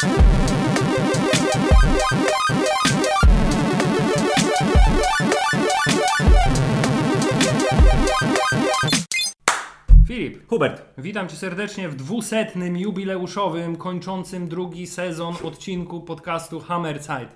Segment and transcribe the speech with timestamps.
[0.00, 0.12] Filip,
[10.48, 17.28] Hubert, witam Cię serdecznie w dwusetnym, jubileuszowym, kończącym drugi sezon odcinku podcastu Hammer Side.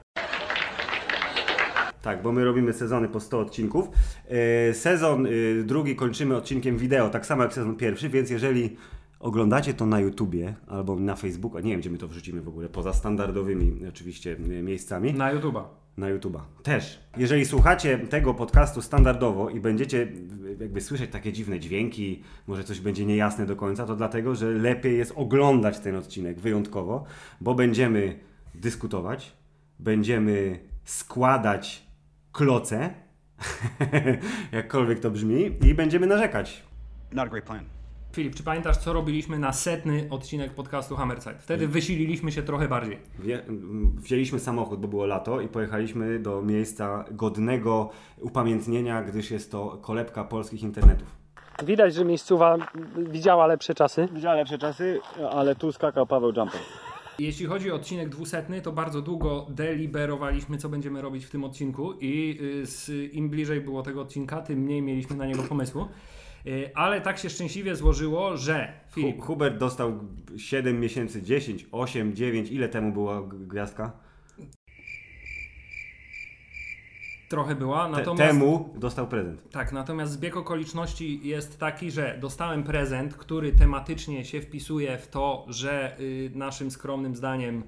[2.03, 3.89] tak, bo my robimy sezony po 100 odcinków.
[4.29, 8.77] E, Sezon y, drugi kończymy odcinkiem wideo, tak samo jak sezon pierwszy, więc jeżeli
[9.25, 12.69] oglądacie to na YouTubie albo na Facebooku, nie wiem gdzie my to wrzucimy w ogóle,
[12.69, 15.63] poza standardowymi oczywiście y, miejscami, Na YouTube'a.
[15.97, 17.01] na YouTube'a też.
[17.17, 22.81] Jeżeli słuchacie tego podcastu standardowo i będziecie y, jakby słyszeć takie dziwne dźwięki, może coś
[22.81, 27.05] będzie niejasne do końca, to dlatego, że lepiej jest oglądać ten odcinek wyjątkowo,
[27.41, 28.19] bo będziemy
[28.55, 29.37] dyskutować,
[29.79, 31.87] będziemy składać
[32.33, 32.95] kloce,
[34.53, 36.63] jakkolwiek to brzmi, i będziemy narzekać.
[37.13, 37.74] Not a great plan.
[38.15, 41.35] Filip, czy pamiętasz, co robiliśmy na setny odcinek podcastu Hammer Side?
[41.39, 42.99] Wtedy wysililiśmy się trochę bardziej.
[43.19, 43.43] Wie-
[43.97, 50.25] Wzięliśmy samochód, bo było lato i pojechaliśmy do miejsca godnego upamiętnienia, gdyż jest to kolebka
[50.25, 51.09] polskich internetów.
[51.67, 52.57] Widać, że miejscowa
[53.11, 54.09] widziała lepsze czasy.
[54.13, 56.61] Widziałem lepsze czasy, ale tu skakał Paweł Jumper.
[57.19, 61.93] Jeśli chodzi o odcinek dwusetny, to bardzo długo deliberowaliśmy, co będziemy robić w tym odcinku
[62.01, 65.89] i y, z, im bliżej było tego odcinka, tym mniej mieliśmy na niego pomysłu.
[66.47, 70.01] Y, Ale tak się szczęśliwie złożyło, że Filip, Hu- Hubert dostał
[70.37, 72.51] 7 miesięcy, 10, 8, 9.
[72.51, 73.93] Ile temu była gwiazdka?
[77.29, 78.33] trochę była, natomiast...
[78.33, 79.51] temu dostał prezent.
[79.51, 85.47] Tak, natomiast zbieg okoliczności jest taki, że dostałem prezent, który tematycznie się wpisuje w to,
[85.49, 87.63] że y, naszym skromnym zdaniem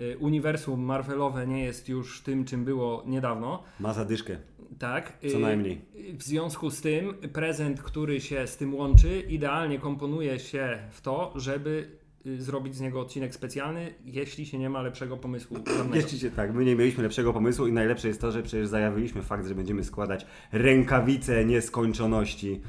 [0.00, 3.62] y, uniwersum Marvelowe nie jest już tym, czym było niedawno.
[3.80, 4.36] Ma zadyszkę.
[4.78, 5.12] Tak.
[5.32, 5.80] Co y, najmniej.
[6.10, 11.00] y, W związku z tym prezent, który się z tym łączy, idealnie komponuje się w
[11.00, 11.88] to, żeby
[12.26, 15.56] y, zrobić z niego odcinek specjalny, jeśli się nie ma lepszego pomysłu.
[15.76, 15.96] żadnego.
[15.96, 19.22] Jeśli się tak, my nie mieliśmy lepszego pomysłu i najlepsze jest to, że przecież zajawiliśmy
[19.22, 22.60] fakt, że będziemy składać rękawice nieskończoności.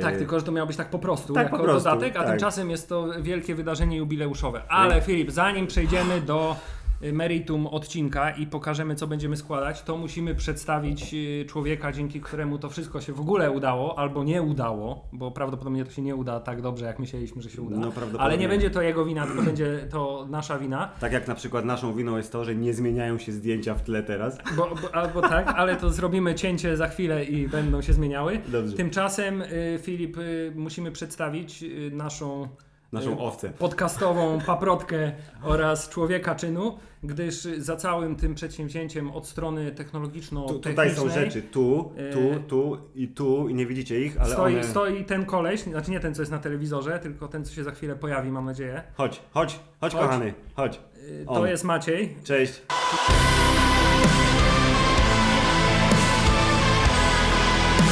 [0.00, 2.18] Tak, tylko że to miało być tak po prostu, Tak, jako po prostu, dodatek, a
[2.18, 2.28] tak.
[2.28, 4.62] tymczasem jest to wielkie wydarzenie jubileuszowe.
[4.68, 6.56] Ale Filip, zanim przejdziemy do
[7.00, 12.68] meritum odcinka i pokażemy, co będziemy składać, to musimy przedstawić y, człowieka, dzięki któremu to
[12.68, 16.62] wszystko się w ogóle udało, albo nie udało, bo prawdopodobnie to się nie uda tak
[16.62, 17.76] dobrze, jak myśleliśmy, że się uda.
[17.76, 17.92] No.
[18.18, 20.90] Ale nie będzie to jego wina, tylko będzie to nasza wina.
[21.00, 24.02] Tak jak na przykład naszą winą jest to, że nie zmieniają się zdjęcia w tle
[24.02, 24.38] teraz.
[24.56, 28.40] Bo, bo, albo tak, ale to zrobimy cięcie za chwilę i będą się zmieniały.
[28.48, 28.76] Dobrze.
[28.76, 32.48] Tymczasem, y, Filip, y, musimy przedstawić naszą
[32.92, 33.50] Naszą y, owcę.
[33.50, 35.12] podcastową paprotkę
[35.42, 41.42] oraz człowieka czynu, gdyż za całym tym przedsięwzięciem od strony technologiczno Tu, tutaj są rzeczy
[41.42, 44.64] tu, E, tu, tu i tu i nie widzicie ich, ale Stoi, one...
[44.64, 47.70] stoi ten koleś, znaczy nie ten, co jest na telewizorze, tylko ten, co się za
[47.70, 48.82] chwilę pojawi, mam nadzieję.
[48.94, 50.02] Chodź, chodź, chodź, Chodź.
[50.02, 50.80] kochany, chodź.
[50.96, 51.48] Y, To On.
[51.48, 52.16] jest Maciej.
[52.24, 52.62] Cześć.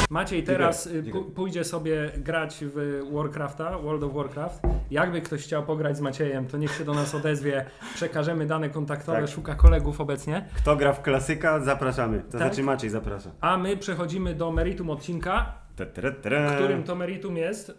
[0.09, 1.03] Maciej teraz y,
[1.35, 4.61] pójdzie sobie grać w Warcrafta, World of Warcraft.
[4.91, 7.65] Jakby ktoś chciał pograć z Maciejem, to niech się do nas odezwie.
[7.95, 9.29] Przekażemy dane kontaktowe, Tak.
[9.29, 10.45] szuka kolegów obecnie.
[10.57, 12.19] Kto gra w klasyka, zapraszamy.
[12.19, 12.41] To Tak.
[12.41, 13.31] znaczy Maciej zaprasza.
[13.41, 15.53] A my przechodzimy do meritum odcinka,
[16.55, 17.77] którym to meritum jest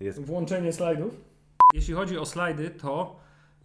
[0.00, 1.20] Jest włączenie slajdów.
[1.74, 3.16] Jeśli chodzi o slajdy, to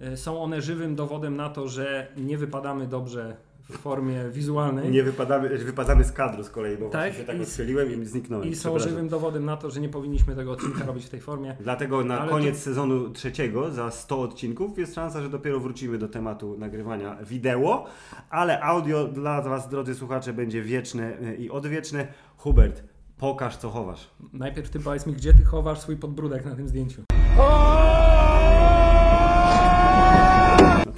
[0.02, 3.38] y, są one żywym dowodem na to, że nie wypadamy dobrze
[3.69, 4.91] w formie wizualnej.
[4.91, 8.47] Nie wypadamy, wypadamy z kadru z kolei, bo Tak, właśnie się tak odchyliłem i zniknąłem.
[8.50, 11.56] I są żywym dowodem na to, że nie powinniśmy tego odcinka robić w tej formie.
[11.59, 15.97] Dlatego na Ale koniec to- sezonu trzeciego, za 100 odcinków, jest szansa, że dopiero wrócimy
[15.97, 17.85] do tematu nagrywania wideo,
[18.29, 22.08] ale audio dla Was, drodzy słuchacze, będzie wieczne y, i odwieczne.
[22.38, 22.84] Hubert,
[23.18, 24.09] pokaż co chowasz.
[24.34, 27.02] Najpierw ty powiedz mi, gdzie ty chowasz swój podbródek na tym zdjęciu.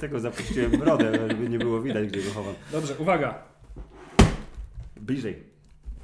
[0.02, 2.54] Dlatego zapuściłem brodę, żeby nie było widać, gdzie go chowam.
[2.72, 3.34] Dobrze, uwaga.
[5.00, 5.42] Bliżej.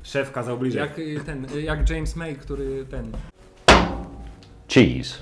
[0.03, 0.81] Szef kazał bliżej.
[0.81, 3.13] Jak y, ten, y, jak James May, który ten.
[4.69, 5.19] Cheese.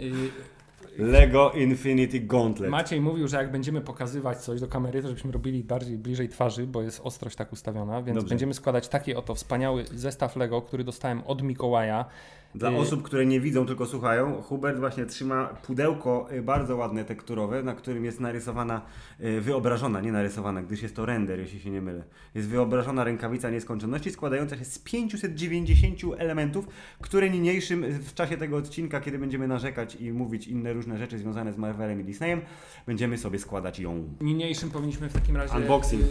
[0.00, 0.12] y,
[0.98, 2.70] Lego Infinity Gauntlet.
[2.70, 6.66] Maciej mówił, że jak będziemy pokazywać coś do kamery, to żebyśmy robili bardziej bliżej twarzy,
[6.66, 8.28] bo jest ostrość tak ustawiona, więc Dobrze.
[8.28, 12.04] będziemy składać taki oto wspaniały zestaw Lego, który dostałem od Mikołaja.
[12.56, 17.04] Dla Y, osób, które nie widzą, tylko słuchają, Hubert właśnie trzyma pudełko y, bardzo ładne,
[17.04, 18.82] tekturowe, na którym jest narysowana,
[19.20, 22.04] y, wyobrażona, nie narysowana, gdyż jest to render, jeśli się nie mylę.
[22.34, 26.66] Jest wyobrażona rękawica nieskończoności składająca się z 590 elementów,
[27.00, 31.18] które niniejszym y, w czasie tego odcinka, kiedy będziemy narzekać i mówić inne różne rzeczy
[31.18, 32.40] związane z Marvelem i Disneyem,
[32.86, 34.08] będziemy sobie składać ją.
[34.20, 35.56] Niniejszym powinniśmy w takim razie.
[35.56, 36.02] Unboxing.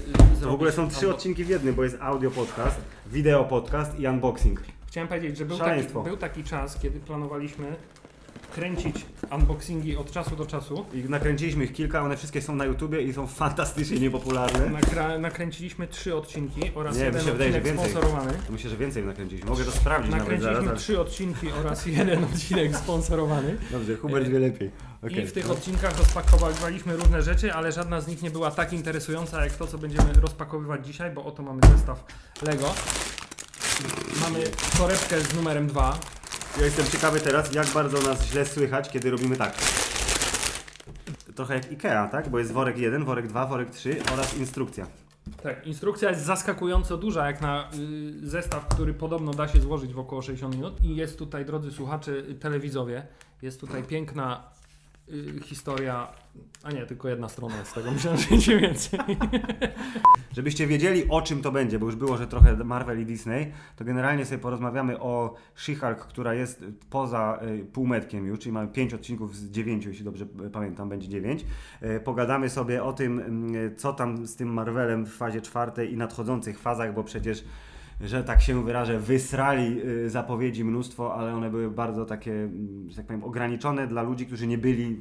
[0.42, 2.82] w ogóle są trzy odcinki w jednym, bo jest audio podcast,
[3.12, 4.75] wideo podcast i unboxing.
[4.96, 7.76] Chciałem powiedzieć, że był taki, był taki czas, kiedy planowaliśmy
[8.54, 10.86] kręcić unboxingi od czasu do czasu.
[10.94, 14.80] I nakręciliśmy ich kilka, one wszystkie są na YouTubie i są fantastycznie niepopularne.
[14.80, 17.92] Nakra- nakręciliśmy trzy odcinki oraz Nie, jeden się wydaje, odcinek więcej.
[17.92, 18.34] sponsorowany.
[18.50, 19.50] Myślę, że więcej nakręciliśmy.
[19.50, 20.82] Mogę to sprawdzić nawet Nakręciliśmy zaraz.
[20.82, 23.58] trzy odcinki oraz jeden odcinek sponsorowany.
[23.72, 24.72] Dobrze, Hubert wie lepiej.
[25.04, 25.28] I Okej.
[25.28, 29.54] w tych odcinkach rozpakowaliśmy różne rzeczy, ale żadna z nich nie była tak interesująca jak
[29.54, 32.04] to, co będziemy rozpakowywać dzisiaj, bo oto mamy zestaw
[32.42, 32.74] Lego.
[34.22, 34.40] Mamy
[34.78, 36.00] torebkę z numerem 2.
[36.58, 39.56] Ja jestem ciekawy teraz, jak bardzo nas źle słychać, kiedy robimy tak.
[41.36, 42.30] Trochę jak Ikea, tak?
[42.30, 44.88] Bo jest worek 1, worek 2, worek 3 oraz instrukcja.
[45.44, 47.70] Tak, instrukcja jest zaskakująco duża, jak na
[48.24, 50.84] y, zestaw, który podobno da się złożyć w około 60 minut.
[50.84, 53.08] I jest tutaj, drodzy słuchacze, y, telewizowie,
[53.42, 54.55] jest tutaj piękna
[55.44, 56.08] historia.
[56.64, 59.00] A nie, tylko jedna strona z tego, myślałem, że będzie więcej.
[60.36, 63.86] Żebyście wiedzieli o czym to będzie, bo już było, że trochę Marvel i Disney, to
[63.86, 69.36] generalnie sobie porozmawiamy o She-Hulk, która jest poza y, półmetkiem już, czyli mamy 5 odcinków
[69.36, 71.46] z 9, jeśli dobrze y, pamiętam, będzie 9.
[71.84, 75.98] Y, pogadamy sobie o tym, y, co tam z tym Marvelem w fazie czwartej i
[75.98, 77.44] nadchodzących fazach, bo przecież
[78.02, 82.96] że tak się wyrażę, wysrali y, zapowiedzi mnóstwo, ale one były bardzo takie, mm, że
[82.96, 85.00] tak powiem, ograniczone dla ludzi, którzy nie byli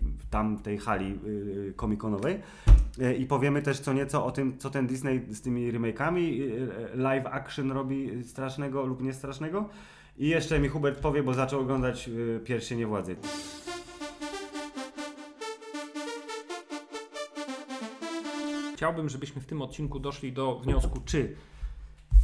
[0.58, 2.40] w tej hali y, komikonowej.
[2.98, 6.40] Y, I powiemy też co nieco o tym, co ten Disney z tymi remake'ami
[6.94, 9.68] live action robi strasznego lub niestrasznego.
[10.18, 12.10] I jeszcze mi Hubert powie, bo zaczął oglądać
[12.44, 13.16] Pierścienie Władzy.
[18.74, 21.36] Chciałbym, żebyśmy w tym odcinku doszli do wniosku, czy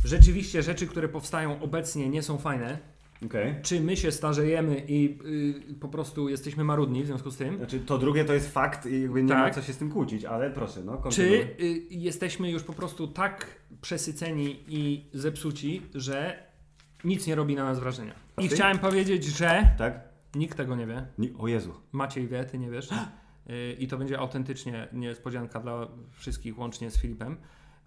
[0.04, 2.78] rzeczywiście rzeczy, które powstają obecnie nie są fajne,
[3.26, 3.54] Okej.
[3.62, 5.18] czy my się starzejemy i
[5.70, 8.86] y, po prostu jesteśmy marudni w związku z tym, Znaczy to drugie to jest fakt
[8.86, 9.54] i jakby nie ma Tak.
[9.54, 11.22] co się z tym kłócić, ale proszę, no czy
[11.60, 13.46] y, jesteśmy już po prostu tak
[13.82, 16.42] przesyceni i zepsuci, że
[17.04, 18.14] nic nie robi na nas wrażenia.
[18.38, 20.00] I chciałem powiedzieć, że Tak?
[20.34, 21.06] nikt tego nie wie.
[21.18, 21.72] Nie, o Jezu.
[21.92, 22.88] Maciej wie, ty nie wiesz.
[23.50, 27.36] Y, I to będzie autentycznie niespodzianka dla wszystkich, łącznie z Filipem.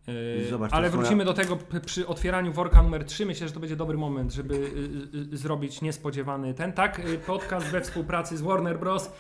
[0.10, 3.26] Y, Zobacz, Ale wrócimy do tego przy otwieraniu worka numer 3.
[3.26, 6.74] Myślę, że to będzie dobry moment, żeby y, y, zrobić niespodziewany ten.
[6.74, 9.12] Tak, y, podcast we współpracy z Warner Bros.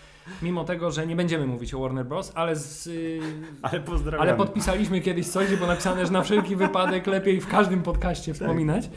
[0.41, 3.19] Mimo tego, że nie będziemy mówić o Warner Bros., ale, z, y,
[3.61, 4.21] Ale pozdrawiam.
[4.21, 8.89] ale podpisaliśmy kiedyś coś, było napisane, że na wszelki wypadek lepiej w każdym podcaście wspominać.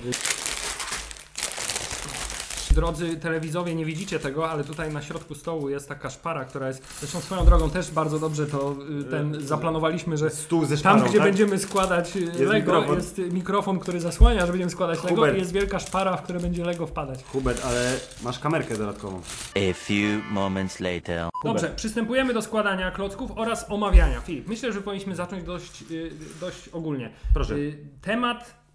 [2.76, 6.98] Drodzy telewizowie, nie widzicie tego, ale tutaj na środku stołu jest taka szpara, która jest.
[7.00, 11.10] Zresztą swoją drogą też bardzo dobrze to y, ten zaplanowaliśmy, że Stół ze tam, szparą,
[11.10, 11.26] gdzie tak?
[11.28, 12.96] będziemy składać y, Lego, mikrofon.
[12.96, 15.36] jest y, mikrofon, który zasłania, że będziemy składać Lego Hubert.
[15.36, 17.24] i jest wielka szpara, w której będzie Lego wpadać.
[17.24, 19.20] Hubert, ale masz kamerkę dodatkową.
[19.54, 21.28] A few moments later.
[21.44, 24.20] Dobrze, przystępujemy do składania klocków oraz omawiania.
[24.20, 27.10] Filip, myślę, że powinniśmy zacząć dość, y, dość ogólnie.
[27.34, 27.54] Proszę.
[27.54, 28.65] Y, Temat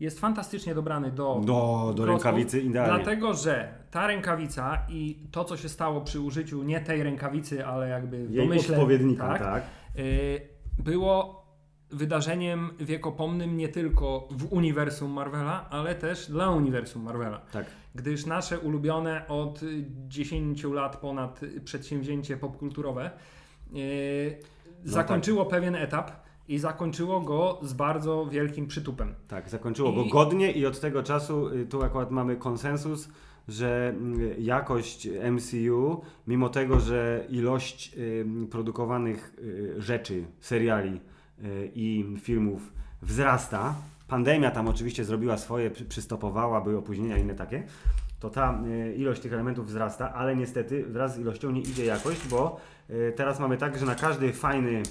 [0.00, 2.94] jest fantastycznie dobrany do, Do, do rękawicy idealnie.
[2.94, 7.88] Dlatego, że ta rękawica i to, co się stało przy użyciu nie tej rękawicy, ale
[7.88, 9.42] jakby Jej domyśle, odpowiednika, tak.
[9.42, 9.62] tak,
[9.98, 10.40] y,
[10.78, 11.44] było
[11.90, 17.40] wydarzeniem wiekopomnym nie tylko w uniwersum Marvela, ale też dla uniwersum Marvela.
[17.52, 17.66] Tak.
[17.94, 23.10] Gdyż nasze ulubione od y, 10 lat ponad przedsięwzięcie popkulturowe
[23.76, 24.38] y,
[24.84, 29.14] zakończyło pewien etap i zakończyło go z bardzo wielkim przytupem.
[29.28, 33.08] Tak, zakończyło go I- godnie i od tego czasu y, tu akurat mamy konsensus,
[33.48, 33.94] że
[34.38, 39.36] y, jakość MCU, mimo tego, że ilość y, produkowanych
[39.78, 41.00] rzeczy, seriali
[41.74, 42.72] i filmów
[43.02, 43.74] wzrasta,
[44.08, 47.62] pandemia tam oczywiście zrobiła swoje, przy- przystopowała, były opóźnienia i inne takie,
[48.20, 48.60] to ta
[48.96, 52.60] ilość tych elementów wzrasta, ale niestety wraz z ilością nie idzie jakość, bo
[53.16, 54.82] teraz mamy tak, że na każdy fajny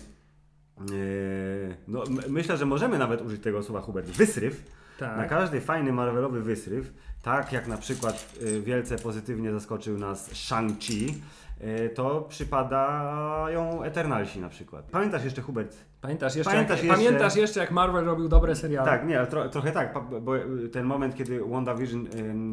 [1.87, 4.07] no, m- myślę, że możemy nawet użyć tego słowa Hubert.
[4.07, 4.63] Wysryw.
[4.99, 5.17] Tak.
[5.17, 11.13] Na każdy fajny Marvelowy wysryw, tak jak na przykład y, wielce pozytywnie zaskoczył nas Shang-Chi,
[11.61, 14.85] y, to przypadają Eternalsi na przykład.
[14.91, 15.77] Pamiętasz jeszcze Hubert?
[16.01, 18.85] Pamiętasz jeszcze, Pamiętasz jak, jeszcze- pamiętasz jeszcze jak Marvel robił dobre seriale?
[18.91, 22.07] Tak, nie, ale tro, trochę tak, bo y, ten moment, kiedy WandaVision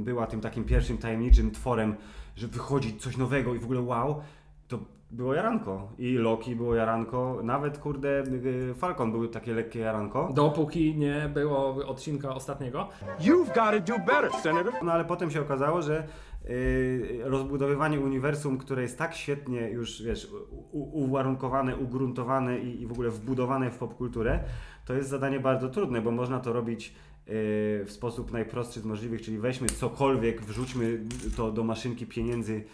[0.05, 1.95] była tym takim pierwszym tajemniczym tworem,
[2.37, 4.21] że wychodzi coś nowego i w ogóle wow,
[5.11, 5.93] było jaranko.
[5.99, 8.23] I Loki było jaranko, nawet kurde
[8.71, 10.31] y, Falcon był takie lekkie jaranko.
[10.35, 12.89] Dopóki nie było odcinka ostatniego.
[13.21, 14.73] You've got to do better, Senator.
[14.83, 16.07] No ale potem się okazało, że
[16.45, 20.29] yy, rozbudowywanie uniwersum, które jest tak świetnie już, wiesz,
[20.73, 24.41] u, uwarunkowane, ugruntowane i, i w ogóle wbudowane w popkulturę,
[24.87, 26.95] to jest zadanie bardzo trudne, bo można to robić yy,
[27.85, 31.01] w sposób najprostszy z możliwych, czyli weźmy cokolwiek, wrzućmy
[31.37, 32.65] to do maszynki pieniędzy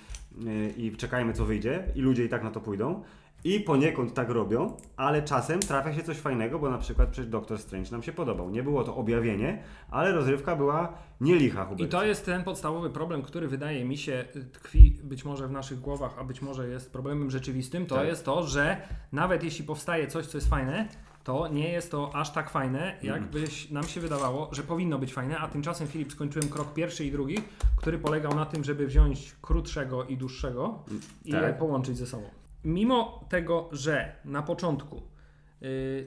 [0.76, 3.02] i czekajmy co wyjdzie i ludzie i tak na to pójdą.
[3.44, 7.58] I poniekąd tak robią, ale czasem trafia się coś fajnego, bo na przykład przecież Doctor
[7.58, 8.50] Strange nam się podobał.
[8.50, 13.22] Nie było to objawienie, ale rozrywka była nie licha, I to jest ten podstawowy problem,
[13.22, 16.92] który wydaje mi się y, tkwi być może w naszych głowach, a być może jest
[16.92, 17.86] problemem rzeczywistym.
[17.86, 18.06] To Tak.
[18.06, 18.76] jest to, że
[19.12, 20.88] nawet jeśli powstaje coś, co jest fajne,
[21.26, 23.30] to nie jest to aż tak fajne, jak Mm.
[23.30, 27.12] byś, nam się wydawało, że powinno być fajne, a tymczasem Filip skończyłem krok pierwszy i
[27.12, 27.36] drugi,
[27.76, 30.84] który polegał na tym, żeby wziąć krótszego i dłuższego
[31.24, 31.42] i tak.
[31.42, 32.24] je połączyć ze sobą.
[32.64, 35.02] Mimo tego, że na początku,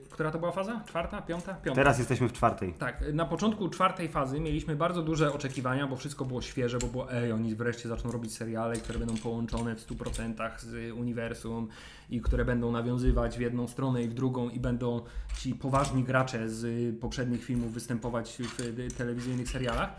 [0.09, 0.81] która to była faza?
[0.87, 1.21] Czwarta?
[1.21, 1.53] Piąta?
[1.53, 1.75] Piąta.
[1.75, 2.73] Teraz jesteśmy w czwartej.
[2.73, 7.11] Tak, na początku czwartej fazy mieliśmy bardzo duże oczekiwania, bo wszystko było świeże, bo było
[7.11, 11.67] ej, oni wreszcie zaczną robić seriale, które będą połączone w 100% z uniwersum
[12.09, 15.01] i które będą nawiązywać w jedną stronę i w drugą i będą
[15.37, 19.95] ci poważni gracze z poprzednich filmów występować w y, telewizyjnych serialach.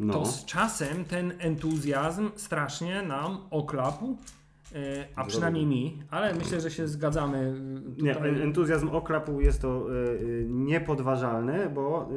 [0.00, 0.12] No.
[0.12, 4.16] To z czasem ten entuzjazm strasznie nam oklapł,
[5.16, 7.38] a przynajmniej mi, ale myślę, że się zgadzamy.
[7.98, 8.28] y, Nie, tutaj.
[8.30, 12.08] en- entuzjazm okrapu jest to y, y, niepodważalne, bo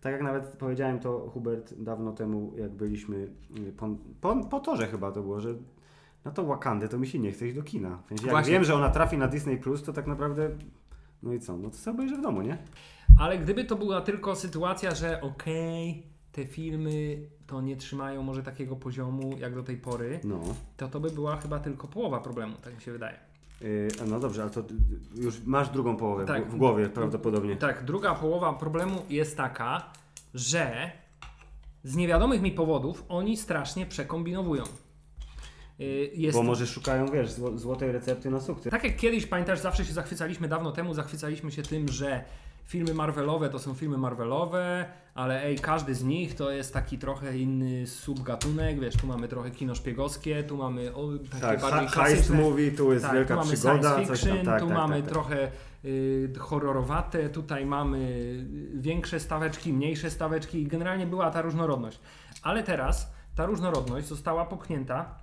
[0.00, 3.28] tak jak nawet powiedziałem to Hubert dawno temu, jak byliśmy
[3.76, 3.88] po,
[4.20, 5.54] po, po torze chyba to było, że
[6.24, 7.98] na to Wakandę to mi się nie chce iść do kina.
[8.04, 8.52] W sensie, jak Właśnie.
[8.52, 10.50] wiem, że ona trafi na Disney Plus, to tak naprawdę
[11.22, 11.56] no i co?
[11.56, 12.58] No to sobie obejrzę w domu, nie?
[13.20, 16.06] Ale gdyby to była tylko sytuacja, że okej,
[16.38, 20.40] te filmy to nie trzymają może takiego poziomu jak do tej pory, No.
[20.76, 23.18] to to by była chyba tylko połowa problemu, tak mi się wydaje.
[23.62, 24.64] Y, no dobrze, ale to
[25.14, 26.50] już masz drugą połowę Tak.
[26.50, 27.56] w, głowie prawdopodobnie.
[27.56, 29.92] Tak, druga połowa problemu jest taka,
[30.34, 30.90] że
[31.84, 34.62] z niewiadomych mi powodów oni strasznie przekombinowują.
[35.80, 38.70] Y, Jest Bo może szukają, wiesz, zło, złotej recepty na sukces.
[38.70, 42.24] Tak jak kiedyś, pamiętasz, zawsze się zachwycaliśmy, dawno temu zachwycaliśmy się tym, że
[42.68, 47.38] filmy Marvelowe to są filmy Marvelowe, ale ej, każdy z nich to jest taki trochę
[47.38, 52.30] inny subgatunek, wiesz, tu mamy trochę kino szpiegowskie, tu mamy o, takie Tak, bardziej heist
[52.30, 54.46] movie, tu jest tak, wielka tu mamy przygoda, science coś fiction, tam.
[54.46, 55.12] Tak, tu tak, mamy tak, tak.
[55.12, 55.50] trochę
[55.84, 58.08] y, horrorowate, tutaj mamy
[58.74, 62.00] większe staweczki, mniejsze staweczki i generalnie była ta różnorodność.
[62.42, 65.18] Ale teraz ta różnorodność została popchnięta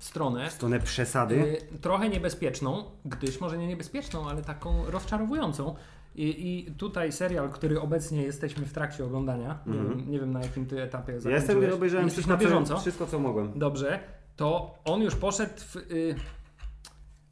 [0.00, 1.58] w stronę W stronę przesady.
[1.74, 5.74] Y, trochę niebezpieczną, gdyż może nie niebezpieczną, ale taką rozczarowującą.
[6.18, 10.40] I, I tutaj serial, który obecnie jesteśmy w trakcie oglądania, nie, wiem, nie wiem na
[10.40, 11.34] jakim ty etapie ja Mhm.
[11.34, 11.76] jestem, zakończyłeś.
[11.76, 12.74] obejrzałem Jesteś wszystko, na bieżąco.
[12.74, 13.58] Co, wszystko, co mogłem.
[13.58, 14.00] Dobrze,
[14.36, 16.14] to on już poszedł w, y,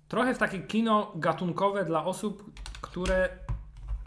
[0.09, 2.51] trochę w takie kino gatunkowe dla osób,
[2.81, 3.29] które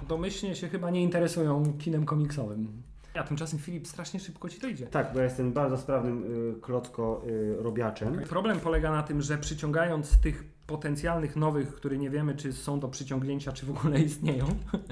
[0.08, 2.82] domyślnie się chyba nie interesują kinem komiksowym.
[3.14, 4.88] A tymczasem Filip strasznie szybko ci to idzie.
[4.88, 6.24] Tak, bo ja jestem bardzo sprawnym
[6.58, 8.22] y, klocko y, robiaczem.
[8.30, 12.88] Problem polega na tym, że przyciągając tych potencjalnych nowych, które nie wiemy, czy są do
[12.88, 14.46] przyciągnięcia, czy w ogóle istnieją,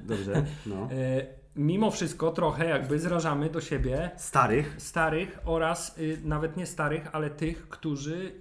[0.03, 0.75] Dobrze, no.
[0.91, 4.75] e, mimo wszystko trochę jakby zrażamy do siebie Starych.
[4.77, 8.31] starych oraz y, nawet nie starych, ale tych, którzy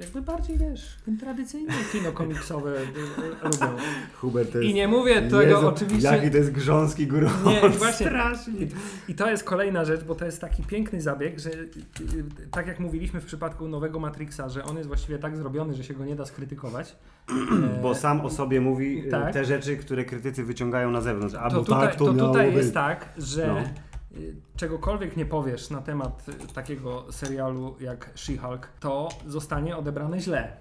[0.00, 3.76] jakby bardziej, wiesz, tradycyjne kino komiksowe y, y, lubią.
[4.14, 4.70] Hubert to jest...
[4.70, 6.08] I nie mówię tego Jezu, oczywiście...
[6.08, 7.30] Jaki to jest grząski góro.
[7.46, 8.10] Nie, właśnie.
[8.58, 8.68] I,
[9.12, 11.68] I to jest kolejna rzecz, bo to jest taki piękny zabieg, że y,
[12.50, 15.94] tak jak mówiliśmy w przypadku nowego Matrixa, że on jest właściwie tak zrobiony, że się
[15.94, 16.96] go nie da skrytykować.
[17.28, 17.32] E,
[17.82, 19.32] Bo sam o sobie mówi Tak.
[19.32, 21.34] te rzeczy, które krytycy wyciągają na zewnątrz.
[21.34, 22.56] A to bo tutaj, tak to, to tutaj być.
[22.56, 23.62] jest tak, że No.
[24.16, 30.56] Y, czegokolwiek nie powiesz na temat y, takiego serialu jak She-Hulk, to zostanie odebrane źle.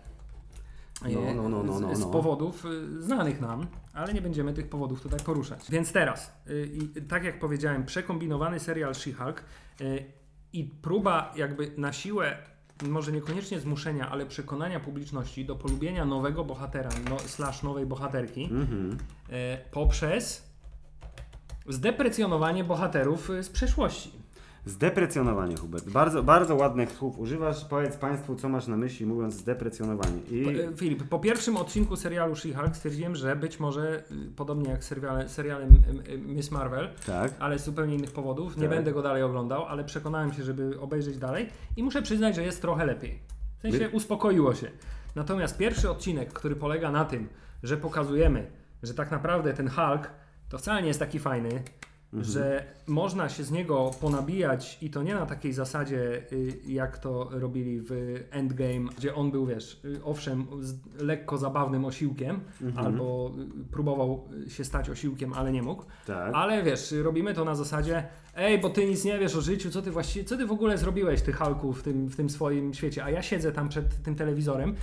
[1.02, 2.06] No, Y, no, no, no, no, z, z no.
[2.12, 2.64] powodów
[3.00, 5.72] znanych nam, ale nie będziemy tych powodów tutaj poruszać.
[5.72, 6.32] Więc teraz,
[7.10, 9.34] tak jak powiedziałem, przekombinowany serial She-Hulk
[10.54, 12.38] i próba jakby na siłę
[12.90, 18.98] może niekoniecznie zmuszenia, ale przekonania publiczności do polubienia nowego bohatera, no, slash nowej bohaterki, Mhm.
[19.30, 20.53] e, poprzez
[21.68, 24.24] zdeprecjonowanie bohaterów z przeszłości.
[24.66, 25.90] Zdeprecjonowanie, Hubert.
[25.90, 27.66] Bardzo, bardzo ładnych słów używasz.
[27.66, 30.22] Powiedz Państwu, co masz na myśli, mówiąc zdeprecjonowanie.
[30.32, 30.60] I...
[30.60, 35.30] E, Filip, po pierwszym odcinku serialu She-Hulk stwierdziłem, że być może, y, podobnie jak seriale,
[35.30, 35.70] serialem
[36.08, 37.34] y, y, Miss Marvel, Tak.
[37.40, 38.70] ale z zupełnie innych powodów, nie Tak.
[38.70, 42.62] będę go dalej oglądał, ale przekonałem się, żeby obejrzeć dalej i muszę przyznać, że jest
[42.62, 43.20] trochę lepiej.
[43.58, 44.72] W sensie uspokoiło się.
[45.16, 47.30] Natomiast pierwszy odcinek, który polega na tym,
[47.64, 48.52] że pokazujemy,
[48.84, 50.10] że tak naprawdę ten Hulk
[50.54, 51.64] to wcale nie jest taki fajny,
[52.14, 57.30] że można się z niego ponabijać i to nie na takiej zasadzie, y, jak to
[57.32, 57.92] robili w
[58.32, 60.48] Endgame, gdzie on był, wiesz, y, owszem,
[61.00, 62.40] lekko zabawnym osiłkiem,
[62.76, 63.32] albo
[63.62, 65.86] y, próbował się stać osiłkiem, ale nie mógł.
[66.06, 66.32] Tak.
[66.34, 68.04] Ale wiesz, robimy to na zasadzie,
[68.36, 70.78] ej, bo ty nic nie wiesz o życiu, co ty właściwie, co ty w ogóle
[70.78, 74.16] zrobiłeś, ty Halku, w tym, w tym swoim świecie, a ja siedzę tam przed tym
[74.16, 74.76] telewizorem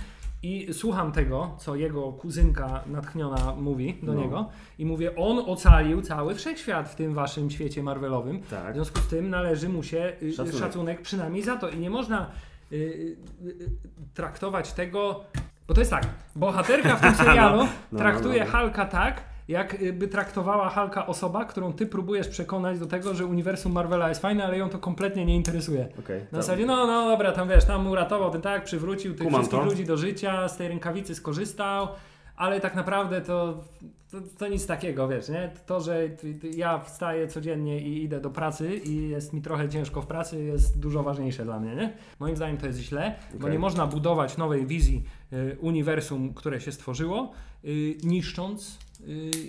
[0.43, 4.21] i słucham tego, co jego kuzynka natchniona mówi do No.
[4.21, 8.71] niego i mówię, on ocalił cały wszechświat w tym waszym świecie Marvelowym, Tak.
[8.71, 10.59] w związku z tym należy mu się y, Szacunek.
[10.61, 11.01] szacunek.
[11.01, 12.31] przynajmniej za to i nie można
[12.71, 13.17] y, y,
[13.47, 13.69] y,
[14.13, 15.23] traktować tego
[15.67, 16.05] Bo to jest tak,
[16.35, 18.51] bohaterka w tym serialu no, traktuje no.
[18.51, 24.09] Halka tak, jakby traktowała Halka osoba, którą ty próbujesz przekonać do tego, że uniwersum Marvela
[24.09, 25.87] jest fajne, ale ją to kompletnie nie interesuje.
[25.99, 29.41] Okej, Na zasadzie, no, no dobra, tam wiesz, tam uratował ten tak, przywrócił tych Kumam
[29.41, 31.87] wszystkich ludzi do życia, z tej rękawicy skorzystał,
[32.35, 33.63] ale tak naprawdę to,
[34.11, 35.51] to, to nic takiego, wiesz, nie?
[35.65, 36.09] To, że
[36.55, 40.79] ja wstaję codziennie i idę do pracy i jest mi trochę ciężko w pracy, jest
[40.79, 41.93] dużo ważniejsze dla mnie, nie?
[42.19, 43.51] Moim zdaniem to jest źle, bo Okej.
[43.51, 47.31] nie można budować nowej wizji y, uniwersum, które się stworzyło,
[47.65, 48.90] y, niszcząc y,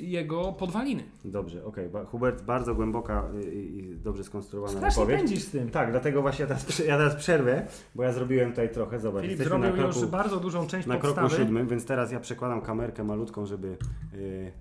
[0.03, 1.03] jego podwaliny.
[1.25, 1.89] Dobrze, okej.
[1.89, 5.19] Ba- Hubert, bardzo głęboka i, dobrze skonstruowana Strasznie wypowiedź.
[5.21, 5.71] pędzisz z tym.
[5.71, 9.39] Tak, dlatego właśnie ja teraz, ja teraz przerwę, bo ja zrobiłem tutaj trochę, zobacz, Filip
[9.39, 11.43] zrobił na kroku, już bardzo dużą część na kroku podstawy.
[11.45, 13.77] siódmym, więc teraz ja przekładam kamerkę malutką, żeby...
[14.13, 14.53] Yy,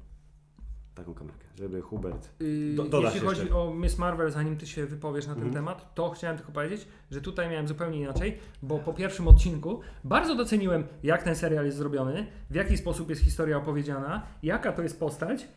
[0.96, 2.30] taką kamerkę, żeby Hubert...
[2.40, 3.56] Yy, Do- dodasz Jeśli chodzi jeszcze.
[3.58, 5.54] o Miss Marvel, zanim ty się wypowiesz na ten Mhm.
[5.66, 10.36] temat, to chciałem tylko powiedzieć, że tutaj miałem zupełnie inaczej, bo po pierwszym odcinku bardzo
[10.36, 15.00] doceniłem, jak ten serial jest zrobiony, w jaki sposób jest historia opowiedziana, jaka to jest
[15.00, 15.48] postać.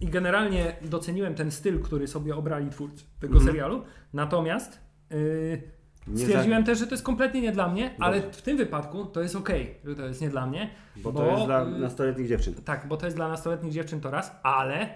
[0.00, 3.46] I generalnie doceniłem ten styl, który sobie obrali twórcy tego Mhm.
[3.52, 3.82] serialu.
[4.12, 4.78] Natomiast
[5.10, 5.62] yy,
[6.14, 8.38] Stwierdziłem też, że to jest kompletnie nie dla mnie, ale Dobrze.
[8.38, 10.70] w tym wypadku to jest okej, że to jest nie dla mnie.
[10.96, 12.54] Bo, to jest dla yy, nastoletnich dziewczyn.
[12.54, 14.88] tak, bo to jest dla nastoletnich dziewczyn to raz, ale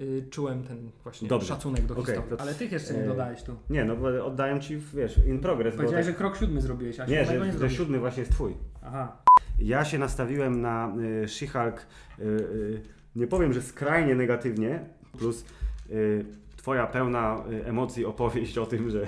[0.00, 1.48] y, czułem ten właśnie Dobrze.
[1.48, 2.36] szacunek do Okej, historii.
[2.36, 3.56] to- Ale tych jeszcze nie e, dodałeś tu.
[3.70, 5.74] Nie, no bo oddaję ci, wiesz, in progress.
[5.74, 8.32] bo Powiedziałeś, tak- że krok siódmy zrobiłeś, a Nie, że, nie że siódmy właśnie jest
[8.32, 8.54] twój.
[8.82, 9.16] Aha.
[9.58, 11.80] Ja się nastawiłem na y, She-Hulk,
[12.18, 12.82] y, y,
[13.16, 14.80] nie powiem, że skrajnie negatywnie,
[15.18, 15.44] plus
[15.90, 16.24] y,
[16.56, 19.06] twoja pełna y, emocji opowieść o tym, że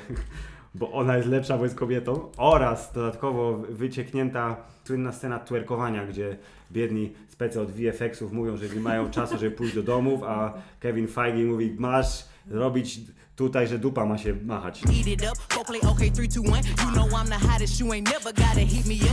[0.74, 6.36] bo ona jest lepsza, bo jest kobietą oraz dodatkowo wycieknięta słynna scena twerkowania, gdzie
[6.72, 11.08] biedni specy od VFX-ów mówią, że nie mają czasu, żeby pójść do domów, a Kevin
[11.08, 13.00] Feige mówi, masz robić
[13.36, 14.82] tutaj, że dupa ma się machać.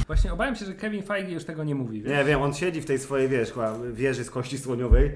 [0.08, 2.02] Właśnie obawiam się, że Kevin Feige już tego nie mówi.
[2.02, 2.18] Wiesz?
[2.18, 5.12] Nie wiem, on siedzi w tej swojej, wiesz, chyba wieży z kości słoniowej,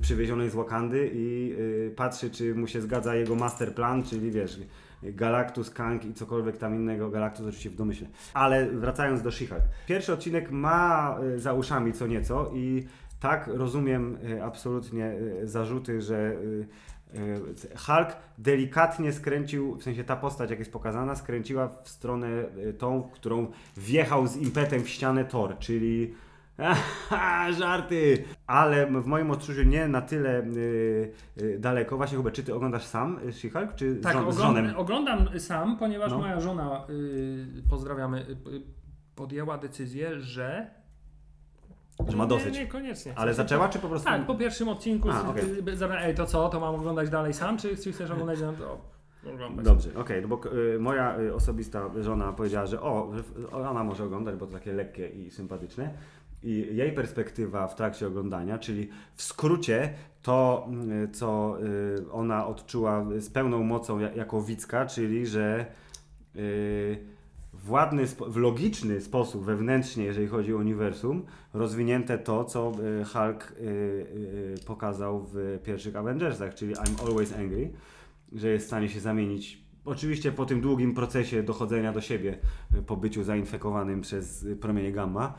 [0.00, 4.58] przywiezionej z Wakandy i y, patrzy, czy mu się zgadza jego master plan, czyli wiesz,
[5.02, 8.06] Galactus, Kang i cokolwiek tam innego, Galactus oczywiście w domyśle.
[8.34, 9.62] Ale wracając do She-Hulk.
[9.86, 12.86] Pierwszy odcinek ma y, za uszami co nieco i
[13.20, 16.36] tak rozumiem y, absolutnie y, zarzuty, że
[17.76, 22.28] Hulk delikatnie skręcił, w sensie ta postać jak jest pokazana, skręciła w stronę
[22.78, 23.46] tą, którą
[23.76, 26.14] wjechał z impetem w ścianę Thor, czyli
[27.58, 28.24] żarty!
[28.46, 31.96] Ale w moim odczuciu nie na tyle y, y, daleko.
[31.96, 34.76] Właśnie Hubert, czy ty oglądasz sam y, She-Hulk, czy Tak, z, żon- z ogląd- żonem?
[34.76, 36.18] oglądam sam, ponieważ No.
[36.18, 38.26] moja żona, y, pozdrawiamy,
[39.14, 40.70] podjęła decyzję, że...
[42.08, 42.54] Że ma dosyć.
[42.54, 43.12] Nie, niekoniecznie.
[43.16, 44.08] Ale zaczęła, czy po prostu...
[44.08, 45.08] Tak, po pierwszym odcinku.
[45.10, 45.34] A,
[45.70, 48.38] y, zabrała, Ej, to co, to mam oglądać dalej sam, czy, czy chcesz oglądać?
[48.40, 48.80] No, to
[49.34, 49.64] oglądać.
[49.64, 50.40] Dobrze, okej, no bo
[50.74, 54.72] y, moja y, osobista żona powiedziała, że o, że ona może oglądać, bo to takie
[54.72, 55.90] lekkie i sympatyczne.
[56.42, 60.68] I jej perspektywa w trakcie oglądania, czyli w skrócie to,
[61.04, 61.56] y, co
[61.98, 65.66] y, ona odczuła z pełną mocą ja- jako widzka, czyli że
[66.36, 66.98] y,
[67.52, 73.52] w ładny, w logiczny sposób wewnętrznie, jeżeli chodzi o uniwersum, rozwinięte to, co y, Hulk
[74.66, 77.72] pokazał w pierwszych Avengersach, czyli I'm always angry,
[78.32, 79.70] że jest w stanie się zamienić.
[79.84, 82.38] Oczywiście po tym długim procesie dochodzenia do siebie,
[82.86, 85.34] po byciu zainfekowanym przez promienie gamma,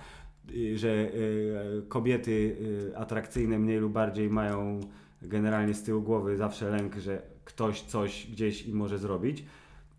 [0.76, 2.58] że y, kobiety
[2.92, 4.80] y, atrakcyjne mniej lub bardziej mają
[5.22, 9.46] generalnie z tyłu głowy zawsze lęk, że ktoś coś gdzieś im może zrobić.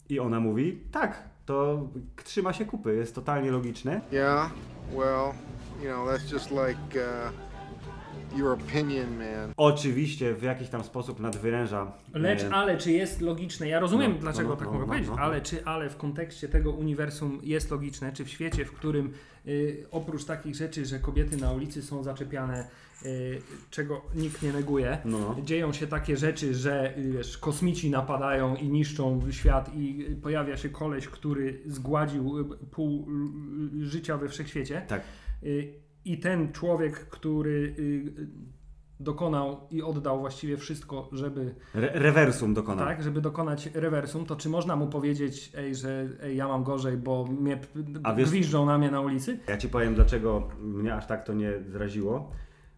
[0.09, 1.89] I ona mówi, tak, to
[2.25, 4.01] trzyma się kupy, jest totalnie logiczne.
[4.13, 4.51] Yeah,
[4.95, 5.33] well,
[5.83, 7.52] you know, that's just like uh,
[8.37, 9.53] your opinion, man.
[9.57, 11.93] Oczywiście w jakiś tam sposób nadwyręża.
[12.15, 13.69] Lecz e, ale czy jest logiczne?
[13.69, 15.23] Ja rozumiem, No, dlaczego no, tak no, mogę no, powiedzieć, no.
[15.23, 18.13] ale czy ale w kontekście tego uniwersum jest logiczne?
[18.13, 19.13] Czy w świecie, w którym
[19.47, 22.69] y, oprócz takich rzeczy, że kobiety na ulicy są zaczepiane,
[23.07, 25.37] y, czego nikt nie neguje, No.
[25.45, 30.57] dzieją się takie rzeczy, że y, wiesz, kosmici napadają i niszczą świat i y, pojawia
[30.57, 33.09] się koleś, który zgładził y, pół
[33.83, 34.83] życia we wszechświecie.
[34.89, 35.03] Tak.
[36.05, 38.13] I ten człowiek, który y,
[39.01, 42.87] dokonał i oddał właściwie wszystko, żeby Re rewersum dokonał.
[42.87, 46.97] tak, żeby dokonać rewersum, to czy można mu powiedzieć, ej, że ej, ja mam gorzej,
[46.97, 47.59] bo mnie
[48.03, 49.39] A wiesz- gwiżdżą na mnie na ulicy?
[49.49, 52.31] Ja ci powiem, dlaczego mnie aż tak to nie zraziło.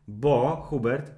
[0.09, 1.13] Bo Hubert,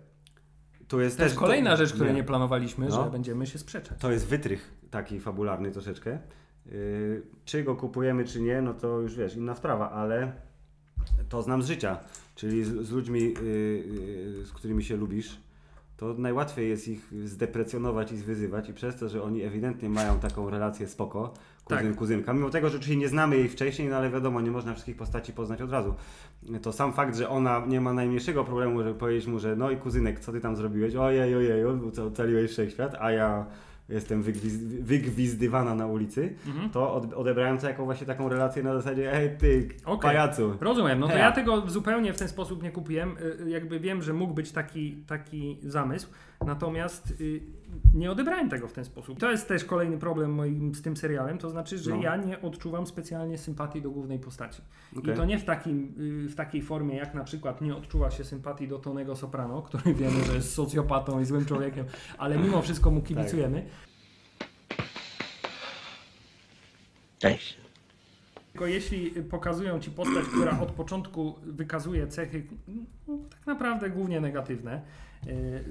[0.88, 1.34] To jest też.
[1.34, 3.04] kolejna rzecz, której nie planowaliśmy, No.
[3.04, 3.98] że będziemy się sprzeczać.
[4.00, 6.18] To jest wytrych taki fabularny troszeczkę.
[6.66, 10.32] Yy, czy go kupujemy, czy nie, no to już wiesz, inna sprawa, ale
[11.28, 11.98] to znam z życia.
[12.34, 13.32] Czyli z, z ludźmi, yy,
[14.38, 15.38] yy, z którymi się lubisz,
[15.96, 20.50] to najłatwiej jest ich zdeprecjonować i zwyzywać i przez to, że oni ewidentnie mają taką
[20.50, 21.96] relację spoko, kuzyn, Tak.
[21.96, 24.96] kuzynka, mimo tego, że oczywiście nie znamy jej wcześniej, no ale wiadomo, nie można wszystkich
[24.96, 25.94] postaci poznać od razu.
[26.62, 29.76] To sam fakt, że ona nie ma najmniejszego problemu, żeby powiedzieć mu, że no i
[29.76, 30.94] kuzynek, co ty tam zrobiłeś?
[30.94, 31.64] Ojej, ojej,
[32.06, 33.46] ocaliłeś wszechświat, a ja
[33.88, 36.70] jestem wygwiz- wygwizdywana na ulicy, Mhm.
[36.70, 40.02] to od, odebrałem to jako właśnie taką relację na zasadzie, ej ty, Okej.
[40.10, 40.56] pajacu.
[40.60, 43.16] Rozumiem, no to ja tego zupełnie w ten sposób nie kupiłem.
[43.46, 46.08] Y, Jakby wiem, że mógł być taki, taki zamysł,
[46.46, 47.40] natomiast y,
[47.94, 49.18] nie odebrałem tego w ten sposób.
[49.18, 52.02] To jest też kolejny problem moim z tym serialem, to znaczy, że No.
[52.02, 54.62] ja nie odczuwam specjalnie sympatii do głównej postaci.
[54.98, 55.14] Okej.
[55.14, 55.94] I to nie w, takim,
[56.26, 59.94] y, w takiej formie, jak na przykład nie odczuwa się sympatii do Tonego Soprano, który
[60.00, 61.86] wiemy, że jest socjopatą i złym człowiekiem,
[62.18, 63.66] ale mimo wszystko mu kibicujemy.
[67.18, 67.56] Cześć.
[68.52, 72.46] Tylko jeśli pokazują ci postać, która od początku wykazuje cechy
[73.08, 74.82] no, tak naprawdę głównie negatywne,
[75.26, 75.64] y,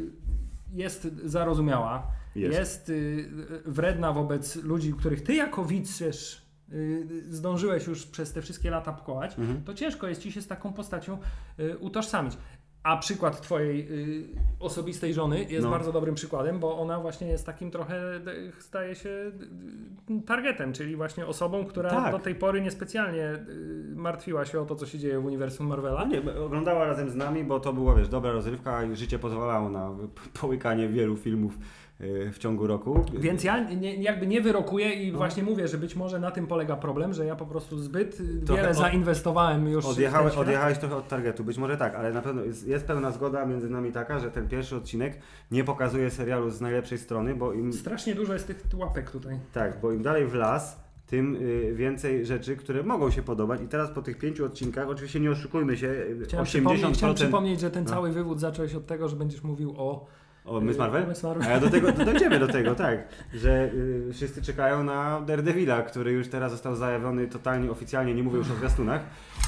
[0.76, 2.58] jest zarozumiała, Jest.
[2.60, 3.30] jest, y,
[3.66, 6.42] wredna wobec ludzi, których ty jako widz wiesz,
[6.74, 9.64] y, zdążyłeś już przez te wszystkie lata pokołać, Mhm.
[9.64, 11.18] to ciężko jest ci się z taką postacią
[11.60, 12.38] y, utożsamić.
[12.86, 14.28] A przykład twojej y,
[14.60, 15.72] osobistej żony jest No.
[15.72, 18.02] bardzo dobrym przykładem, bo ona właśnie jest takim trochę,
[18.60, 19.32] staje się
[20.26, 22.12] targetem, czyli właśnie osobą, która Tak.
[22.12, 26.00] do tej pory niespecjalnie y, martwiła się o to, co się dzieje w uniwersum Marvela.
[26.00, 29.70] A nie, oglądała razem z nami, bo to była, wiesz, dobra rozrywka i życie pozwalało
[29.70, 29.92] na
[30.42, 31.58] połykanie wielu filmów
[32.00, 33.06] w ciągu roku.
[33.14, 35.18] Więc ja nie, jakby nie wyrokuję i No.
[35.18, 38.42] właśnie mówię, że być może na tym polega problem, że ja po prostu zbyt y,
[38.46, 40.42] Trochę wiele od- zainwestowałem już w Odjechałeś, ten świat.
[40.48, 43.70] odjechałeś trochę od targetu, być może tak, ale na pewno jest, jest pełna zgoda między
[43.70, 45.18] nami taka, że ten pierwszy odcinek
[45.52, 49.40] nie pokazuje serialu z najlepszej strony, bo im, Strasznie dużo jest tych łapek tutaj.
[49.54, 53.62] tak, bo im dalej w las, tym y, więcej rzeczy, które mogą się podobać.
[53.62, 56.46] I teraz po tych pięciu odcinkach, oczywiście nie oszukujmy się, y, Chciałem 80%...
[56.46, 57.90] przypomnieć, chciałem przypomnieć, że ten No.
[57.90, 60.06] cały wywód zacząłeś od tego, że będziesz mówił o
[60.46, 61.08] O, Miss Marvel?
[61.08, 61.48] Miss Marvel.
[61.48, 65.82] A ja do tego, do, dojdziemy do tego, tak, że y, wszyscy czekają na Daredevila,
[65.82, 69.02] który już teraz został zajawiony totalnie oficjalnie, nie mówię już o zwiastunach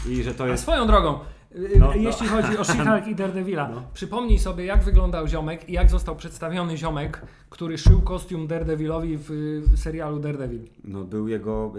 [0.09, 0.63] i że to A jest...
[0.63, 1.19] swoją drogą,
[1.55, 1.93] y, No, no.
[1.95, 3.83] jeśli chodzi o She-Hulk i Daredevila, No.
[3.93, 9.31] przypomnij sobie, jak wyglądał ziomek i jak został przedstawiony ziomek, który szył kostium Daredevilowi w
[9.73, 10.61] y, serialu Daredevil.
[10.83, 11.73] No, był jego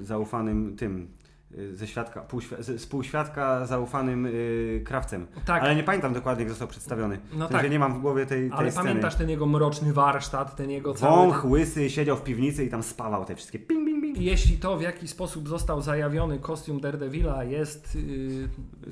[0.00, 1.23] y, zaufanym tym, y,
[1.72, 2.26] ze świadka,
[2.58, 5.26] z, współświadka zaufanym y, krawcem.
[5.44, 5.62] Tak.
[5.62, 7.18] Ale nie pamiętam dokładnie, jak został przedstawiony.
[7.32, 7.72] No w sensie tak.
[7.72, 8.88] nie mam w głowie tej, tej Ale sceny.
[8.88, 11.16] pamiętasz ten jego mroczny warsztat, ten jego cały...
[11.16, 14.18] Wąch, łysy, siedział w piwnicy i tam spawał te wszystkie ping, ping, ping.
[14.18, 18.48] I jeśli to, w jaki sposób został zajawiony kostium Daredevila jest yy,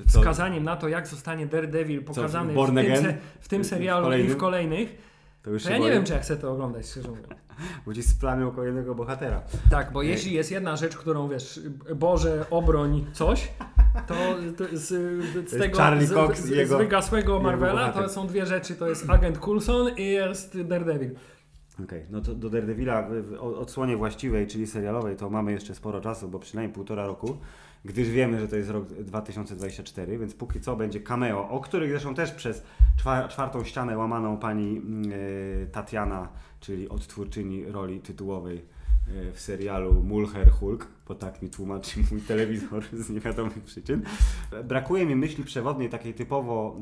[0.07, 0.19] Co?
[0.19, 4.09] wskazaniem na to, jak zostanie Daredevil pokazany w, tym, se, w tym W serialu i
[4.09, 4.33] kolejnym?
[4.33, 5.12] w kolejnych,
[5.43, 7.27] To już to się ja nie boję, wiem, czy ja chcę to oglądać, szczerze mówiąc.
[7.85, 9.41] Bo ci splamią kolejnego bohatera.
[9.69, 11.59] Tak, bo jeśli jest jedna rzecz, którą wiesz,
[11.95, 13.51] Boże, obroń coś,
[14.07, 14.15] to,
[14.57, 14.87] to z,
[15.49, 18.89] z, tego Charlie z, Cox z, jego- z wygasłego Marvela to są dwie rzeczy, to
[18.89, 21.15] jest Agent Coulson i jest Daredevil.
[21.83, 26.29] Okej, no to do Daredevila w odsłonie właściwej, czyli serialowej, to mamy jeszcze sporo czasu,
[26.29, 27.37] bo przynajmniej półtora roku,
[27.85, 32.15] gdyż wiemy, że to jest rok 2024, więc póki co będzie cameo, o których zresztą
[32.15, 32.63] też przez
[32.97, 38.55] czwa, czwartą ścianę łamaną pani yy, Tatiana, czyli odtwórczyni roli tytułowej
[39.07, 44.01] yy, w serialu Mulher Hulk, bo tak mi tłumaczy mój telewizor z niewiadomych przyczyn.
[44.63, 46.79] Brakuje mi myśli przewodniej, takiej typowo,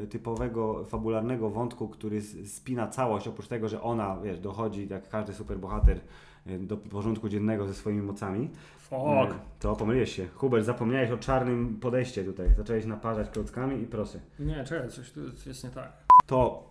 [0.00, 5.34] yy, typowego, fabularnego wątku, który spina całość, oprócz tego, że ona, wiesz, dochodzi, jak każdy
[5.34, 6.00] superbohater,
[6.46, 8.50] do porządku dziennego ze swoimi mocami.
[8.88, 9.30] Fuck.
[9.32, 10.26] Yy, To pomyliłeś się.
[10.34, 12.46] Hubert, zapomniałeś o czarnym podejście tutaj.
[12.56, 14.20] Zacząłeś naparzać klockami i proszę.
[14.38, 15.92] Nie, czekaj, coś tu jest nie tak.
[16.26, 16.68] To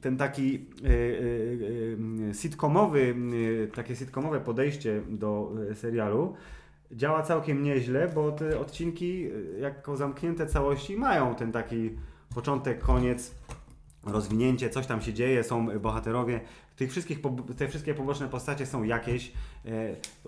[0.00, 6.34] ten taki yy, yy, yy, sitcomowy, yy, takie sitcomowe podejście do yy, serialu
[6.92, 9.28] działa całkiem nieźle, bo te odcinki
[9.60, 11.90] jako zamknięte całości mają ten taki
[12.34, 13.34] początek, koniec,
[14.06, 16.40] rozwinięcie, coś tam się dzieje, są bohaterowie.
[16.76, 17.18] Tych wszystkich,
[17.58, 19.32] te wszystkie poboczne postacie są jakieś.
[19.66, 19.70] E,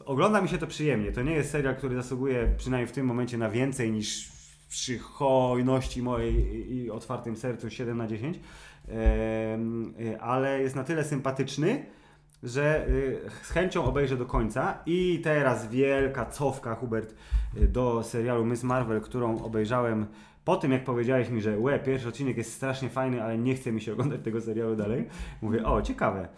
[0.04, 1.12] ogląda mi się to przyjemnie.
[1.12, 4.32] To nie jest serial, który zasługuje przynajmniej w tym momencie na więcej niż
[4.68, 6.34] przy hojności mojej
[6.76, 8.40] i- otwartym sercu 7 na 10.
[8.88, 11.86] Em, e, ale jest na tyle sympatyczny,
[12.42, 14.78] że y, z chęcią obejrzę do końca.
[14.86, 17.14] I teraz wielka cofka, Hubert,
[17.56, 20.06] y, do serialu Miss Marvel, którą obejrzałem
[20.46, 23.72] po tym, jak powiedziałeś mi, że łe, pierwszy odcinek jest strasznie fajny, ale nie chce
[23.72, 25.08] mi się oglądać tego serialu dalej.
[25.42, 26.28] Mówię, o, ciekawe.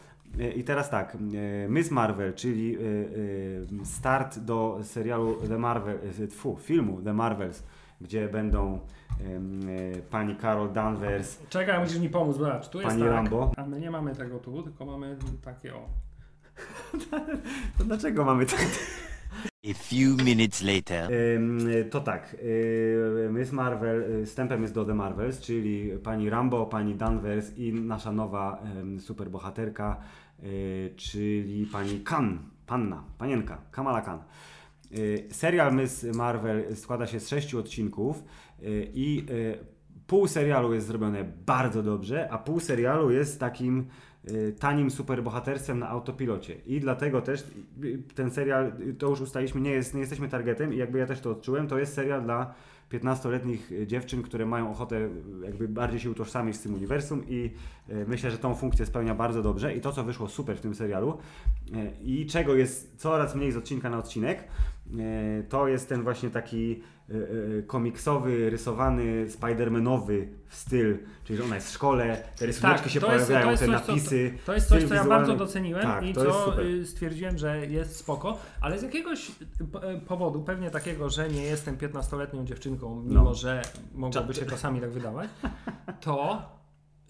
[0.41, 5.99] Y, I teraz tak, y, Miss Marvel, czyli y, start do serialu The Marvel,
[6.31, 7.63] tfu, filmu The Marvels,
[8.01, 8.79] gdzie będą
[10.11, 13.53] pani Carol Danvers, Czekaj, musisz mi pomóc, zobacz, tu jest Pani tak, Rambo.
[13.57, 15.89] a my nie mamy tego tu, tylko mamy takie o.
[17.79, 18.67] To dlaczego mamy tak?
[19.65, 21.11] A few minutes later.
[21.91, 22.37] To tak,
[23.31, 28.13] Miss Marvel, yy, wstępem jest do The Marvels, czyli pani Rambo, pani Danvers i nasza
[28.13, 28.63] nowa
[28.99, 30.01] superbohaterka,
[30.43, 30.49] yy,
[30.97, 34.19] czyli pani Khan, panna, panienka, Kamala Khan.
[34.91, 38.25] Yy, Serial Miss Marvel składa się z sześciu odcinków
[38.95, 39.27] i
[40.09, 43.85] pół serialu jest zrobione bardzo dobrze, a pół serialu jest takim y,
[44.59, 46.55] tanim superbohaterstwem na autopilocie.
[46.67, 47.45] I dlatego też
[47.85, 51.07] y, ten serial, y, to już ustaliśmy, nie, jest, nie jesteśmy targetem i jakby ja
[51.07, 52.55] też to odczułem, to jest serial dla
[52.93, 55.11] 15-letnich dziewczyn, które mają ochotę y,
[55.45, 57.51] jakby bardziej się utożsamić z tym uniwersum i
[57.91, 60.75] y, myślę, że tą funkcję spełnia bardzo dobrze i to, co wyszło super w tym
[60.75, 61.19] serialu
[61.69, 66.31] y, i czego jest coraz mniej z odcinka na odcinek, y, to jest ten właśnie
[66.31, 66.98] taki y, y,
[67.67, 73.27] komiksowy, rysowany, spidermanowy styl, czyli że ona jest w szkole, te rysuneczki się Tak, jest-
[73.27, 74.35] pojawiają, jest te coś, co- napisy.
[74.47, 78.39] To jest coś, co ja bardzo doceniłem Tak, i co y, stwierdziłem, że jest spoko,
[78.61, 79.35] ale z jakiegoś y,
[80.07, 83.35] powodu, pewnie takiego, że nie jestem 15-letnią dziewczynką, mimo No.
[83.35, 83.63] że
[83.95, 85.29] mogłoby się czasami tak wydawać,
[86.01, 86.43] to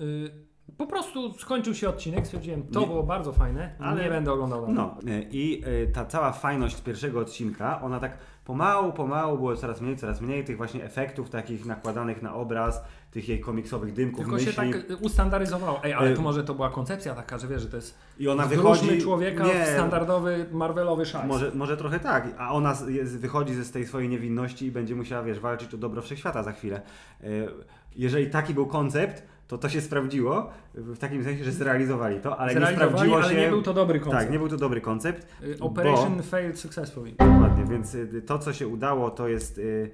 [0.00, 4.32] y, po prostu skończył się odcinek, stwierdziłem, to Nie- było bardzo fajne, ale nie będę
[4.32, 4.74] oglądał dalej.
[4.76, 9.80] No y, i y, ta cała fajność pierwszego odcinka, ona tak pomału, pomału było coraz
[9.80, 14.32] mniej, coraz mniej tych właśnie efektów takich nakładanych na obraz, tych jej komiksowych dymków, Tylko
[14.32, 14.50] myśli.
[14.52, 15.80] się tak y, ustandaryzowało.
[15.84, 18.28] Ej, ale Y, to może to była koncepcja taka, że wiesz, że to jest I
[18.28, 19.02] ona wychodzi...
[19.02, 21.26] człowieka nie, w standardowy Marvelowy szajs.
[21.28, 25.22] Może, może trochę tak, a ona jest, wychodzi ze tej swojej niewinności i będzie musiała,
[25.22, 26.80] wiesz, walczyć o dobro wszechświata za chwilę.
[27.24, 27.48] Y,
[27.96, 32.54] Jeżeli taki był koncept, to to się sprawdziło, w takim sensie, że zrealizowali to, ale
[32.54, 33.40] nie Zrealizowali, sprawdziło ale się...
[33.40, 34.22] nie był to dobry koncept.
[34.22, 35.42] Tak, nie był to dobry koncept.
[35.42, 37.12] Y, bo- Operation failed successfully.
[37.12, 39.90] Dokładnie, więc y, to, co się udało, to jest y,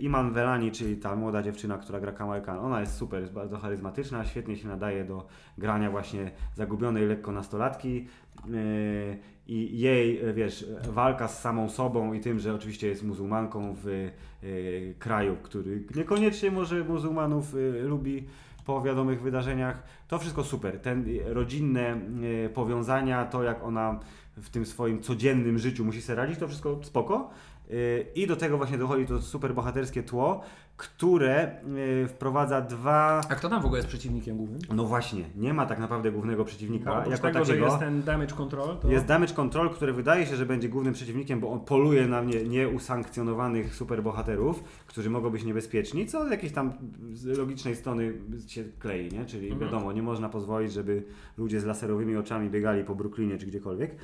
[0.00, 2.58] Iman Velani, czyli ta młoda dziewczyna, która gra Kamal Khan.
[2.58, 5.26] Ona jest super, jest bardzo charyzmatyczna, świetnie się nadaje do
[5.58, 8.06] grania właśnie zagubionej lekko nastolatki.
[9.46, 14.10] I jej, wiesz, walka z samą sobą i tym, że oczywiście jest muzułmanką w
[14.98, 18.26] kraju, który niekoniecznie może muzułmanów lubi
[18.64, 19.82] po wiadomych wydarzeniach.
[20.08, 20.80] To wszystko super.
[20.80, 21.96] Ten y, rodzinne
[22.46, 24.00] y, powiązania, to jak ona
[24.36, 27.30] w tym swoim codziennym życiu musi sobie radzić, to wszystko spoko.
[28.14, 30.40] I do tego właśnie dochodzi to super bohaterskie tło,
[30.76, 31.50] które
[32.04, 33.20] y, wprowadza dwa.
[33.28, 34.60] A kto tam w ogóle jest przeciwnikiem głównym?
[34.74, 36.90] No właśnie, nie ma tak naprawdę głównego przeciwnika.
[36.90, 37.44] Bo jako tego, takiego.
[37.44, 38.90] że jest ten damage control, to...
[38.90, 42.44] Jest Damage Control, który wydaje się, że będzie głównym przeciwnikiem, bo on poluje na nie,
[42.44, 46.72] nieusankcjonowanych superbohaterów, którzy mogą być niebezpieczni, co z jakiejś tam
[47.12, 48.12] z logicznej strony
[48.46, 49.24] się klei, nie?
[49.24, 49.60] Czyli Mhm.
[49.70, 51.02] wiadomo, nie można pozwolić, żeby
[51.38, 53.96] ludzie z laserowymi oczami biegali po Brooklynie czy gdziekolwiek.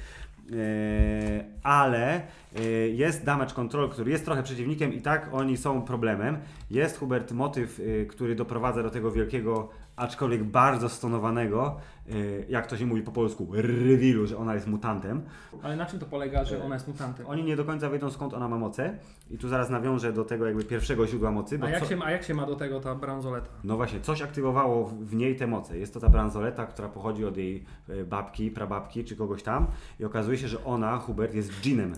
[0.53, 2.23] Eee, ale
[2.57, 6.39] e, jest Damage Control, który jest trochę przeciwnikiem i tak oni są problemem.
[6.71, 9.69] Jest Hubert motyw, e, który doprowadza do tego wielkiego,
[10.01, 11.77] aczkolwiek bardzo stonowanego,
[12.09, 12.13] e,
[12.49, 15.23] jak to się mówi po polsku, revealu, że ona jest mutantem.
[15.63, 17.27] Ale na czym to polega, że ona jest mutantem?
[17.27, 18.99] Oni nie do końca wiedzą skąd ona ma moce
[19.31, 21.59] i tu zaraz nawiążę do tego jakby pierwszego źródła mocy.
[21.63, 23.49] A jak, co- się, a jak się ma do tego ta bransoleta?
[23.65, 25.79] no właśnie, coś aktywowało w- w niej te moce.
[25.79, 29.67] Jest to ta bransoleta, która pochodzi od jej e, babki, prababki czy kogoś tam
[30.01, 31.93] i okazuje się, że ona, Hubert, jest dżinem.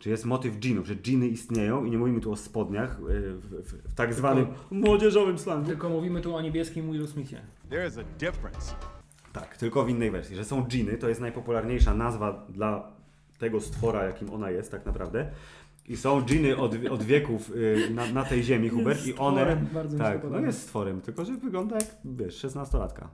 [0.00, 2.96] Czy jest motyw dżinów, że dżiny istnieją i nie mówimy tu o spodniach e,
[3.32, 5.66] w, w, w tak zwanym młodzieżowym slangu.
[5.66, 7.40] Tylko mówimy tu o niebieskim Will Smithie.
[7.70, 8.74] There's a difference.
[9.32, 12.92] Tak, tylko w innej wersji, że są dżiny, to jest najpopularniejsza nazwa dla
[13.38, 15.30] tego stwora, jakim ona jest tak naprawdę.
[15.88, 19.40] I są dżiny od, od wieków y, na, na tej ziemi, Hubert, i one...
[19.40, 23.02] stworem, bardzo mi się tak, no jest stworem, tylko że wygląda jak, wiesz, 16-latka.
[23.02, 23.08] Em,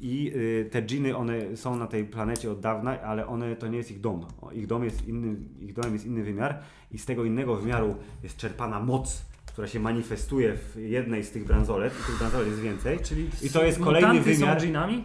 [0.00, 3.78] I y, te dżiny, one są na tej planecie od dawna, ale one to nie
[3.78, 4.26] jest ich dom.
[4.52, 6.58] Ich dom jest inny, ich domem jest inny wymiar
[6.90, 11.44] i z tego innego wymiaru jest czerpana moc, która się manifestuje w jednej z tych
[11.44, 12.98] bransolet i tych bransolet jest więcej.
[12.98, 14.60] Czyli I to jest kolejny wymiar.
[14.60, 15.04] są dżinami?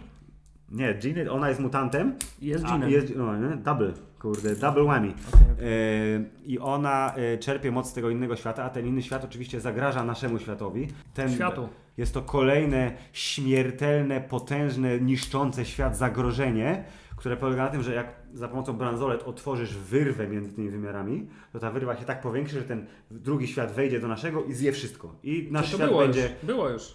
[0.70, 2.14] Nie, Jean, ona jest mutantem.
[2.42, 2.90] Jest dżinem.
[2.90, 3.56] Jest, no, nie?
[3.56, 5.08] double, kurde, double whammy.
[5.08, 9.24] Okej, E, I ona e, czerpie moc z tego innego świata, a ten inny świat
[9.24, 10.88] oczywiście zagraża naszemu światowi.
[11.14, 11.68] Ten, Światu.
[11.96, 16.84] Jest to kolejne śmiertelne, potężne, niszczące świat zagrożenie,
[17.16, 21.58] które polega na tym, że jak za pomocą bransolet otworzysz wyrwę między tymi wymiarami, to
[21.58, 25.14] ta wyrwa się tak powiększy, że ten drugi świat wejdzie do naszego i zje wszystko.
[25.22, 26.22] I nasz To świat było będzie...
[26.22, 26.30] już.
[26.42, 26.94] Było już.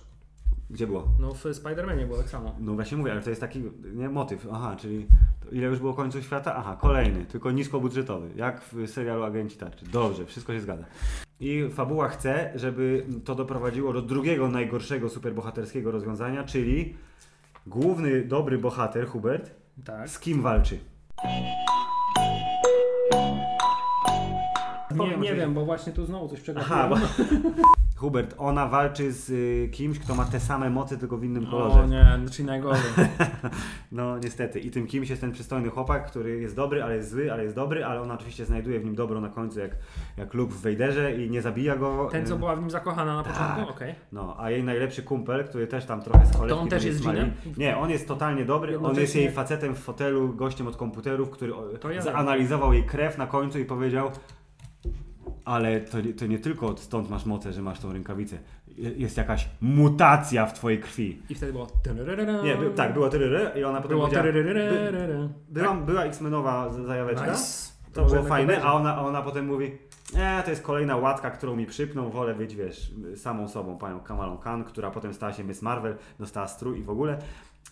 [0.70, 1.08] Gdzie było?
[1.20, 2.56] No w Spider-Manie było tak samo.
[2.60, 4.48] No właśnie mówię, ale to jest taki nie, motyw.
[4.52, 5.08] Aha, czyli
[5.52, 6.56] ile już było końców świata?
[6.56, 9.86] Aha, kolejny, tylko niskobudżetowy, jak w serialu Agenci Tarczy.
[9.86, 10.84] Dobrze, wszystko się zgadza.
[11.40, 16.96] I fabuła chce, żeby to doprowadziło do drugiego najgorszego superbohaterskiego rozwiązania, czyli
[17.68, 19.52] główny dobry bohater, Hubert,
[19.86, 20.10] Tak.
[20.10, 20.80] z kim walczy?
[24.96, 26.80] Nie, nie wiem, bo właśnie tu znowu coś przegapiłem.
[26.80, 26.96] Aha, bo...
[28.04, 31.80] Hubert, ona walczy z y, kimś, kto ma te same moce, tylko w innym kolorze.
[31.80, 32.84] O nie, czyli najgorzej.
[33.92, 34.60] No niestety.
[34.60, 37.56] I tym kimś jest ten przystojny chłopak, który jest dobry, ale jest zły, ale jest
[37.56, 39.72] dobry, ale ona oczywiście znajduje w nim dobro na końcu, jak,
[40.18, 42.10] jak Luke w Vaderze i nie zabija go.
[42.12, 43.60] Ten, co Y, była w nim zakochana na początku?
[43.60, 43.70] Tak.
[43.70, 43.96] Okej.
[44.12, 47.02] No, a jej najlepszy kumpel, który też tam trochę z cholewki To on też jest
[47.02, 47.32] dżinem?
[47.58, 48.80] Nie, on jest totalnie dobry.
[48.80, 51.54] On jest jej facetem w fotelu, gościem od komputerów, który
[51.96, 54.12] ja zanalizował jej krew na końcu i powiedział
[55.46, 58.38] ale to, to nie tylko stąd masz moce, że masz tą rękawicę.
[58.68, 61.22] Je- Jest jakaś mutacja w twojej krwi.
[61.30, 61.68] I wtedy było...
[62.44, 63.10] Nie, by, tak, było
[63.56, 64.08] i ona potem Było...
[65.50, 67.32] By, była, była X-Menowa zajaweczka.
[67.32, 67.74] Nice.
[67.94, 69.72] To Może było fajne, a ona, a ona potem mówi
[70.16, 74.38] nie, to jest kolejna łatka, którą mi przypną, wolę być, wiesz, samą sobą, panią Kamalą
[74.38, 77.18] Khan, która potem stała się Miss Marvel, dostała strój i w ogóle.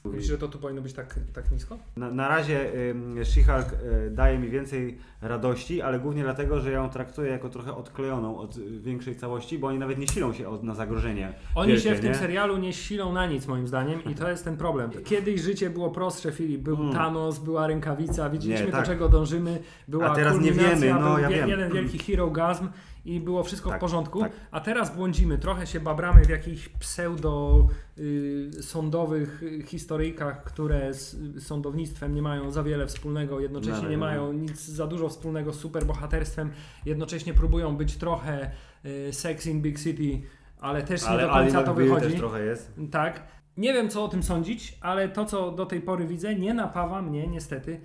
[0.06, 1.78] Myślisz, że to tu powinno być tak, tak nisko?
[1.98, 3.66] Na, na razie ym, She-Hulk
[4.08, 8.38] y, daje mi więcej radości, ale głównie dlatego, że ja ją traktuję jako trochę odklejoną
[8.38, 11.34] od y, większej całości, bo oni nawet nie silą się od, na zagrożenie.
[11.56, 12.16] Oni wielkie, się w tym nie?
[12.18, 14.92] serialu nie silą na nic, moim zdaniem, i to jest ten problem.
[15.06, 16.62] Kiedyś życie było prostsze, Filip.
[16.62, 18.68] Był Thanos, była rękawica, widzieliśmy Mm.
[18.68, 18.88] Nie, do tak.
[18.88, 19.60] czego dążymy.
[19.88, 21.50] Była A teraz nie wiemy, no, ja wie- wiem.
[21.50, 22.68] jeden wielki hero gasm
[23.06, 24.20] i było wszystko w Tak, porządku.
[24.20, 24.32] tak.
[24.52, 31.14] A teraz błądzimy, trochę się babramy w jakichś pseudo y, sądowych y, historyjkach, które z
[31.14, 34.06] y, sądownictwem nie mają za wiele wspólnego, jednocześnie No, nie no.
[34.06, 36.52] mają nic za dużo wspólnego z superbohaterstwem,
[36.86, 38.52] jednocześnie próbują być trochę
[38.86, 40.22] y, sex in big city,
[40.60, 42.06] ale też Ale nie do końca to wychodzi.
[42.08, 42.74] też trochę jest.
[42.92, 43.24] Tak.
[43.58, 47.02] Nie wiem, co o tym sądzić, ale to, co do tej pory widzę, nie napawa
[47.02, 47.82] mnie niestety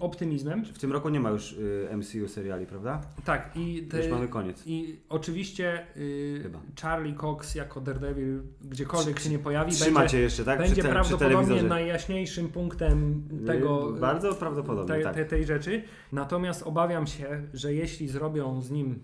[0.00, 0.64] optymizmem.
[0.64, 3.00] W tym roku nie ma już y, MCU seriali, prawda?
[3.24, 4.62] Tak, i, te, Już mamy koniec.
[4.66, 6.50] i oczywiście y.
[6.82, 10.58] Charlie Cox jako Daredevil, gdziekolwiek się nie pojawi, Trzymacie będzie, jeszcze, tak?
[10.58, 13.96] będzie przy, te, prawdopodobnie najjaśniejszym punktem tego.
[13.96, 15.14] Y, Bardzo prawdopodobnie, tej, tak.
[15.14, 15.82] tej, tej rzeczy.
[16.12, 19.02] Natomiast obawiam się, że jeśli zrobią z nim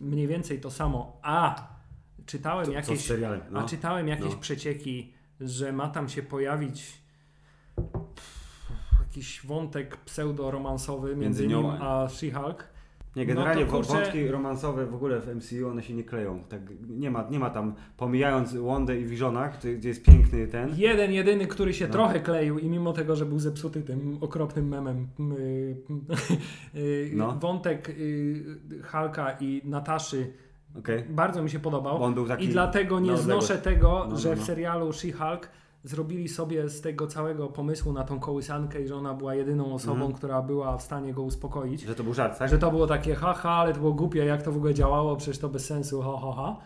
[0.00, 1.68] mniej więcej to samo, a
[2.26, 3.40] czytałem z jakieś, serialem?
[3.50, 3.60] No.
[3.60, 4.38] a czytałem jakieś No.
[4.38, 7.01] przecieki, że ma tam się pojawić
[9.12, 12.54] jakiś wątek pseudo-romansowy między, Między nią nim a- She-Hulk.
[13.16, 16.44] Nie, generalnie No kurczę- wątki romansowe w ogóle w MCU one się nie kleją.
[16.48, 19.48] Tak, nie, ma, nie ma tam, pomijając Wondę i Visiona,
[19.78, 20.70] gdzie jest piękny ten.
[20.76, 21.92] Jeden, jedyny, który się No.
[21.92, 25.76] trochę kleił i mimo tego, że był zepsuty tym okropnym memem, y,
[26.78, 27.32] y, No.
[27.32, 28.44] wątek y,
[28.92, 30.32] Hulka i Nataszy
[30.78, 31.04] Okej.
[31.08, 32.14] bardzo mi się podobał.
[32.28, 34.44] Taki I dlatego nie znoszę tego, No, że no, w no.
[34.44, 35.40] serialu She-Hulk
[35.84, 39.94] zrobili sobie z tego całego pomysłu na tą kołysankę i że ona była jedyną osobą,
[39.94, 40.12] Mhm.
[40.12, 41.80] która była w stanie go uspokoić.
[41.80, 42.50] Że to był żart, tak?
[42.50, 45.38] Że to było takie haha, ale to było głupie, jak to w ogóle działało, przecież
[45.38, 46.56] to bez sensu, ha ha ha.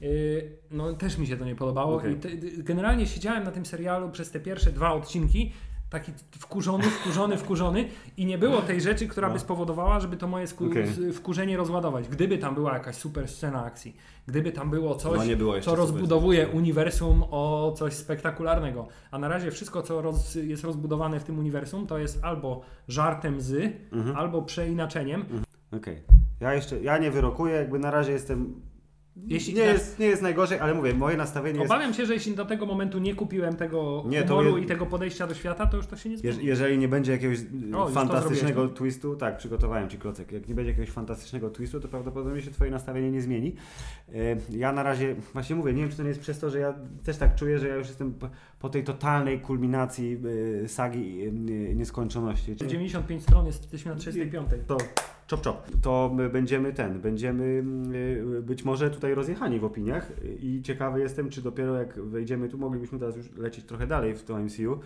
[0.00, 2.12] Yy, No też mi się to nie podobało Okej.
[2.12, 2.28] i te,
[2.62, 5.52] generalnie siedziałem na tym serialu przez te pierwsze dwa odcinki
[5.90, 9.34] taki wkurzony, wkurzony, wkurzony i nie było tej rzeczy, która No.
[9.34, 10.46] by spowodowała, żeby to moje
[10.86, 12.08] z- wkurzenie rozładować.
[12.08, 16.48] Gdyby tam była jakaś super scena akcji, gdyby tam było coś, No było co rozbudowuje
[16.48, 18.88] uniwersum o coś spektakularnego.
[19.10, 23.40] A na razie wszystko, co roz, jest rozbudowane w tym uniwersum, to jest albo żartem
[23.40, 24.16] z, Mhm.
[24.16, 25.24] albo przeinaczeniem.
[25.72, 26.02] Okej.
[26.40, 28.54] Ja jeszcze, ja nie wyrokuję, jakby na razie jestem...
[29.26, 31.72] Jeśli nie, na- jest, nie jest najgorzej, ale mówię, moje nastawienie jest...
[31.72, 34.86] Obawiam się, że jeśli do tego momentu nie kupiłem tego Nie, humoru je- i tego
[34.86, 36.36] podejścia do świata, to już to się nie zmieni.
[36.36, 40.32] Jeż, jeżeli nie będzie jakiegoś O, y, to fantastycznego zrobiłeś, twistu, tak, przygotowałem Ci klocek.
[40.32, 43.54] Jak nie będzie jakiegoś fantastycznego twistu, to prawdopodobnie się Twoje nastawienie nie zmieni.
[44.08, 46.58] Y, Ja na razie, właśnie mówię, nie wiem, czy to nie jest przez to, że
[46.58, 48.14] ja też tak czuję, że ja już jestem
[48.60, 50.18] po, tej totalnej kulminacji
[50.64, 51.32] y, sagi
[51.74, 52.56] nieskończoności.
[52.56, 54.48] 95 stron jest, jesteśmy na 35.
[54.66, 54.76] To
[55.30, 55.66] czop czop.
[55.82, 57.44] To my będziemy ten, będziemy
[57.94, 60.12] y, być może tutaj rozjechani w opiniach
[60.42, 64.22] i ciekawy jestem, czy dopiero jak wejdziemy tu, moglibyśmy teraz już lecieć trochę dalej w
[64.22, 64.80] to MCU,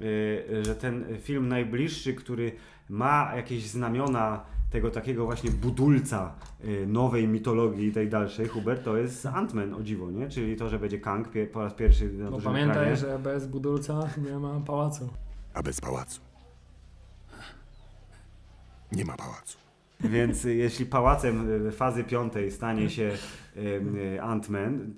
[0.00, 2.52] y, że ten film najbliższy, który
[2.88, 9.26] ma jakieś znamiona tego takiego właśnie budulca y, nowej mitologii tej dalszej, Hubert, to jest
[9.26, 10.28] Ant-Man, o dziwo, nie?
[10.28, 12.96] Czyli to, że będzie Kang po raz pierwszy na Bo dużym pamiętaj, ekranie.
[12.96, 15.08] że bez budulca nie ma pałacu.
[15.54, 16.20] A bez pałacu.
[18.92, 19.65] Nie ma pałacu.
[20.00, 23.12] Więc y, jeśli pałacem y, fazy piątej stanie się
[23.56, 24.92] y, y, Ant-Man,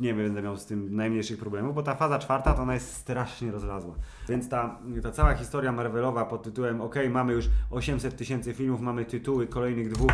[0.00, 3.52] nie będę miał z tym najmniejszych problemów, bo ta faza czwarta to ona jest strasznie
[3.52, 3.94] rozlazła.
[4.28, 9.04] Więc ta, ta cała historia Marvelowa pod tytułem OK, mamy już 800 tysięcy filmów, mamy
[9.04, 10.12] tytuły kolejnych dwóch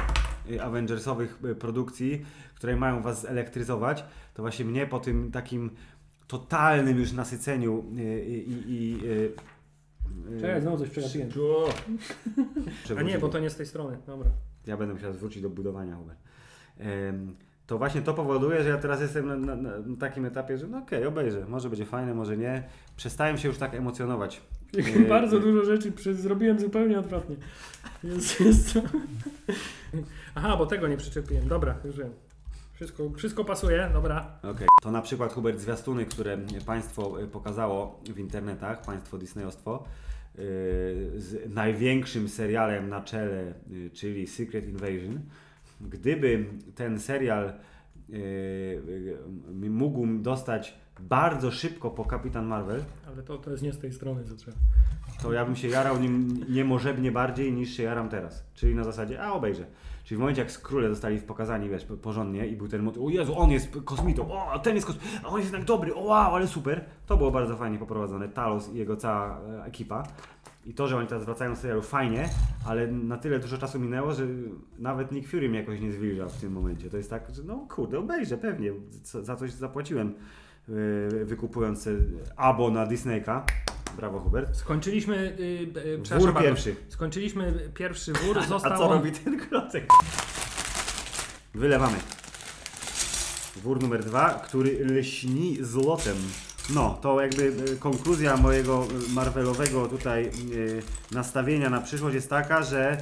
[0.51, 5.71] y, Avengersowych y, produkcji, które mają was zelektryzować, to właśnie mnie po tym takim
[6.27, 8.51] totalnym już nasyceniu y, i...
[8.51, 9.56] i, i y, y,
[10.41, 11.31] Czekaj, znowu coś przegapiłem.
[12.99, 13.99] A nie, bo to nie z tej strony.
[14.07, 14.31] Dobra.
[14.67, 16.19] Ja będę musiał zwrócić do budowania Hubert.
[17.67, 20.79] To właśnie to powoduje, że ja teraz jestem na, na, na takim etapie, że no
[20.79, 21.47] okej, obejrzę.
[21.49, 22.63] Może będzie fajne, może nie.
[22.97, 24.43] Przestałem się już tak emocjonować
[25.09, 27.37] Bardzo dużo rzeczy zrobiłem zupełnie odwrotnie.
[28.05, 28.81] Jest, jest to...
[30.35, 31.49] Aha, bo tego nie przyczepiłem.
[31.49, 32.11] Dobra, już wiem.
[32.77, 34.39] Wszystko, wszystko pasuje, dobra.
[34.43, 34.67] Okej.
[34.83, 39.85] To na przykład Hubert zwiastuny, które państwo y, pokazało w internetach, państwo Disneyostwo,
[40.39, 40.43] y,
[41.17, 45.21] z największym serialem na czele, y, czyli Secret Invasion.
[45.81, 47.53] Gdyby ten serial
[49.71, 54.25] mógł dostać bardzo szybko po Kapitan Marvel, Ale to, to jest nie z tej strony,
[54.25, 54.57] co trzeba.
[55.23, 58.45] to ja bym się jarał nim niemożebnie bardziej niż się jaram teraz.
[58.55, 59.67] Czyli na zasadzie, a obejrzę.
[60.07, 63.39] Czyli w momencie jak króle zostali pokazani, wiesz, porządnie i był ten motyw, o Jezu,
[63.39, 66.47] on jest kosmitą, o, ten jest kosmitą, a on jest jednak dobry, o wow, ale
[66.47, 66.85] super.
[67.07, 70.03] To było bardzo fajnie poprowadzone, Talos i jego cała e, ekipa.
[70.67, 72.29] I to, że oni teraz wracają do serialu, fajnie,
[72.67, 74.27] ale na tyle dużo czasu minęło, że
[74.79, 76.91] nawet Nick Fury mnie jakoś nie zwilżał w tym momencie.
[76.91, 80.15] To jest tak, że no kurde, obejrzę pewnie, za coś zapłaciłem
[81.25, 81.97] wykupując sobie
[82.37, 83.47] abo na Disneyka.
[83.97, 84.57] Brawo Hubert.
[84.57, 85.37] Skończyliśmy.
[85.39, 86.49] Yy, yy, Wór przepraszam bardzo.
[86.49, 86.77] pierwszy.
[86.89, 88.47] Skończyliśmy pierwszy wór.
[88.49, 89.89] Został A co on- robi ten klocek?
[91.55, 91.97] Wylewamy.
[93.57, 96.17] Wór numer dwa, który lśni złotem.
[96.75, 102.63] No, to jakby y, konkluzja mojego y, Marvelowego tutaj y, nastawienia na przyszłość jest taka,
[102.63, 102.99] że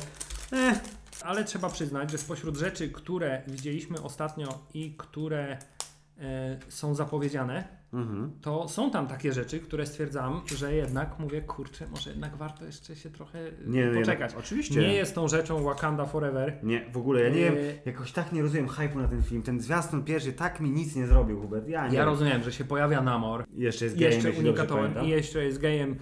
[0.52, 0.80] eh,
[1.22, 5.58] Ale trzeba przyznać, że spośród rzeczy, które widzieliśmy ostatnio i które
[6.68, 8.32] są zapowiedziane, mhm.
[8.40, 12.96] to są tam takie rzeczy, które stwierdzam, że jednak mówię, kurczę, może jednak warto jeszcze
[12.96, 14.32] się trochę e, Nie, nie, poczekać.
[14.32, 14.80] no, oczywiście.
[14.80, 16.58] Nie jest tą rzeczą Wakanda Forever.
[16.62, 19.42] nie, w ogóle ja nie wiem, Y- jakoś tak nie rozumiem hype'u na ten film.
[19.42, 21.68] Ten zwiastun pierwszy tak mi nic nie zrobił, Hubert.
[21.68, 23.44] Ja nie Ja rozumiem, że się pojawia Namor.
[23.54, 25.06] Jeszcze jest gejem, Jeszcze pamiętam.
[25.06, 25.96] i jeszcze jest gejem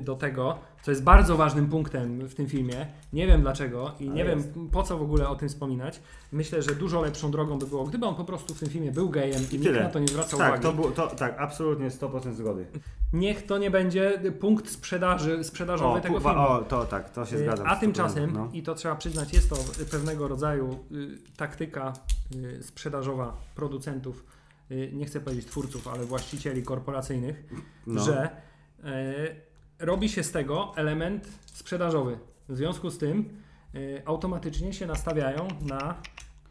[0.00, 2.86] do tego, co jest bardzo ważnym punktem w tym filmie.
[3.12, 4.42] Nie wiem dlaczego i nie wiem
[4.72, 6.00] po co w ogóle o tym wspominać.
[6.32, 9.10] Myślę, że dużo lepszą drogą by było, gdyby on po prostu w tym filmie był
[9.10, 9.82] gejem i, nikt Tyle.
[9.82, 10.62] na to nie zwracał tak, uwagi.
[10.62, 12.66] to było, to, tak, absolutnie 100% zgody.
[13.12, 16.38] Niech to nie będzie punkt sprzedaży, sprzedażowy O, tego filmu.
[16.38, 17.66] o, to tak, to się Y, zgadzam.
[17.66, 18.48] A 100%, tymczasem, no.
[18.52, 19.56] i to trzeba przyznać, jest to
[19.90, 21.92] pewnego rodzaju y, taktyka
[22.34, 24.24] y, sprzedażowa producentów,
[24.70, 27.44] y, nie chcę powiedzieć twórców, ale właścicieli korporacyjnych,
[27.86, 28.02] No.
[28.04, 28.30] że
[28.84, 29.45] y,
[29.78, 32.18] robi się z tego element sprzedażowy.
[32.48, 33.28] W związku z tym
[33.74, 35.94] y, automatycznie się nastawiają na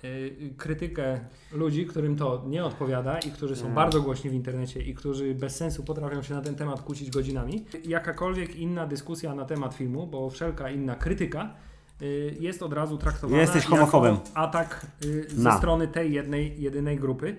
[0.04, 1.20] y, krytykę
[1.52, 3.74] ludzi, którym to nie odpowiada i którzy są Nie.
[3.76, 7.66] bardzo głośni w internecie i którzy bez sensu potrafią się na ten temat kłócić godzinami.
[7.86, 11.54] Jakakolwiek inna dyskusja na temat filmu, bo wszelka inna krytyka
[12.02, 14.18] y, jest od razu traktowana Jesteś jako homofobem.
[14.34, 15.58] atak y, ze Na.
[15.58, 17.36] strony tej jednej, jedynej grupy,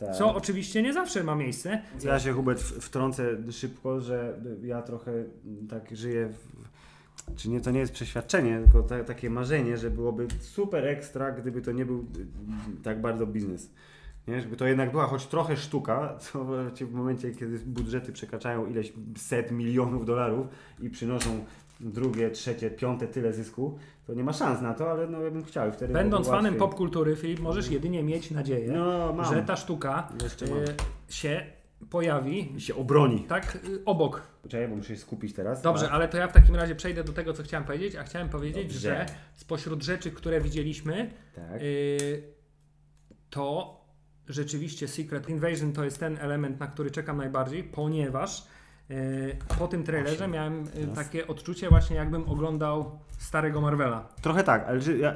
[0.00, 0.16] Tak.
[0.16, 1.82] co oczywiście nie zawsze ma miejsce.
[2.04, 7.70] Ja się Hubert wtrącę szybko, że ja trochę mm, tak żyję, w, czy nie, to
[7.70, 11.98] nie jest przeświadczenie, tylko ta, takie marzenie, że byłoby super ekstra, gdyby to nie był
[11.98, 13.70] y, tak bardzo biznes.
[14.28, 14.40] Nie?
[14.40, 16.16] Żeby to jednak była choć trochę sztuka,
[16.74, 20.46] co w momencie, kiedy budżety przekraczają ileś set milionów dolarów
[20.80, 21.44] i przynoszą
[21.80, 25.44] drugie, trzecie, piąte tyle zysku, to nie ma szans na to, ale no ja bym
[25.44, 26.58] chciał wtedy Będąc fanem łatwiej.
[26.58, 30.08] popkultury, Filip, możesz jedynie mieć nadzieję, no, że ta sztuka
[31.08, 31.46] y, się
[31.90, 33.20] pojawi I się obroni.
[33.28, 34.22] tak y, obok.
[34.42, 35.62] Poczekaj, bo muszę się skupić teraz.
[35.62, 35.94] Dobrze, tak?
[35.94, 38.64] ale to ja w takim razie przejdę do tego, co chciałem powiedzieć, a chciałem powiedzieć,
[38.64, 38.78] Dobrze.
[38.80, 41.62] że spośród rzeczy, które widzieliśmy, Tak.
[41.62, 42.22] y,
[43.30, 43.80] to
[44.28, 48.46] rzeczywiście Secret Invasion to jest ten element, na który czekam najbardziej, ponieważ
[49.58, 54.08] po tym trailerze miałem y, takie odczucie właśnie jakbym oglądał starego Marvela.
[54.22, 55.14] Trochę tak, ale ja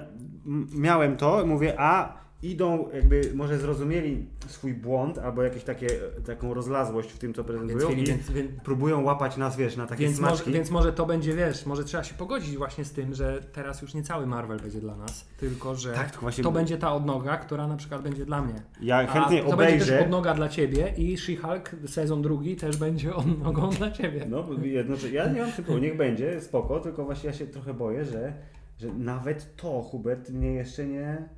[0.74, 5.86] miałem to, mówię, a idą jakby może zrozumieli swój błąd albo jakieś takie,
[6.26, 9.76] taką rozlazłość w tym, co Więc, prezentują Filip, i więc, więc, próbują łapać nas, wiesz,
[9.76, 10.52] na takie więc, może, smaczki.
[10.52, 13.94] więc może to będzie, wiesz, może trzeba się pogodzić właśnie z tym, że teraz już
[13.94, 17.66] nie cały Marvel będzie dla nas, tylko że Tak, właśnie- to będzie ta odnoga, która
[17.68, 18.54] na przykład będzie dla mnie.
[18.82, 20.04] Ja chętnie A to będzie też obejrzę.
[20.04, 24.26] odnoga dla ciebie i She-Hulk sezon drugi też będzie odnogą dla ciebie.
[24.30, 28.04] No, jednocześnie, ja nie mam typu, niech będzie, spoko, tylko właśnie ja się trochę boję,
[28.04, 28.32] że,
[28.78, 31.28] że nawet to Hubert mnie jeszcze nie,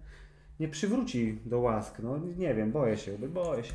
[0.61, 1.98] nie przywróci do łask.
[2.02, 3.72] No nie wiem, boję się, boję się.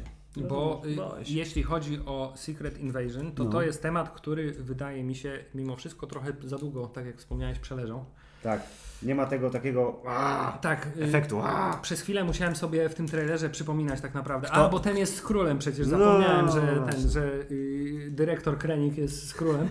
[0.50, 1.34] Bo y, boję się.
[1.34, 3.50] jeśli chodzi o Secret Invasion, to No.
[3.50, 7.60] to jest temat, który wydaje mi się mimo wszystko trochę za długo, tak jak wspomniałeś,
[7.60, 8.06] przeleżał.
[8.44, 8.62] Tak,
[9.04, 11.40] nie ma tego takiego aaa, Tak, y, efektu.
[11.42, 11.78] aaa.
[11.78, 14.48] Przez chwilę musiałem sobie w tym trailerze przypominać tak naprawdę.
[14.48, 15.88] Kto- A, bo ten jest z królem przecież.
[15.88, 17.02] No, Zapomniałem, że właśnie.
[17.02, 19.70] ten, że y, dyrektor Krenik jest z królem.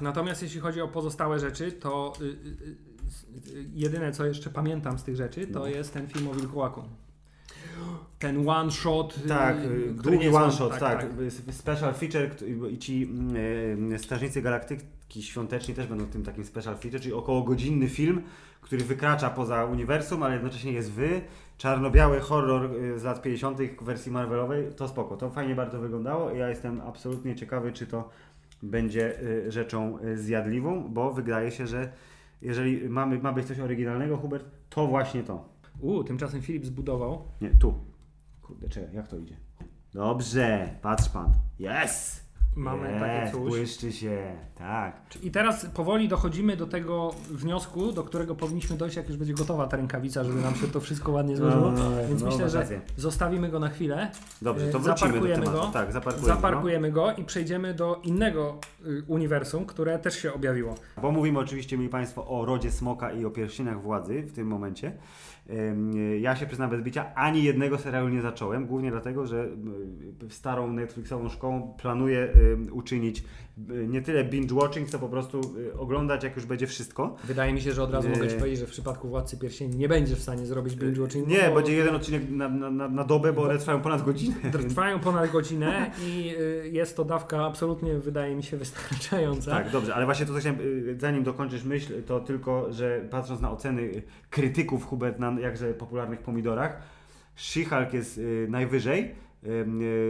[0.00, 2.76] Natomiast jeśli chodzi o pozostałe rzeczy, to y, y, y,
[3.74, 5.66] jedyne co jeszcze pamiętam z tych rzeczy, to No.
[5.66, 6.82] jest ten film o Wilkołaku.
[8.18, 9.18] Ten one shot.
[9.24, 9.56] y, Tak,
[9.98, 10.80] który y, one shot, tak.
[10.80, 11.06] tak.
[11.48, 12.30] y, Special feature
[12.70, 17.14] i ci mm, y, Strażnicy Galaktyki taki świąteczny też będą tym takim special feature, czyli
[17.14, 18.22] około godzinny film,
[18.60, 21.20] który wykracza poza uniwersum, ale jednocześnie jest wy.
[21.58, 23.58] Czarno-biały horror z lat 50.
[23.80, 25.16] w wersji Marvelowej, to spoko.
[25.16, 28.08] To fajnie bardzo wyglądało ja jestem absolutnie ciekawy, czy to
[28.62, 31.92] będzie rzeczą zjadliwą, bo wydaje się, że
[32.42, 35.48] jeżeli mamy, ma być coś oryginalnego, Hubert, to właśnie to.
[35.80, 37.24] U, tymczasem Filip zbudował.
[37.40, 37.74] Nie, tu.
[38.42, 39.36] Kurde, czekaj, jak to idzie?
[39.92, 41.32] Dobrze, patrz pan.
[41.58, 42.19] Yes!
[42.56, 43.40] Mamy yes, takie coś.
[43.40, 45.00] błyszczy się, tak.
[45.22, 49.66] I teraz powoli dochodzimy do tego wniosku, do którego powinniśmy dojść, jak już będzie gotowa
[49.66, 51.70] ta rękawica, żeby nam się to wszystko ładnie złożyło.
[51.72, 54.10] No, Więc no, myślę, masz że zostawimy go na chwilę.
[54.42, 55.66] Dobrze, to E, wrócimy do zaparkujemy tematu.
[55.66, 55.72] go.
[55.72, 60.74] Tak, zaparkujemy, Zaparkujemy go i przejdziemy do innego y, uniwersum, które też się objawiło.
[61.02, 64.92] Bo mówimy oczywiście, mieli Państwo, o rodzie smoka i o pierścieniach władzy w tym momencie.
[66.20, 69.48] Ja się przyznam bez bicia, ani jednego serialu nie zacząłem, głównie dlatego, że
[70.28, 72.28] starą Netflixową szkołą planuję
[72.72, 73.24] uczynić
[73.88, 77.16] nie tyle binge-watching, co po prostu y, oglądać, jak już będzie wszystko.
[77.24, 78.14] Wydaje mi się, że od razu Nie.
[78.14, 81.30] mogę Ci powiedzieć, że w przypadku Władcy Pierścieni nie będziesz w stanie zrobić binge watchingu.
[81.30, 84.34] Nie, bo będzie jeden odcinek na, na, na, na dobę, bo one trwają ponad godzinę.
[84.68, 89.50] Trwają ponad godzinę i y, jest to dawka absolutnie, wydaje mi się, wystarczająca.
[89.50, 93.40] Tak, dobrze, ale właśnie to, co chciałem, y, zanim dokończysz myśl, to tylko, że patrząc
[93.40, 96.82] na oceny y, krytyków Hubert na jakże popularnych pomidorach,
[97.36, 99.29] She-Hulk jest y, najwyżej, y, y,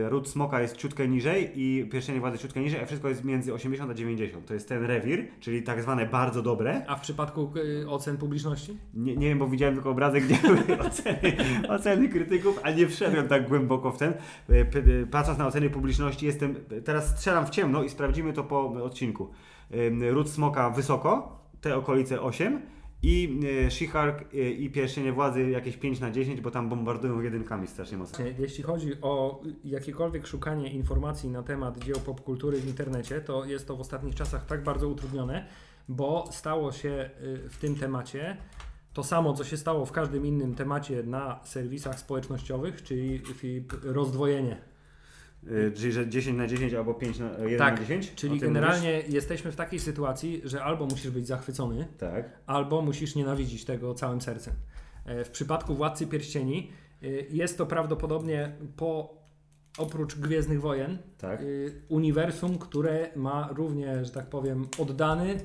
[0.08, 3.90] Ród Smoka jest ciutkę niżej i Pierścienie Władzy ciutkę niżej, a wszystko jest między 80
[3.90, 4.46] a 90.
[4.46, 6.82] To jest ten rewir, czyli tak zwane bardzo dobre.
[6.86, 8.76] A w przypadku y, ocen publiczności?
[8.94, 11.36] Nie, nie wiem, bo widziałem tylko obrazek, gdzie były oceny,
[11.68, 14.14] oceny krytyków, a nie wszedłem tak głęboko w ten.
[14.48, 16.54] E, Patrząc na oceny publiczności, jestem.
[16.84, 19.30] Teraz strzelam w ciemno i sprawdzimy to po odcinku.
[20.10, 22.60] Ród Smoka wysoko, te okolice 8
[23.02, 23.40] i
[23.94, 28.24] e, e, i Pierścienie Władzy jakieś 5 na 10, bo tam bombardują jedynkami strasznie mocno.
[28.38, 33.76] Jeśli chodzi o jakiekolwiek szukanie informacji na temat dzieł popkultury w internecie, to jest to
[33.76, 35.46] w ostatnich czasach tak bardzo utrudnione,
[35.88, 38.36] bo stało się y, w tym temacie
[38.92, 43.22] to samo, co się stało w każdym innym temacie na serwisach społecznościowych, czyli
[43.82, 44.69] rozdwojenie.
[45.46, 48.10] E, Czyli, że 10 na 10 albo 5 na 1 tak, na 10?
[48.10, 51.88] O czyli generalnie jesteśmy w takiej sytuacji, że albo musisz być zachwycony, mówisz?
[51.98, 52.30] Tak.
[52.46, 54.54] albo musisz nienawidzić tego całym sercem.
[55.06, 56.70] E, W przypadku Władcy Pierścieni
[57.02, 59.20] y, jest to prawdopodobnie po
[59.78, 61.40] oprócz Gwiezdnych Wojen Tak.
[61.42, 65.40] y, uniwersum, które ma równie, że tak powiem, oddany, y,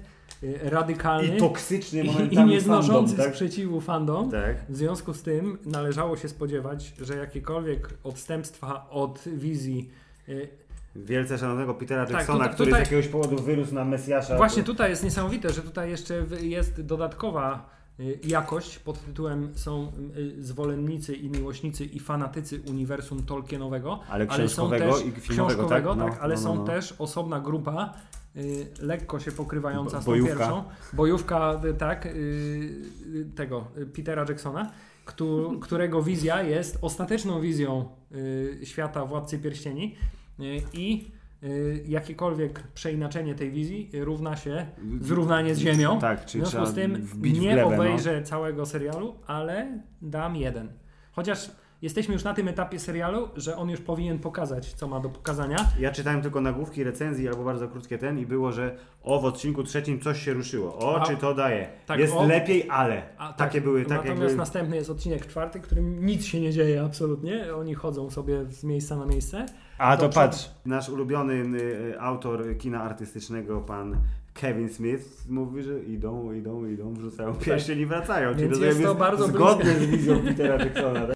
[0.61, 3.35] radykalny I toksyczny momentami i nieznoszący fandom, tak?
[3.35, 4.31] sprzeciwu fandom.
[4.31, 4.55] Tak.
[4.69, 9.89] W związku z tym należało się spodziewać, że jakiekolwiek odstępstwa od wizji
[10.29, 10.47] y,
[10.95, 14.37] Wielce szanownego Petera Tak, Jacksona, tutaj- który tutaj- z jakiegoś powodu wyrósł na Mesjasza.
[14.37, 17.69] Właśnie tutaj jest niesamowite, że tutaj jeszcze jest dodatkowa
[17.99, 24.33] y, jakość pod tytułem są y, zwolennicy i miłośnicy i fanatycy uniwersum Tolkienowego, Ale są
[24.33, 25.23] książkowego też, i filmowego,
[25.57, 25.97] książkowego, tak?
[25.99, 26.63] No, tak, ale no, no, są no.
[26.63, 28.24] też osobna grupa y,
[28.81, 30.35] lekko się pokrywająca z tą bojówka.
[30.37, 30.63] pierwszą.
[30.93, 34.71] Bojówka, y, tak, y, y, tego, y, Petera Jacksona,
[35.05, 39.95] któ- którego wizja jest ostateczną wizją y, świata Władcy Pierścieni
[40.39, 41.11] y, i
[41.43, 44.65] y, jakiekolwiek przeinaczenie tej wizji równa się
[45.01, 45.99] zrównanie z ziemią.
[45.99, 47.67] Tak, W czyli związku trzeba z tym w nie glebę, no.
[47.75, 50.69] obejrzę całego serialu, ale dam jeden.
[51.11, 55.09] Chociaż jesteśmy już na tym etapie serialu, że on już powinien pokazać, co ma do
[55.09, 55.57] pokazania.
[55.79, 59.63] Ja czytałem tylko nagłówki recenzji albo bardzo krótkie ten i było, że o w odcinku
[59.63, 60.77] trzecim coś się ruszyło.
[60.79, 61.67] O, A- czy to daje.
[61.85, 63.03] tak, Jest o- lepiej, ale.
[63.17, 64.35] A, tak, takie były, takie Natomiast były.
[64.35, 67.55] następny jest odcinek czwarty, w którym nic się nie dzieje absolutnie.
[67.55, 69.45] Oni chodzą sobie z miejsca na miejsce.
[69.77, 70.13] A to przodu.
[70.27, 73.97] patrz, nasz ulubiony y, autor kina artystycznego, pan
[74.33, 78.29] Kevin Smith mówi, że idą, idą, idą, wrzucają pierścień i wracają.
[78.29, 79.87] Czyli Więc rozumiem, jest to bardzo zgodnie bliskie.
[79.87, 81.05] z wizją Petera Jacksona.
[81.07, 81.15] tak?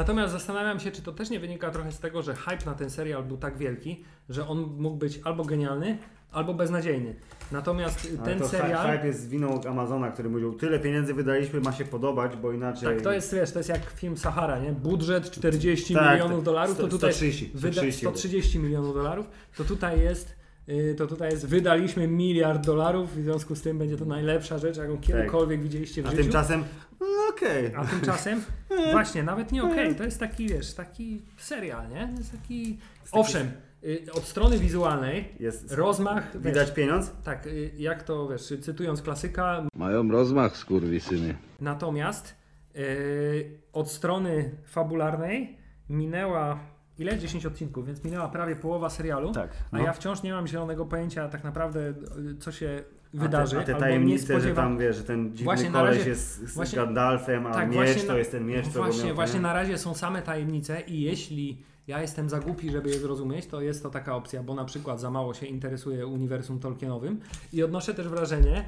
[0.00, 2.90] Natomiast zastanawiam się, czy to też nie wynika trochę z tego, że hype na ten
[2.90, 5.98] serial był tak wielki, że on mógł być albo genialny,
[6.32, 7.14] albo beznadziejny.
[7.52, 8.90] Natomiast Ale ten to serial.
[8.92, 12.88] hype jest winą Amazona, który mówił, tyle pieniędzy wydaliśmy, ma się podobać, bo inaczej...
[12.94, 14.72] Tak, to jest, wiesz, to jest jak film Sahara, nie?
[14.72, 16.44] Budżet 40 Tak, milionów tak.
[16.44, 18.00] dolarów, to tutaj 130, wyda- 130.
[18.06, 19.26] 130 milionów dolarów,
[19.56, 20.36] to tutaj jest
[20.68, 24.76] y, to tutaj jest wydaliśmy miliard dolarów, w związku z tym będzie to najlepsza rzecz,
[24.76, 26.22] jaką kiedykolwiek widzieliście w A życiu.
[26.22, 26.64] tymczasem,
[27.00, 27.72] no okej.
[27.76, 28.42] A tymczasem,
[28.92, 32.08] właśnie, nawet nie okej, to jest taki, wiesz, taki serial, nie?
[32.12, 32.78] To jest taki,
[33.12, 33.50] owszem,
[33.84, 37.12] y, od strony wizualnej Jest, rozmach, wiesz, widać pieniądz?
[37.24, 41.34] tak, y, jak to, wiesz, cytując klasyka, Mają rozmach, skurwysyny.
[41.60, 42.34] Natomiast
[42.74, 45.58] yy, od strony fabularnej
[45.88, 46.58] minęła
[47.00, 47.18] ile?
[47.18, 49.32] 10 odcinków, więc minęła prawie połowa serialu.
[49.32, 49.50] Tak.
[49.72, 49.84] A no.
[49.84, 51.94] ja wciąż nie mam zielonego pojęcia tak naprawdę, y,
[52.38, 52.82] co się
[53.18, 53.56] A wydarzy.
[53.56, 56.10] te, a te albo nie tajemnice, że tam wiesz, że ten dziwny Właśnie koleś razie-
[56.10, 59.38] jest z właśnie- Gandalfem, a tak, miecz to jest ten miecz, co Właśnie, miał, właśnie
[59.38, 59.42] nie?
[59.42, 63.60] na razie są same tajemnice i jeśli ja jestem za głupi, żeby je zrozumieć, to
[63.60, 67.20] jest to taka opcja, bo na przykład za mało się interesuje uniwersum Tolkienowym
[67.52, 68.64] i odnoszę też wrażenie,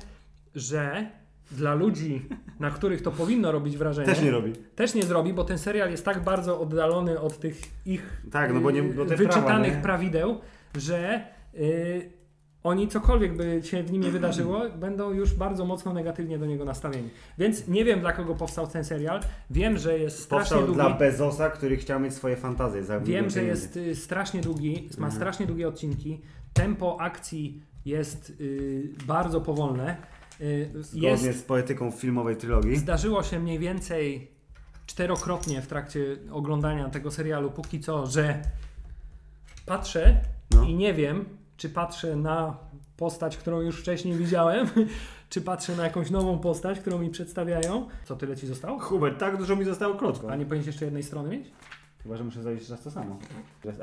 [0.55, 1.11] że
[1.57, 2.27] dla ludzi,
[2.61, 4.53] na których to powinno robić wrażenie, Też nie robi.
[4.77, 8.61] też nie zrobi, bo ten serial jest tak bardzo oddalony od tych ich Tak, no
[8.61, 10.41] bo nie- bo te wyczytanych prawa, prawideł,
[10.79, 11.25] że
[11.55, 12.11] yy,
[12.63, 16.65] oni cokolwiek by się w nim nie wydarzyło, będą już bardzo mocno negatywnie do niego
[16.65, 17.09] nastawieni.
[17.39, 19.21] Więc nie wiem dla kogo powstał ten serial.
[19.51, 20.75] Wiem, że jest strasznie Powstał długi.
[20.75, 22.85] dla Bezosa, który chciał mieć swoje fantazje.
[22.85, 25.13] Za Wiem, że jest y, strasznie długi, ma Mhm.
[25.13, 26.21] strasznie długie odcinki.
[26.53, 29.97] Tempo akcji jest y, bardzo powolne.
[30.41, 32.77] Y, Zgodnie jest, z poetyką filmowej trylogii.
[32.77, 34.31] zdarzyło się mniej więcej
[34.87, 38.43] czterokrotnie w trakcie oglądania tego serialu, póki co, że
[39.67, 40.21] patrzę
[40.55, 40.63] No.
[40.65, 41.25] i nie wiem,
[41.57, 42.57] czy patrzę na
[42.97, 44.67] postać, którą już wcześniej widziałem,
[45.31, 47.89] czy patrzę na jakąś nową postać, którą mi przedstawiają.
[48.05, 48.79] Co tyle ci zostało?
[48.79, 50.31] Hubert, tak dużo mi zostało klocków.
[50.31, 51.47] A nie powinieneś jeszcze jednej strony mieć?
[52.03, 53.19] Chyba, że muszę zrobić raz to samo.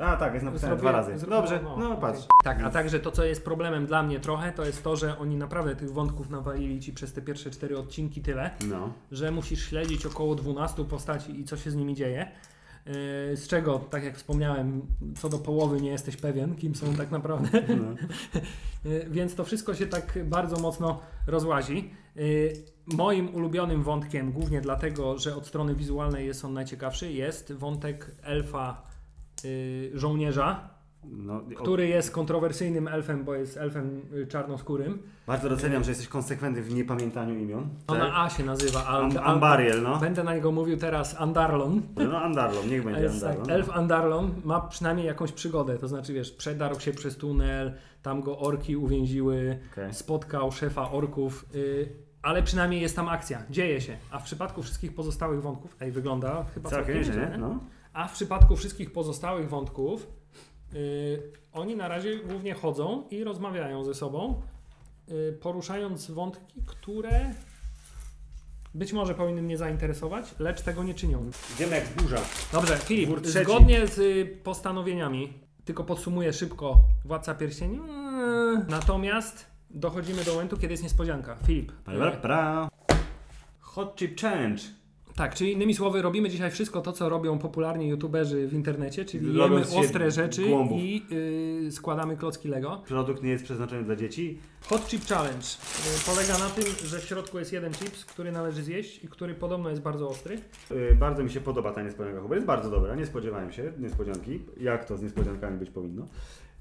[0.00, 1.26] A tak, jest napisane Zrobię- dwa razy.
[1.26, 2.20] Dobrze, no, no, patrz.
[2.44, 5.36] Tak, a także to, co jest problemem dla mnie trochę, to jest to, że oni
[5.36, 8.92] naprawdę tych wątków nawalili ci przez te pierwsze cztery odcinki tyle, No.
[9.12, 12.30] że musisz śledzić około 12 postaci i co się z nimi dzieje.
[12.86, 14.82] Yy, Z czego, tak jak wspomniałem,
[15.16, 17.62] co do połowy nie jesteś pewien, kim są tak naprawdę.
[18.84, 21.90] Yy, Więc to wszystko się tak bardzo mocno rozłazi.
[22.16, 22.52] Yy,
[22.86, 28.82] Moim ulubionym wątkiem, głównie dlatego, że od strony wizualnej jest on najciekawszy, jest wątek elfa
[29.94, 35.02] żołnierza, No, który jest kontrowersyjnym elfem, bo jest elfem y, czarnoskórym.
[35.26, 37.68] Bardzo doceniam, że jesteś konsekwentny w niepamiętaniu imion.
[37.86, 38.10] On Tak?
[38.14, 38.86] A się nazywa.
[38.86, 39.98] Al- Am- Al- Ambariel, no.
[39.98, 41.82] Będę na niego mówił teraz Andarlon.
[41.96, 43.50] No Andarlon, niech będzie Jest tak, Andarlon.
[43.56, 47.72] elf Andarlon ma przynajmniej jakąś przygodę, to znaczy wiesz, przedarł się przez tunel,
[48.02, 49.94] tam go orki uwięziły, Okej.
[49.94, 51.88] spotkał szefa orków, y,
[52.22, 53.96] ale przynajmniej jest tam akcja, dzieje się.
[54.10, 57.38] A w przypadku wszystkich pozostałych wątków, ej, wygląda chyba Całkiem całkiem nie?
[57.38, 57.58] No.
[57.92, 60.06] A w przypadku wszystkich pozostałych wątków,
[61.52, 64.42] oni na razie głównie chodzą i rozmawiają ze sobą,
[65.08, 67.34] y, poruszając wątki, które
[68.74, 71.30] być może powinny mnie zainteresować, lecz tego nie czynią.
[71.54, 72.20] Idziemy jak burza.
[72.52, 75.32] Dobrze, Filip, zgodnie z y, postanowieniami,
[75.64, 77.80] tylko podsumuję szybko Władca Pierścieni.
[78.68, 81.36] Natomiast dochodzimy do momentu, kiedy jest niespodzianka.
[81.46, 81.72] Filip.
[81.72, 82.68] Pra, y, pra.
[83.60, 84.62] Hot Chip Challenge.
[85.20, 89.38] Tak, czyli innymi słowy, robimy dzisiaj wszystko to, co robią popularni youtuberzy w internecie, czyli
[89.38, 90.78] jemy ostre rzeczy głąbów.
[90.80, 91.06] i
[91.66, 92.82] y, składamy klocki Lego.
[92.88, 94.38] Produkt nie jest przeznaczony dla dzieci.
[94.62, 98.62] Hot Chip Challenge y, polega na tym, że w środku jest jeden chips, który należy
[98.62, 100.38] zjeść i który podobno jest bardzo ostry.
[100.70, 102.20] Yy, bardzo mi się podoba ta niespodzianka.
[102.20, 102.94] Hubert jest bardzo dobra.
[102.94, 104.40] Nie spodziewałem się niespodzianki.
[104.60, 106.06] Jak to z niespodziankami być powinno.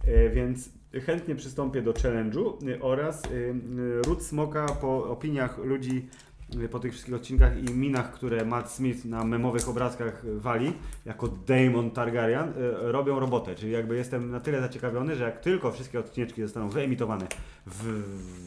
[0.07, 0.70] Yy, więc
[1.05, 6.29] chętnie przystąpię do challenge'u yy, oraz yy, yy, Ród Smoka po opiniach ludzi yy,
[6.72, 10.74] po tych wszystkich odcinkach i minach, które Matt Smith na memowych obrazkach wali,
[11.06, 13.56] jako Daemon Targaryen, yy, robią robotę.
[13.56, 17.28] Czyli jakby jestem na tyle zaciekawiony, że jak tylko wszystkie odcineczki zostaną wyemitowane
[17.68, 18.04] w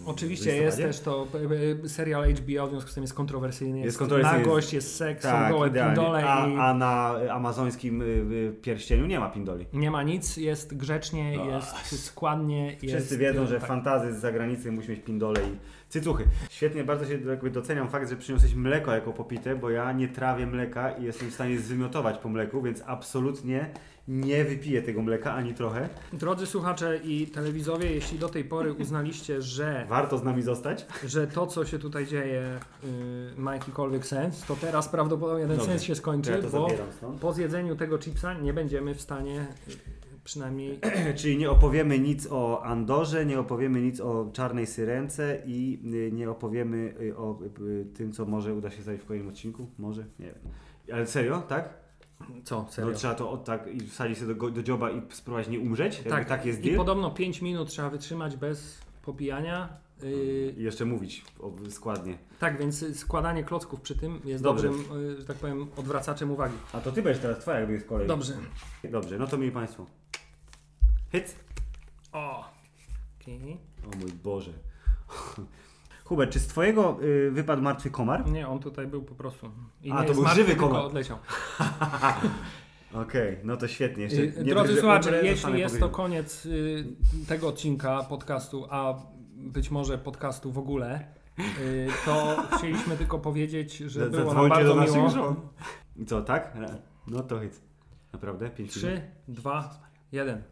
[0.07, 3.79] Oczywiście w jest też to y, y, serial HBO, w związku z tym jest kontrowersyjny.
[3.79, 4.39] Jest, Jest kontrowersyjny.
[4.39, 5.97] nagość, jest seks, są Tak, gołe idealnie.
[5.97, 9.67] pindole a, i a na amazońskim y, y, pierścieniu nie ma pindoli.
[9.73, 11.45] nie ma nic, jest grzecznie, No.
[11.47, 12.77] jest składnie.
[12.79, 13.69] Wszyscy jest, wiedzą, y, że tak.
[13.69, 15.57] fantazy z zagranicy musi mieć pindole i
[15.93, 16.25] cycuchy.
[16.51, 20.47] Świetnie, bardzo się jakby doceniam fakt, że przyniosłeś mleko jako popite, bo ja nie trawię
[20.47, 23.71] mleka i jestem w stanie zwymiotować po mleku, więc absolutnie
[24.09, 25.89] nie wypiję tego mleka ani trochę.
[26.13, 30.87] Drodzy słuchacze i telewizowie, jeśli do tej pory uznaliście, że, Warto z nami zostać.
[31.07, 35.73] że to, co się tutaj dzieje, y, ma jakikolwiek sens, to teraz prawdopodobnie ten Dobrze.
[35.73, 36.69] sens się skończy, Ja bo
[37.21, 39.47] po zjedzeniu tego chipsa nie będziemy w stanie
[40.25, 40.79] przynajmniej
[41.17, 46.31] Czyli nie opowiemy nic o Andorze, nie opowiemy nic o Czarnej Syrence i y, nie
[46.31, 49.67] opowiemy y, o y, tym, co może uda się zrobić w kolejnym odcinku.
[49.79, 50.05] Może?
[50.19, 50.39] Nie wiem.
[50.93, 51.83] Ale serio, tak?
[52.45, 52.95] Co, No, serio?
[52.95, 56.03] trzeba to od, tak i wsadzić się do, do dzioba i spróbować nie umrzeć?
[56.11, 56.77] Tak, tak jest i deal?
[56.77, 59.69] podobno 5 minut trzeba wytrzymać bez popijania.
[60.03, 62.19] Y, I jeszcze mówić o, składnie.
[62.39, 64.69] tak, więc składanie klocków przy tym jest Dobrze.
[64.69, 66.55] dobrym, że tak powiem, odwracaczem uwagi.
[66.73, 68.07] A to ty będziesz teraz twoja jakby jest kolej.
[68.09, 68.33] Dobrze.
[68.91, 69.87] Dobrze, no to mieli Państwo.
[71.13, 71.37] Hit.
[72.13, 72.45] O!
[73.21, 73.59] Okej.
[73.87, 74.51] O mój Boże.
[76.05, 78.31] Hubert, czy z twojego y, wypadł martwy komar?
[78.31, 79.51] Nie, on tutaj był po prostu.
[79.83, 80.83] I A, to był martwy, żywy komar.
[80.83, 81.19] odleciał.
[83.03, 84.03] Okej, no to świetnie.
[84.05, 86.85] Jeszcze Y, nie Drodzy słuchacze, jeśli jest to koniec y,
[87.29, 88.95] tego odcinka podcastu, a
[89.35, 91.05] być może podcastu w ogóle,
[91.39, 95.11] y, to chcieliśmy tylko powiedzieć, że było nam bardzo do naszych miło.
[95.11, 95.37] żon.
[96.07, 96.57] Co, tak?
[97.07, 97.61] No to hit.
[98.13, 98.51] Naprawdę?
[98.51, 98.91] 5 minut?
[98.91, 99.81] 3, 2,
[100.13, 100.43] 1.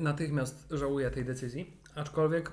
[0.00, 2.52] Natychmiast żałuję tej decyzji, aczkolwiek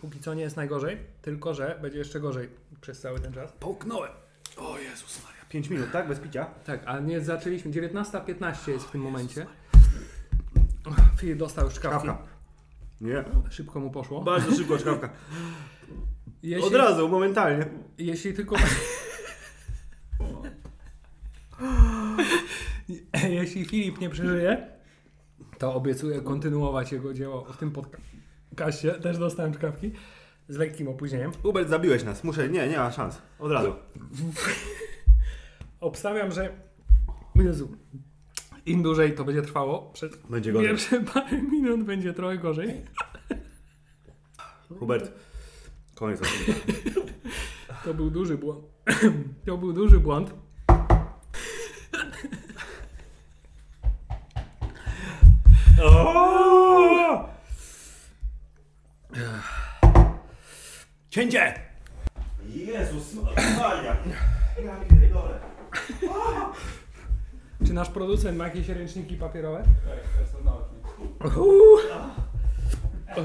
[0.00, 2.48] póki co nie jest najgorzej, tylko że będzie jeszcze gorzej
[2.80, 3.52] przez cały ten czas.
[3.52, 4.12] Połknąłem.
[4.56, 5.44] O Jezus Maria.
[5.48, 6.08] 5 minut, tak?
[6.08, 6.44] Bez picia?
[6.64, 7.70] Tak, a nie zaczęliśmy.
[7.70, 9.46] 19.15 jest w tym momencie.
[11.18, 11.80] Filip dostał już.
[11.80, 12.18] Kawka.
[13.00, 13.24] Nie.
[13.50, 14.20] Szybko mu poszło.
[14.20, 15.10] Bardzo szybko czkawka.
[16.42, 17.66] Jeśli, Od razu, momentalnie.
[17.98, 18.56] jeśli tylko.
[23.30, 24.66] jeśli Filip nie przeżyje,
[25.62, 28.92] to obiecuję kontynuować jego dzieło w tym podcaście.
[28.92, 29.92] Też dostałem czkawki
[30.48, 31.32] z lekkim opóźnieniem.
[31.42, 32.24] Hubert, zabiłeś nas.
[32.24, 33.22] Muszę, nie, nie ma szans.
[33.38, 33.74] Od razu.
[35.80, 36.52] Obstawiam, że.
[37.34, 37.76] Jezu.
[38.66, 40.68] Im dłużej to będzie trwało, przez Będzie gorzej.
[40.68, 42.74] pierwsze parę minut będzie trochę gorzej.
[44.78, 45.12] Hubert.
[45.94, 46.20] Koniec.
[47.84, 48.64] To był duży błąd.
[49.46, 50.34] To był duży błąd.
[61.10, 61.60] Cięcie!
[62.48, 63.14] Jezus
[63.58, 63.96] Maria.
[64.64, 65.40] Ja pierdolę.
[67.66, 69.62] Czy nasz producent ma jakieś ręczniki papierowe?
[73.06, 73.22] Tak,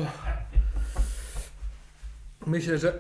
[2.46, 2.94] Myślę, że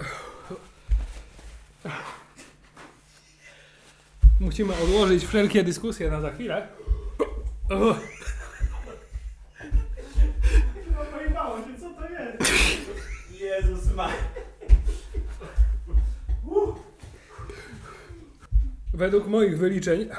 [4.39, 6.68] musimy odłożyć wszelkie dyskusje na za chwilę.
[13.98, 14.18] Maria.
[18.93, 20.10] Według moich wyliczeń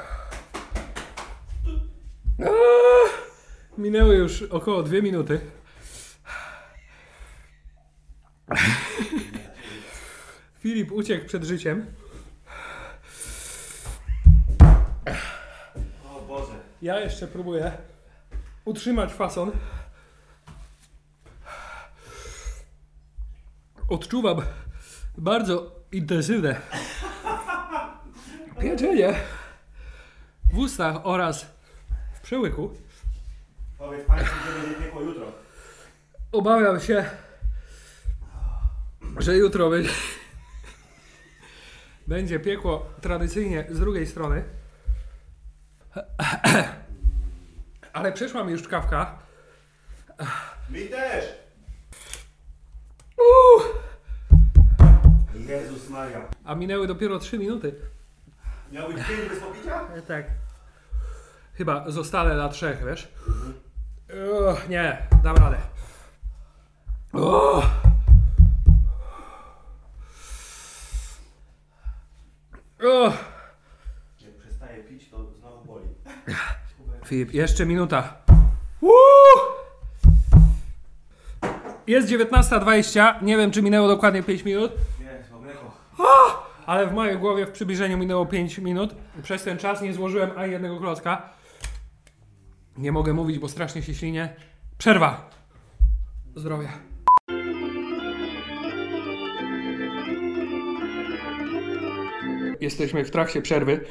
[3.77, 5.39] minęły już około dwie minuty.
[10.59, 11.85] Filip uciekł przed życiem.
[16.05, 16.53] O Boże.
[16.81, 17.71] Ja jeszcze próbuję
[18.65, 19.51] utrzymać fason.
[23.89, 24.41] Odczuwam
[25.17, 26.61] bardzo intensywne
[28.59, 29.13] pieczenie
[30.53, 31.45] w ustach oraz
[32.13, 32.73] w przełyku.
[33.77, 35.31] Powiedz Państwu, że będzie piekło jutro.
[36.31, 37.05] Obawiam się,
[39.17, 39.89] że jutro będzie,
[42.07, 44.43] będzie piekło tradycyjnie z drugiej strony.
[47.93, 49.19] Ale przeszła mi już czkawka.
[50.69, 51.48] Mi też.
[55.47, 56.21] Jezus Maria.
[56.45, 57.75] a minęły dopiero 3 minuty.
[58.71, 59.79] Miał być pięć bez popicia?
[60.07, 60.25] Tak.
[61.53, 63.11] Chyba zostanę na trzech, wiesz?
[64.51, 65.57] Uch, nie, dam radę.
[67.13, 67.65] Uch.
[72.79, 73.13] Uch.
[74.21, 75.87] Jak przestaje pić, to znowu boli.
[77.05, 78.21] Filip, jeszcze minuta.
[78.81, 78.91] Uuu.
[81.89, 83.23] Jest 19.20.
[83.23, 85.23] Nie wiem, czy minęło dokładnie 5 minut, Nie,
[86.65, 88.95] ale w mojej głowie w przybliżeniu minęło 5 minut.
[89.23, 91.29] Przez ten czas nie złożyłem ani jednego klocka.
[92.77, 94.29] Nie mogę mówić, bo strasznie się ślinię.
[94.77, 95.29] Przerwa.
[96.35, 96.69] Zdrowia.
[102.61, 103.85] Jesteśmy w trakcie przerwy.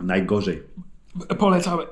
[0.00, 0.62] Najgorzej.
[1.38, 1.82] Polecamy.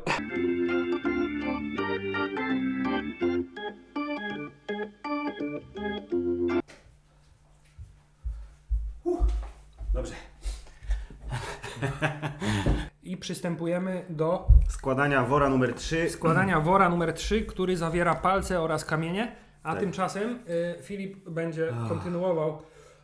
[13.34, 16.10] Przystępujemy do Składania wora numer 3.
[16.10, 19.80] składania wora numer 3, który zawiera palce oraz kamienie, a Tak.
[19.80, 20.38] tymczasem
[20.78, 22.58] y, Filip będzie kontynuował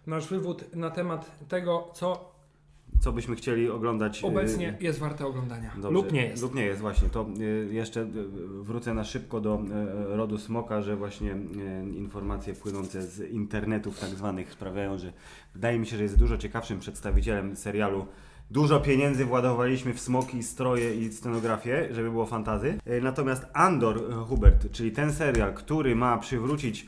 [0.06, 2.32] nasz wywód na temat tego, co
[3.00, 4.22] Co byśmy chcieli oglądać.
[4.22, 5.70] y, obecnie jest warte oglądania.
[5.74, 5.90] Dobrze.
[5.90, 6.42] Lub nie jest.
[6.42, 7.08] Lub nie jest, właśnie.
[7.08, 8.06] To y, jeszcze y,
[8.62, 9.58] wrócę na szybko do
[10.08, 11.36] rodu smoka, że właśnie
[11.96, 15.12] informacje płynące z internetów tak zwanych sprawiają, że
[15.54, 18.06] wydaje mi się, że jest dużo ciekawszym przedstawicielem serialu.
[18.50, 22.78] Dużo pieniędzy władowaliśmy w smoki, stroje i scenografię, żeby było fantazy.
[22.86, 26.86] Y, Natomiast Andor y, Hubert, czyli ten serial, który ma przywrócić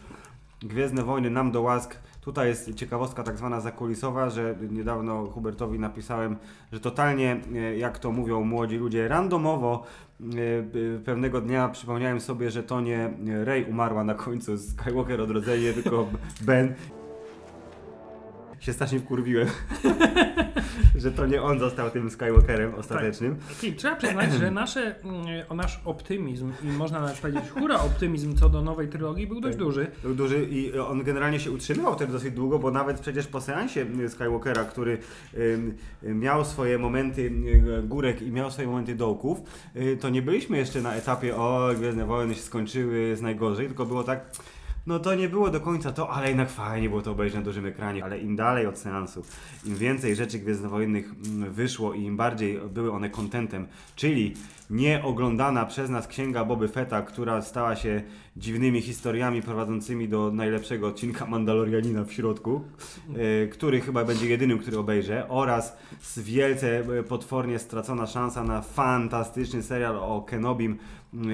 [0.62, 1.96] Gwiezdne Wojny nam do łask.
[2.20, 6.36] Tutaj jest ciekawostka tak zwana zakulisowa, że niedawno Hubertowi napisałem,
[6.72, 9.84] że totalnie, e, jak to mówią młodzi ludzie, randomowo
[10.20, 13.10] e, e, pewnego dnia przypomniałem sobie, że to nie
[13.44, 16.06] Rey umarła na końcu Skywalker odrodzenie, tylko
[16.40, 16.74] Ben.
[18.60, 19.48] Się strasznie wkurwiłem,
[21.02, 23.36] że to nie on został tym Skywalkerem ostatecznym.
[23.48, 28.36] Filip, trzeba przyznać, że nasze, mm, o nasz optymizm i można nawet powiedzieć hura optymizm
[28.36, 29.86] co do nowej trylogii był dość duży.
[30.02, 33.86] Był duży i on generalnie się utrzymywał wtedy dosyć długo, bo nawet przecież po seansie
[34.08, 34.98] Skywalkera, który
[36.02, 39.40] miał swoje momenty y, górek i miał swoje momenty dołków,
[39.76, 43.86] y, to nie byliśmy jeszcze na etapie o Gwiezdne Wojny się skończyły, jest najgorzej, tylko
[43.86, 44.30] było tak
[44.86, 47.66] no to nie było do końca to, ale jednak fajnie było to obejrzeć na dużym
[47.66, 48.04] ekranie.
[48.04, 49.24] Ale im dalej od seansu,
[49.64, 53.66] im więcej rzeczy gwiezdnowojennych mm, wyszło i im bardziej były one kontentem,
[53.96, 54.34] czyli
[54.70, 58.02] nieoglądana przez nas księga Boby Fetta, która stała się
[58.36, 62.60] dziwnymi historiami prowadzącymi do najlepszego odcinka Mandalorianina w środku,
[63.44, 68.62] y, który chyba będzie jedynym, który obejrzę, oraz z wielce y, potwornie stracona szansa na
[68.62, 70.78] fantastyczny serial o Kenobim,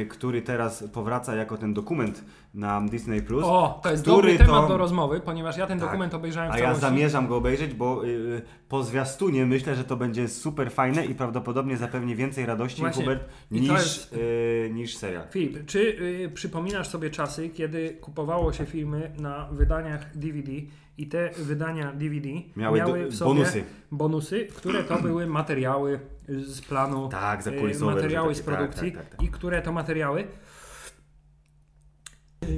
[0.08, 2.24] który teraz powraca jako ten dokument
[2.54, 3.22] na Disney+.
[3.22, 5.88] Plus, O, to jest który dobry temat to- do rozmowy, ponieważ ja ten Tak.
[5.88, 9.96] dokument obejrzałem w A ja zamierzam go obejrzeć, bo y, po zwiastunie myślę, że to
[9.96, 13.02] będzie super fajne i prawdopodobnie zapewni więcej radości, Właśnie.
[13.04, 15.22] Hubert, niż, jest- y, niż serial.
[15.30, 20.52] Filip, czy y, przypominasz sobie czasy, kiedy kupowało się filmy na wydaniach DVD
[20.98, 23.64] i te wydania DVD Miały miały w sobie bonusy.
[23.92, 27.94] bonusy, które to były materiały z planu, Tak, zakulisowe.
[27.94, 29.28] materiały różne z takie, produkcji Tak, tak, tak, tak.
[29.28, 30.24] i które to materiały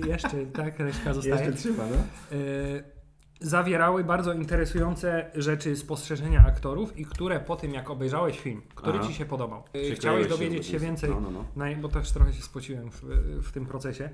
[0.07, 1.53] jeszcze, tak, reszka zostaje.
[1.53, 1.97] trzyma, no.
[2.37, 2.96] y,
[3.41, 9.09] zawierały bardzo interesujące rzeczy, spostrzeżenia aktorów i które po tym jak obejrzałeś film, który Aha.
[9.09, 11.45] Ci się podobał, y, Przykleiłeś chciałeś dowiedzieć do się więcej, No, no, no.
[11.57, 13.03] na, bo też trochę się spociłem w,
[13.43, 14.11] w tym procesie,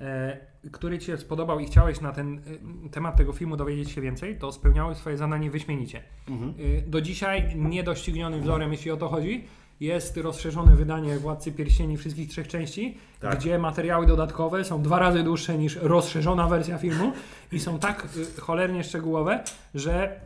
[0.00, 0.38] e,
[0.72, 2.38] który Ci się spodobał i chciałeś na ten
[2.86, 6.02] y, temat tego filmu dowiedzieć się więcej, to spełniały swoje zadanie wyśmienicie.
[6.28, 6.54] Mhm.
[6.60, 9.44] Y, do dzisiaj niedoścignionym wzorem, jeśli o to chodzi,
[9.80, 13.38] jest rozszerzone wydanie Władcy Pierścieni wszystkich trzech części, Tak.
[13.38, 17.12] gdzie materiały dodatkowe są dwa razy dłuższe niż rozszerzona wersja filmu
[17.52, 20.20] i są tak y, cholernie szczegółowe, że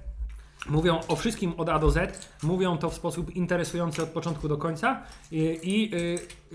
[0.66, 4.56] mówią o wszystkim od A do Z, mówią to w sposób interesujący od początku do
[4.56, 5.94] końca i, i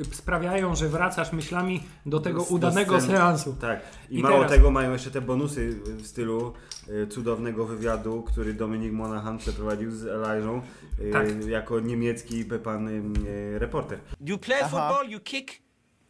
[0.01, 3.53] y, sprawiają, że wracasz myślami do tego do udanego scen- seansu.
[3.61, 3.81] Tak.
[4.09, 6.53] I, I mało teraz- tego mają jeszcze te bonusy w stylu
[6.89, 10.63] y, cudownego wywiadu, który Dominik Monaghan przeprowadził z Elijah
[10.99, 11.45] y, Tak.
[11.47, 13.99] jako niemiecki pan y, reporter.
[14.25, 15.51] You play football, you kick,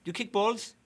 [0.06, 0.80] you kick balls.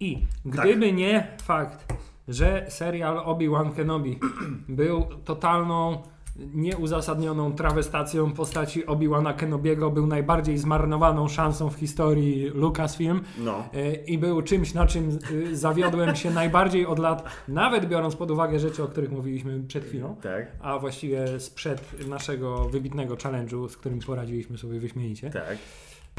[0.00, 0.52] I Tak.
[0.66, 1.92] gdyby nie fakt,
[2.28, 4.18] że serial Obi-Wan Kenobi
[4.68, 6.02] był totalną,
[6.54, 13.64] nieuzasadnioną trawestacją postaci Obi-Wana Kenobiego, był najbardziej zmarnowaną szansą w historii Lucasfilm No.
[13.74, 18.30] e, i był czymś, na czym y, zawiodłem się najbardziej od lat, nawet biorąc pod
[18.30, 23.76] uwagę rzeczy, o których mówiliśmy przed chwilą, Tak, a właściwie sprzed naszego wybitnego challenge'u, z
[23.76, 25.58] którym poradziliśmy sobie wyśmienicie tak.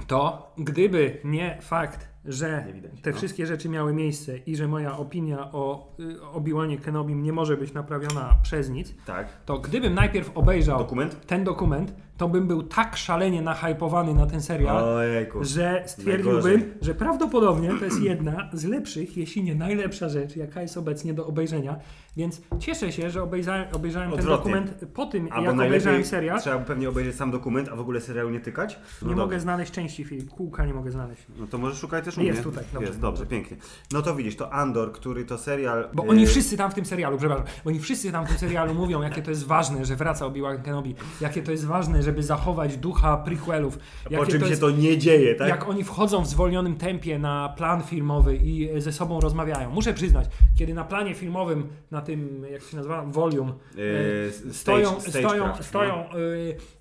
[0.07, 2.65] to gdyby nie fakt, że
[3.01, 3.17] te no.
[3.17, 7.73] wszystkie rzeczy miały miejsce i że moja opinia o y, Obi-Wanie Kenobim nie może być
[7.73, 9.27] naprawiona przez nic, Tak.
[9.45, 11.25] to gdybym najpierw obejrzał Dokument?
[11.27, 15.43] ten dokument, to bym był tak szalenie nahypowany na ten serial, Ojejku.
[15.43, 16.73] że stwierdziłbym, Najgorzej.
[16.81, 21.27] że prawdopodobnie to jest jedna z lepszych, jeśli nie najlepsza rzecz, jaka jest obecnie do
[21.27, 21.75] obejrzenia.
[22.17, 26.41] Więc cieszę się, że obejrzałem, obejrzałem ten dokument po tym, Albo jak obejrzałem serial.
[26.41, 28.75] trzeba pewnie obejrzeć sam dokument, a w ogóle serialu nie tykać.
[29.01, 29.15] No Nie dobrze.
[29.25, 31.21] mogę znaleźć części filmu, kółka nie mogę znaleźć.
[31.39, 32.43] No to może szukaj też u Jest mnie.
[32.43, 32.87] tutaj, dobrze.
[32.87, 33.57] Jest, dobrze, pięknie.
[33.91, 35.89] No to widzisz, to Andor, który to serial...
[35.93, 39.01] Bo oni wszyscy tam w tym serialu, przepraszam, oni wszyscy tam w tym serialu mówią,
[39.01, 43.17] jakie to jest ważne, że wraca Obi-Wan Kenobi, jakie to jest ważne, żeby zachować ducha
[43.17, 43.79] prequelów,
[44.17, 45.49] Po czym to się jest, to nie dzieje, tak?
[45.49, 49.69] jak oni wchodzą w zwolnionym tempie na plan filmowy i e, ze sobą rozmawiają.
[49.69, 50.25] Muszę przyznać,
[50.57, 54.99] kiedy na planie filmowym, na tym, jak się nazywa, volume, E, e, stage- stoją, stoją,
[54.99, 55.63] stagecraft, no.
[55.63, 56.05] stoją e,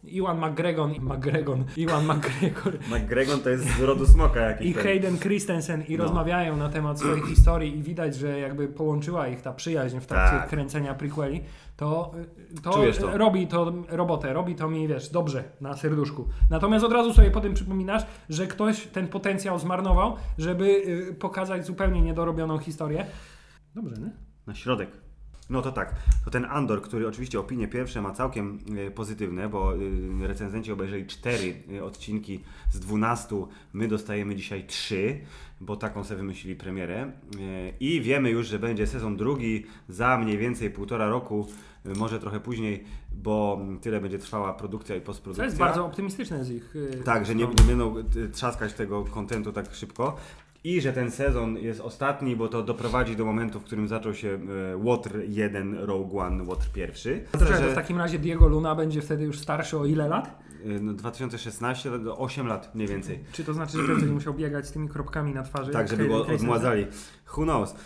[0.05, 4.66] Iwan McGregor, McGregor, Iwan McGregor McGregor to jest z rodu smoka jakiś.
[4.66, 4.75] i.
[4.75, 6.05] Hayden Christensen i No.
[6.05, 10.37] rozmawiają na temat swojej historii i widać, że jakby połączyła ich ta przyjaźń w trakcie
[10.39, 10.49] Tak.
[10.49, 11.41] kręcenia prequeli,
[11.77, 12.12] to,
[12.62, 13.18] to, Czujesz to.
[13.18, 16.29] robi to robotę, robi to mi, wiesz, dobrze na serduszku.
[16.51, 20.64] Natomiast od razu sobie potem przypominasz, że ktoś ten potencjał zmarnował, żeby
[21.11, 23.07] y, pokazać zupełnie niedorobioną historię.
[23.75, 24.11] Dobrze, nie?
[24.47, 24.89] Na środek.
[25.51, 29.74] No to tak, to ten Andor, który oczywiście opinie pierwsze ma całkiem e, pozytywne, bo
[29.74, 32.40] e, recenzenci obejrzeli 4 odcinki
[32.70, 33.36] z 12,
[33.72, 35.20] my dostajemy dzisiaj 3,
[35.61, 40.38] bo taką sobie wymyślili premierę E, i wiemy już, że będzie sezon drugi za mniej
[40.38, 41.47] więcej półtora roku,
[41.86, 42.84] e, może trochę później,
[43.14, 45.45] bo tyle będzie trwała produkcja i To postprodukcja.
[45.45, 46.74] jest bardzo optymistyczne z ich
[47.05, 47.95] Tak, że nie, nie będą
[48.32, 50.16] trzaskać tego kontentu tak szybko.
[50.65, 54.39] I że ten sezon jest ostatni, bo to doprowadzi do momentu, w którym zaczął się
[54.73, 57.25] e, Łotr 1, Rogue One, Łotr pierwszy.
[57.41, 60.39] Że to w takim razie Diego Luna będzie wtedy już starszy o ile lat?
[60.67, 63.19] y, no 2016, to do 8 lat mniej więcej.
[63.33, 65.73] Czy to znaczy, że będzie musiał biegać z tymi kropkami na twarzy?
[65.73, 66.87] Tak, żeby go odmładzali.
[67.37, 67.71] Who knows?
[67.73, 67.77] Y,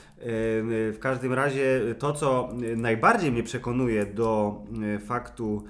[0.93, 4.61] W każdym razie to, co najbardziej mnie przekonuje do
[5.07, 5.65] faktu,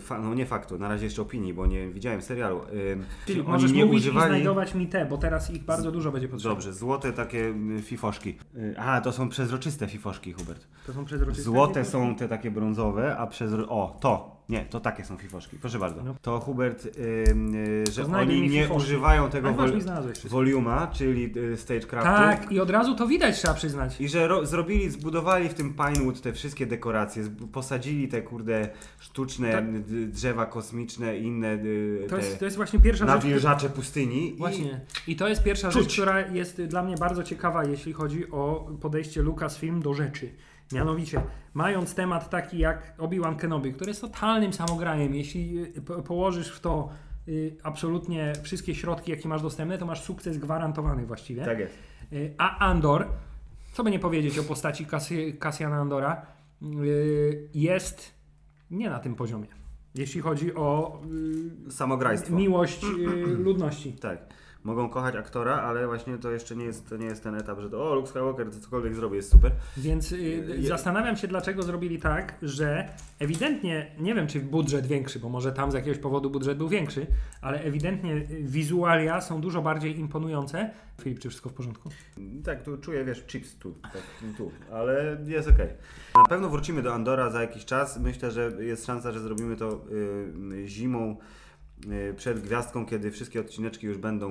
[0.00, 2.60] fa, no nie faktu, na razie jeszcze opinii, bo nie widziałem serialu.
[2.72, 5.92] y, Czyli oni możesz nie mówić i używali- znajdować mi te, bo teraz ich bardzo
[5.92, 6.54] dużo będzie potrzebne.
[6.54, 8.38] Dobrze, złote takie y, fifoszki.
[8.56, 10.66] Y, A, to są przezroczyste fifoszki, Hubert.
[10.86, 11.42] To są przezroczyste.
[11.42, 13.68] Złote są te takie brązowe, a przezro...
[13.68, 14.41] O, to!
[14.52, 15.56] Nie, to takie są fifoszki.
[15.58, 16.02] Proszę bardzo.
[16.04, 16.14] No.
[16.22, 16.90] To Hubert, y,
[17.88, 18.82] y, że znajduj oni mi nie fifoszki.
[18.84, 20.36] używają tego Ale masz wol- mi znalazłeś wszystko.
[20.36, 22.08] voluma, czyli y, stagecraftu.
[22.08, 24.00] Tak, i od razu to widać, trzeba przyznać.
[24.00, 28.68] I że ro- zrobili, zbudowali w tym Pinewood te wszystkie dekoracje, zb- posadzili te kurde
[29.00, 29.72] sztuczne Tak.
[29.82, 33.14] d- drzewa kosmiczne i inne y, To jest, to jest właśnie pierwsza rzecz.
[33.14, 34.34] nawilżacze pustyni.
[34.38, 34.80] Właśnie.
[35.06, 35.82] I to jest pierwsza Czuć.
[35.82, 40.28] rzecz, która jest dla mnie bardzo ciekawa, jeśli chodzi o podejście Lucasfilm do rzeczy.
[40.72, 41.22] Mianowicie,
[41.54, 46.60] mając temat taki jak Obi-Wan Kenobi, który jest totalnym samograniem, jeśli y, po- położysz w
[46.60, 46.88] to
[47.28, 51.44] y, absolutnie wszystkie środki, jakie masz dostępne, to masz sukces gwarantowany właściwie.
[51.44, 51.74] Tak jest.
[52.12, 53.06] Y, A Andor,
[53.72, 56.26] co by nie powiedzieć o postaci Cassi- Cassiana Andora,
[57.54, 58.14] jest
[58.70, 59.46] nie na tym poziomie.
[59.94, 61.00] Jeśli chodzi o
[61.70, 62.34] Samograjstwo.
[62.36, 62.82] miłość
[63.46, 63.92] ludności.
[63.92, 64.18] Tak.
[64.64, 67.70] Mogą kochać aktora, ale właśnie to jeszcze nie jest, to nie jest ten etap, że
[67.70, 69.52] to o, Luke Skywalker to cokolwiek zrobi jest super.
[69.76, 70.18] Więc y,
[70.58, 72.88] Je- zastanawiam się, dlaczego zrobili tak, że
[73.18, 77.06] ewidentnie, nie wiem czy budżet większy, bo może tam z jakiegoś powodu budżet był większy,
[77.40, 80.70] ale ewidentnie y, wizualia są dużo bardziej imponujące.
[81.02, 81.90] Filip, czy wszystko w porządku?
[82.44, 84.02] Tak, tu czuję, wiesz, chips tu, tak,
[84.36, 85.68] tu, ale jest okej.
[86.14, 87.98] Na pewno wrócimy do Andora za jakiś czas.
[88.00, 91.41] Myślę, że jest szansa, że zrobimy to y, zimą y,
[92.16, 94.30] przed gwiazdką, kiedy wszystkie odcineczki już będą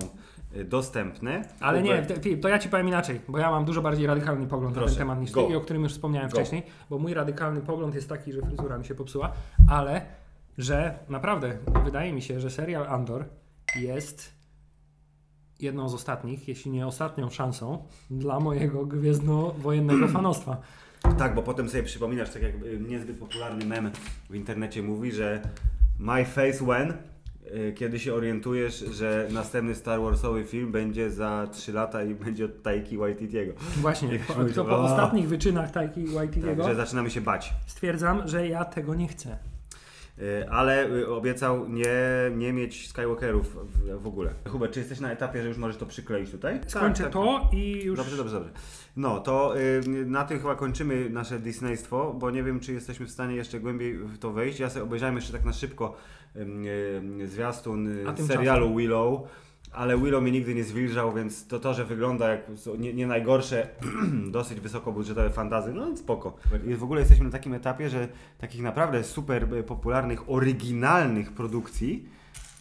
[0.55, 1.45] y, dostępne.
[1.59, 4.75] Ale nie, Filip, to ja ci powiem inaczej, bo ja mam dużo bardziej radykalny pogląd
[4.75, 5.49] na Proszę, ten temat niż ty go.
[5.49, 6.35] i o którym już wspomniałem Go.
[6.35, 9.31] wcześniej, bo mój radykalny pogląd jest taki, że fryzura mi się popsuła,
[9.69, 10.05] ale
[10.57, 13.25] że naprawdę wydaje mi się, że serial Andor
[13.75, 14.31] jest
[15.59, 20.61] jedną z ostatnich, jeśli nie ostatnią szansą dla mojego gwiezdnowojennego fanostwa.
[21.17, 23.91] Tak, bo potem sobie przypominasz, tak jak y, niezbyt popularny mem
[24.29, 25.41] w internecie mówi, że
[25.99, 26.95] my face when, y,
[27.75, 32.61] kiedy się orientujesz, że następny Star Warsowy film będzie za 3 lata i będzie od
[32.63, 33.53] Taiki Waititiego.
[33.77, 37.53] Właśnie, po, to po ostatnich wyczynach Taiki Waititiego Tak, że zaczynamy się bać.
[37.67, 39.37] stwierdzam, że ja tego nie chcę.
[40.21, 41.95] Y, Ale y, obiecał nie,
[42.35, 44.33] nie mieć Skywalkerów w, w ogóle.
[44.49, 46.59] Hubert, czy jesteś na etapie, że już możesz to przykleić tutaj?
[46.67, 47.13] Skończę Tak, tak.
[47.13, 47.97] to i już...
[47.97, 48.51] Dobrze, dobrze, dobrze.
[48.95, 53.11] No, to y, na tym chyba kończymy nasze Disneystwo, bo nie wiem, czy jesteśmy w
[53.11, 54.59] stanie jeszcze głębiej w to wejść.
[54.59, 55.95] Ja sobie obejrzałem jeszcze tak na szybko
[56.35, 56.65] ym,
[57.21, 59.21] y, zwiastun y, serialu Willow,
[59.73, 62.41] ale Willow mnie nigdy nie zwilżał, więc to to, że wygląda jak
[62.77, 63.67] nie, nie najgorsze,
[64.31, 66.37] dosyć wysokobudżetowe fantazy, no spoko.
[66.67, 68.07] I w ogóle jesteśmy na takim etapie, że
[68.37, 72.09] takich naprawdę super y, popularnych, oryginalnych produkcji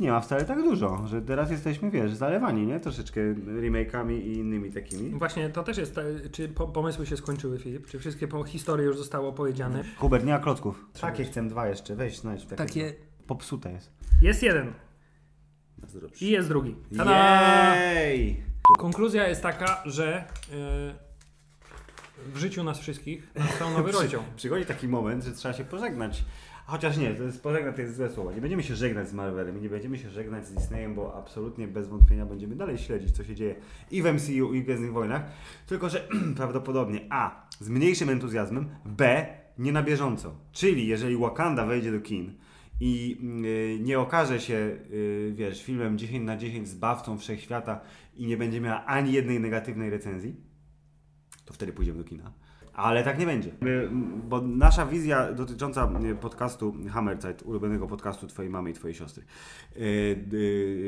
[0.00, 2.80] nie ma wcale tak dużo, że teraz jesteśmy, wiesz, zalewani, nie?
[2.80, 5.10] Troszeczkę remake'ami i innymi takimi.
[5.10, 7.86] Właśnie, to też jest, e, czy po, pomysły się skończyły, Filip?
[7.86, 9.84] Czy wszystkie po, historie już zostały opowiedziane?
[9.96, 10.86] Hubert, nie ma klocków.
[11.00, 12.42] Takie chcę dwa jeszcze, weź znajdź.
[12.46, 12.94] Takie, Takie...
[13.26, 13.90] Popsute jest.
[14.22, 14.72] Jest jeden
[15.98, 16.24] Dobrze.
[16.24, 16.74] i jest drugi.
[16.96, 17.76] Tada!
[17.76, 18.42] Jej!
[18.78, 20.24] Konkluzja jest taka, że e,
[22.32, 24.22] w życiu nas wszystkich nastał nowy rozdział.
[24.36, 26.24] Przychodzi taki moment, że trzeba się pożegnać.
[26.66, 28.32] Chociaż nie, to jest pożegnać to jest złe słowo.
[28.32, 31.68] Nie będziemy się żegnać z Marvelem i nie będziemy się żegnać z Disneyem, bo absolutnie
[31.68, 33.54] bez wątpienia będziemy dalej śledzić, co się dzieje
[33.90, 35.22] i w MCU, i w Gwiezdnych Wojnach.
[35.66, 37.46] Tylko, że prawdopodobnie A.
[37.60, 39.26] z mniejszym entuzjazmem, B.
[39.58, 40.34] nie na bieżąco.
[40.52, 42.34] Czyli jeżeli Wakanda wejdzie do kin
[42.80, 47.80] i yy, nie okaże się, yy, wiesz, filmem 10 na 10 zbawcą wszechświata
[48.14, 50.36] i nie będzie miała ani jednej negatywnej recenzji,
[51.44, 52.32] to wtedy pójdziemy do kina.
[52.72, 53.50] Ale tak nie będzie.
[53.60, 59.24] M, Bo nasza wizja dotycząca y, podcastu Hammerzeit, ulubionego podcastu Twojej mamy i Twojej siostry,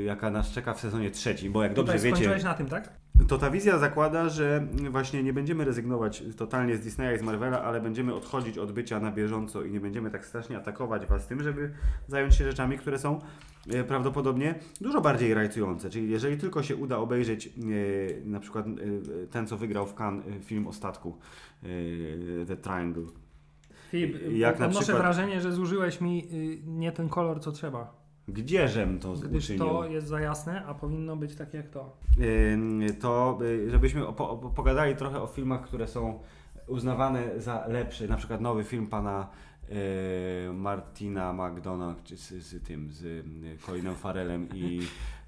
[0.06, 3.01] jaka nas czeka w sezonie trzecim, bo jak dobrze Tutaj wiecie, skończyłeś na tym, tak?
[3.28, 7.62] To ta wizja zakłada, że właśnie nie będziemy rezygnować totalnie z Disneya i z Marvela,
[7.62, 11.42] ale będziemy odchodzić od bycia na bieżąco i nie będziemy tak strasznie atakować Was tym,
[11.42, 11.72] żeby
[12.08, 13.20] zająć się rzeczami, które są
[13.70, 15.90] e, prawdopodobnie dużo bardziej rajcujące.
[15.90, 17.50] Czyli jeżeli tylko się uda obejrzeć e,
[18.24, 21.18] na przykład e, ten, co wygrał w Cannes film o statku,
[22.46, 23.04] The Triangle.
[23.90, 28.01] Filip, Jak na odnoszę przykład- wrażenie, że zużyłeś mi y, nie ten kolor, co trzeba.
[28.28, 29.64] Gdzieżem to Gdyż uczynił?
[29.64, 31.96] to jest za jasne, a powinno być tak jak to.
[32.52, 36.18] Ym, to y, żebyśmy opo- pogadali trochę o filmach, które są
[36.66, 38.08] uznawane za lepsze.
[38.08, 39.28] Na przykład nowy film pana
[40.48, 43.24] y, Martina McDonagh z, z tym, z
[43.66, 44.80] Colinem Farelem i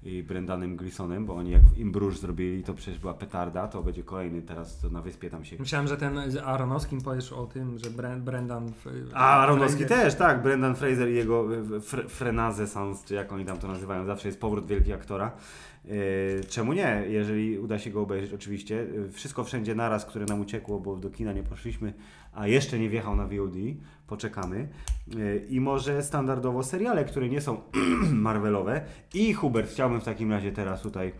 [0.05, 4.03] i Brendanem Gleesonem, bo oni jak w Imbruż zrobili, to przecież była petarda, to będzie
[4.03, 5.55] kolejny teraz to na wyspie tam się...
[5.59, 8.71] Myślałem, że ten z Aronowskim powiesz o tym, że Bre- Brendan...
[9.13, 13.45] A, Aronowski Fraser- też, tak, Brendan Fraser i jego y, fre, Frenazesans, czy jak oni
[13.45, 15.31] tam to nazywają, zawsze jest powrót wielkiego aktora.
[15.85, 15.93] Yy,
[16.49, 18.75] czemu nie, jeżeli uda się go obejrzeć oczywiście.
[18.75, 21.93] Yy, Wszystko wszędzie naraz, które nam uciekło, bo do kina nie poszliśmy,
[22.33, 23.55] a jeszcze nie wjechał na VOD,
[24.07, 24.67] poczekamy.
[25.07, 27.61] Yy, I może standardowo seriale, które nie są
[28.11, 28.81] Marvelowe.
[29.13, 31.13] I Hubert, chciałbym w takim razie teraz tutaj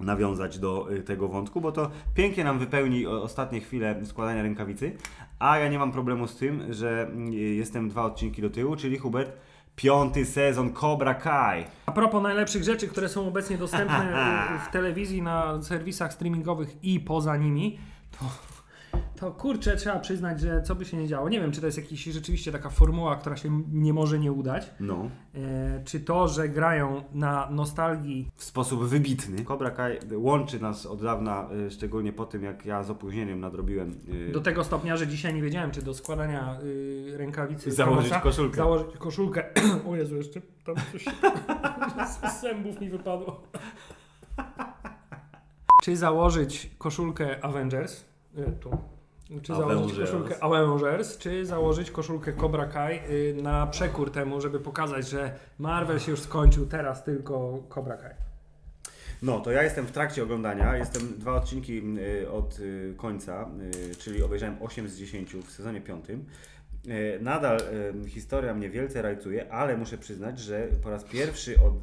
[0.00, 4.92] nawiązać do y, tego wątku, bo to pięknie nam wypełni ostatnie chwile składania rękawicy,
[5.38, 8.98] a ja nie mam problemu z tym, że y, jestem dwa odcinki do tyłu, czyli
[8.98, 9.32] Hubert,
[9.76, 11.64] piąty sezon Cobra Kai.
[11.86, 14.12] A propos najlepszych rzeczy, które są obecnie dostępne
[14.64, 17.78] w- w telewizji, na serwisach streamingowych i poza nimi,
[18.18, 18.24] to,
[19.20, 21.28] to kurczę, trzeba przyznać, że co by się nie działo.
[21.28, 24.70] Nie wiem, czy to jest jakaś rzeczywiście taka formuła, która się nie może nie udać.
[24.80, 25.10] No.
[25.34, 29.44] E, czy to, że grają na nostalgii W sposób wybitny.
[29.44, 34.00] Cobra Kai łączy nas od dawna, y, szczególnie po tym, jak ja z opóźnieniem nadrobiłem.
[34.28, 38.56] y, do tego stopnia, że dzisiaj nie wiedziałem, czy do składania y, rękawicy Założyć koszulkę.
[38.56, 39.44] Założyć koszulkę.
[39.88, 41.04] o Jezu, jeszcze tam coś
[42.32, 43.42] z zębów mi wypadło.
[45.84, 48.04] czy założyć koszulkę Avengers?
[48.60, 48.97] Tu.
[49.42, 55.08] Czy założyć koszulkę Avengers, czy założyć koszulkę Cobra Kai y, na przekór temu, żeby pokazać,
[55.08, 58.14] że Marvel się już skończył, teraz tylko Cobra Kai.
[59.22, 60.76] No, to ja jestem w trakcie oglądania.
[60.76, 61.82] Jestem dwa odcinki
[62.22, 63.48] y, od y, końca,
[63.98, 66.04] czyli obejrzałem 8 z 10 w sezonie 5.
[66.90, 67.58] Y, Nadal
[68.06, 71.74] historia mnie wielce rajcuje, ale muszę przyznać, że po raz pierwszy od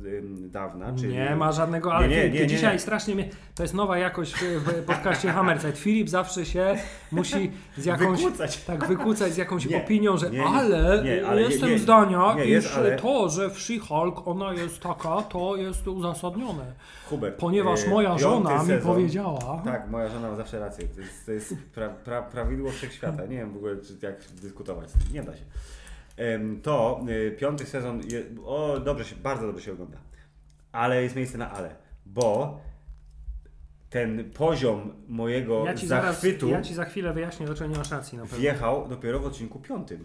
[0.51, 1.13] dawna, czyli...
[1.13, 2.79] Nie ma żadnego, ale Nie, nie, nie, nie, dzisiaj nie.
[2.79, 5.73] strasznie mnie, to jest nowa jakość w, podcaście Hammerside.
[5.73, 6.75] Filip zawsze się
[7.11, 8.57] musi z jakąś, Wykłócać.
[8.63, 12.75] tak wykłócać z jakąś opinią, że ale, nie, ale jestem nie, zdania, nie, iż jest,
[12.77, 16.65] ale- to, że w She-Hulk ona jest taka, to jest uzasadnione.
[17.09, 19.61] Hubert, Ponieważ y, moja żona mi sezon- powiedziała.
[19.65, 20.87] Tak, moja żona ma zawsze rację.
[20.95, 23.25] To jest, to jest pra, pra, prawidło wszechświata.
[23.25, 24.89] Nie wiem w ogóle, czy, jak dyskutować.
[25.13, 25.43] Nie da się.
[26.63, 28.01] To y, piąty sezon,
[28.45, 29.97] o, dobrze się, bardzo dobrze się ogląda.
[30.71, 31.75] Ale jest miejsce na ale,
[32.05, 32.59] bo
[33.89, 37.91] ten poziom mojego Ja ci, zaraz, zachwytu ja ci za chwilę wyjaśnię, dlaczego nie masz
[37.91, 38.37] racji na pewno.
[38.37, 40.03] wjechał dopiero w odcinku piątym.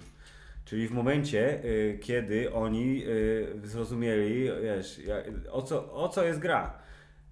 [0.65, 5.01] Czyli w momencie, y, kiedy oni y, zrozumieli, wiesz,
[5.51, 6.79] o, co, o co jest gra.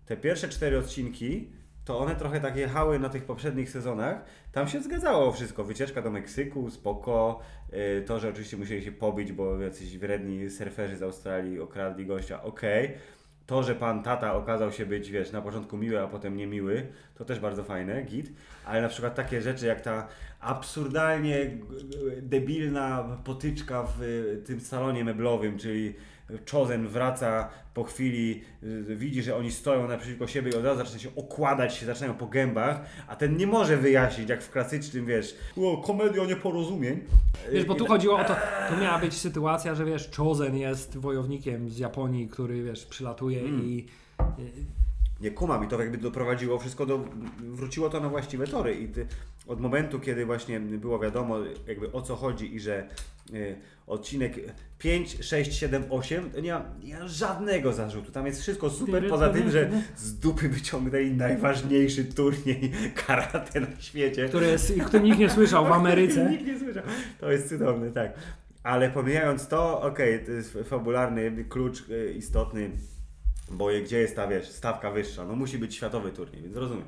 [0.06, 1.52] Te pierwsze cztery odcinki,
[1.88, 4.24] to one trochę tak jechały na tych poprzednich sezonach.
[4.52, 5.64] Tam się zgadzało wszystko.
[5.64, 7.40] Wycieczka do Meksyku, spoko.
[7.72, 12.42] Y, to, że oczywiście musieli się pobić, bo jacyś wredni surferzy z Australii okradli gościa,
[12.42, 12.94] okej.
[13.46, 17.24] To, że pan tata okazał się być, wiesz, na początku miły, a potem niemiły, to
[17.24, 18.32] też bardzo fajne, git.
[18.64, 20.08] Ale na przykład takie rzeczy jak ta
[20.40, 21.50] absurdalnie
[22.22, 25.94] debilna potyczka w y, tym salonie meblowym, czyli
[26.52, 30.98] Chosen wraca po chwili, y, widzi, że oni stoją naprzeciwko siebie i od razu zaczyna
[30.98, 35.34] się okładać się, zaczynają po gębach, a ten nie może wyjaśnić, jak w klasycznym, wiesz,
[35.56, 37.00] o, komedia nieporozumień.
[37.52, 38.36] Wiesz, bo tu I- chodziło o to,
[38.70, 43.64] tu miała być sytuacja, że wiesz, Chosen jest wojownikiem z Japonii, który wiesz, przylatuje Hmm.
[43.64, 43.86] i
[45.20, 47.04] Nie kumam i to jakby doprowadziło wszystko do,
[47.38, 49.06] wróciło to na właściwe tory i ty,
[49.46, 52.88] od momentu, kiedy właśnie było wiadomo jakby o co chodzi i że
[53.34, 53.56] y,
[53.86, 54.34] odcinek
[54.78, 59.28] 5, 6, 7, 8, to nie ma, nie żadnego zarzutu, tam jest wszystko super, poza
[59.28, 62.72] tym, że z dupy wyciągnęli najważniejszy turniej
[63.06, 64.28] karate na świecie.
[64.28, 66.30] który jest, który nikt nie słyszał w Ameryce.
[66.30, 66.82] Nikt nie słyszał.
[67.20, 68.12] To jest cudowne, tak.
[68.62, 72.70] Ale pomijając to, okej, to jest fabularny klucz y, istotny,
[73.50, 75.24] bo gdzie jest ta, wiesz, stawka wyższa?
[75.24, 76.84] No musi być światowy turniej, więc rozumiem.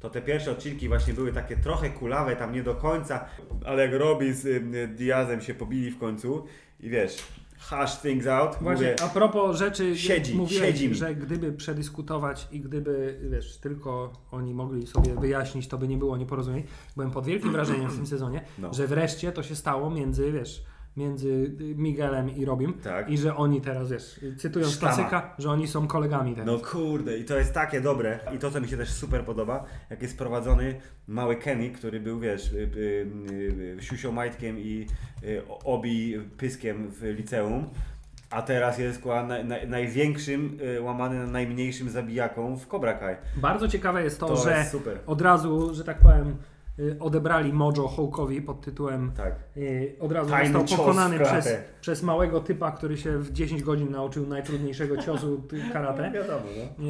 [0.00, 3.24] To te pierwsze odcinki właśnie były takie trochę kulawe, tam nie do końca,
[3.64, 6.44] ale jak Robi z y, Diazem się pobili w końcu
[6.80, 7.16] i wiesz,
[7.58, 12.60] hash things out, Właśnie, mówię, a propos rzeczy, Siedzi, mówiłeś, siedzi że gdyby przedyskutować i
[12.60, 16.64] gdyby, wiesz, tylko oni mogli sobie wyjaśnić, to by nie było nieporozumień.
[16.96, 18.74] Byłem pod wielkim wrażeniem w tym sezonie, No.
[18.74, 20.64] że wreszcie to się stało między, wiesz,
[20.96, 23.10] między Miguelem i Robim Tak.
[23.10, 24.92] i że oni teraz, wiesz, cytując Sztama.
[24.94, 26.46] klasyka, że oni są kolegami teraz.
[26.46, 28.18] No kurde, i to jest takie dobre.
[28.34, 32.20] I to, co mi się też super podoba, jak jest prowadzony mały Kenny, który był,
[32.20, 34.86] wiesz, y, y, y, siusią majtkiem i
[35.24, 37.66] y, obi pyskiem w liceum.
[38.30, 43.16] A teraz jest na, na, największym, y, łamany na najmniejszym zabijaką w Cobra Kai.
[43.36, 44.76] Bardzo ciekawe jest to, To że jest
[45.06, 46.34] od razu, że tak powiem, y,
[47.00, 49.34] odebrali Mojo Hołkowi pod tytułem Tak.
[49.56, 51.48] y, od razu Tajny został pokonany przez,
[51.80, 55.42] przez małego typa, który się w 10 godzin nauczył najtrudniejszego ciosu
[55.72, 56.10] karate.
[56.10, 56.84] Wiadomo, no.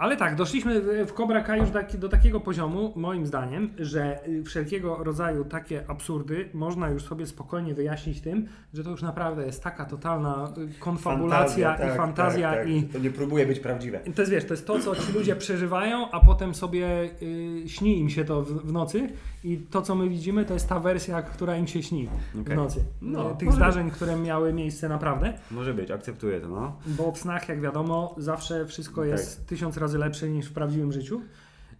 [0.00, 4.42] Ale tak, doszliśmy w- w Cobra Kai już do takiego poziomu, moim zdaniem, że y,
[4.44, 9.62] wszelkiego rodzaju takie absurdy można już sobie spokojnie wyjaśnić tym, że to już naprawdę jest
[9.62, 12.68] taka totalna y, konfabulacja i fantazja tak, tak.
[12.68, 14.00] i To nie próbuje być prawdziwe.
[14.14, 17.98] to jest, wiesz, to jest to, co ci ludzie przeżywają, a potem sobie y, śni
[18.00, 19.08] im się to w, w nocy
[19.44, 22.56] i to, co my widzimy, to jest ta wersja, która im się śni w Okej.
[22.56, 22.84] nocy.
[23.02, 26.76] No, Y, Tych zdarzeń, które miały miejsce naprawdę, Może być, akceptuję to, no.
[26.86, 31.20] bo w snach, jak wiadomo, zawsze wszystko jest tysiąc razy lepsze niż w prawdziwym życiu.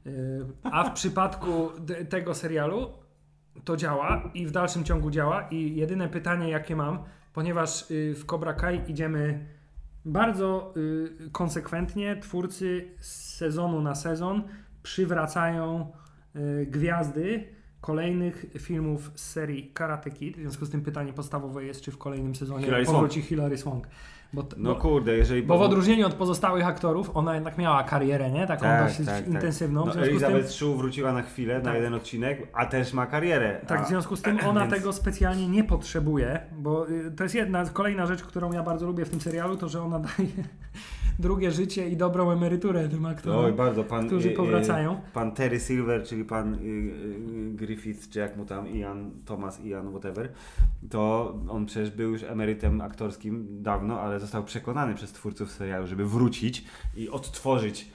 [0.06, 1.70] Y, A w przypadku
[2.08, 2.92] tego serialu
[3.64, 5.48] to działa i w dalszym ciągu działa.
[5.50, 6.98] I jedyne pytanie, jakie mam,
[7.32, 9.46] ponieważ y, w Cobra Kai idziemy
[10.04, 14.42] bardzo y, konsekwentnie, twórcy z sezonu na sezon
[14.82, 15.92] przywracają
[16.36, 20.36] y, gwiazdy kolejnych filmów z serii Karate Kid.
[20.36, 22.86] W związku z tym pytanie podstawowe jest, czy w kolejnym sezonie Swank.
[22.86, 23.86] powróci Hilary Swank.
[24.32, 25.43] Bo, No bo, kurde, jeżeli...
[25.43, 28.47] bo w odróżnieniu od pozostałych aktorów, ona jednak miała karierę, nie?
[28.47, 29.27] Taką Tak, dosyć tak, tak.
[29.27, 29.85] intensywną.
[29.86, 31.74] No, w związku z tym, Elizabeth Shue wróciła na chwilę, na Tak.
[31.74, 33.61] jeden odcinek, a też ma karierę.
[33.66, 37.23] tak, a, w związku z tym ona więc- tego specjalnie nie potrzebuje, bo y, to
[37.23, 40.28] jest jedna, kolejna rzecz, którą ja bardzo lubię w tym serialu, to że ona daje
[41.20, 43.44] drugie życie i dobrą emeryturę tym aktorom.
[43.44, 43.84] Oj, bardzo.
[43.84, 45.01] Pan, którzy y, y, powracają.
[45.14, 50.28] pan Terry Silver, czyli pan y, Griffith, czy jak mu tam, Ian, Thomas Ian, whatever,
[50.90, 56.05] to on przecież był już emerytem aktorskim dawno, ale został przekonany przez twórców serialu, żeby
[56.05, 56.64] wrócić
[56.97, 57.90] i odtworzyć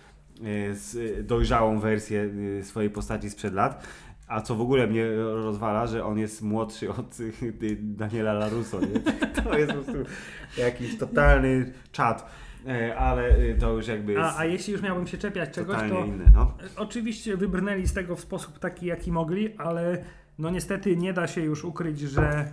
[1.24, 2.30] dojrzałą wersję
[2.64, 3.88] swojej postaci sprzed lat.
[4.28, 7.18] A co w ogóle mnie rozwala, że on jest młodszy od
[7.82, 8.80] Daniela LaRusso.
[8.80, 9.00] Nie?
[9.44, 10.12] To jest po prostu
[10.58, 12.30] jakiś totalny czad.
[12.68, 15.78] E, Ale y, to już jakby jest A, a jeśli już miałbym się czepiać czegoś,
[15.90, 16.26] to inne.
[16.34, 16.58] No.
[16.78, 20.04] oczywiście wybrnęli z tego w sposób taki, jaki mogli, ale
[20.40, 22.52] no niestety nie da się już ukryć, że e,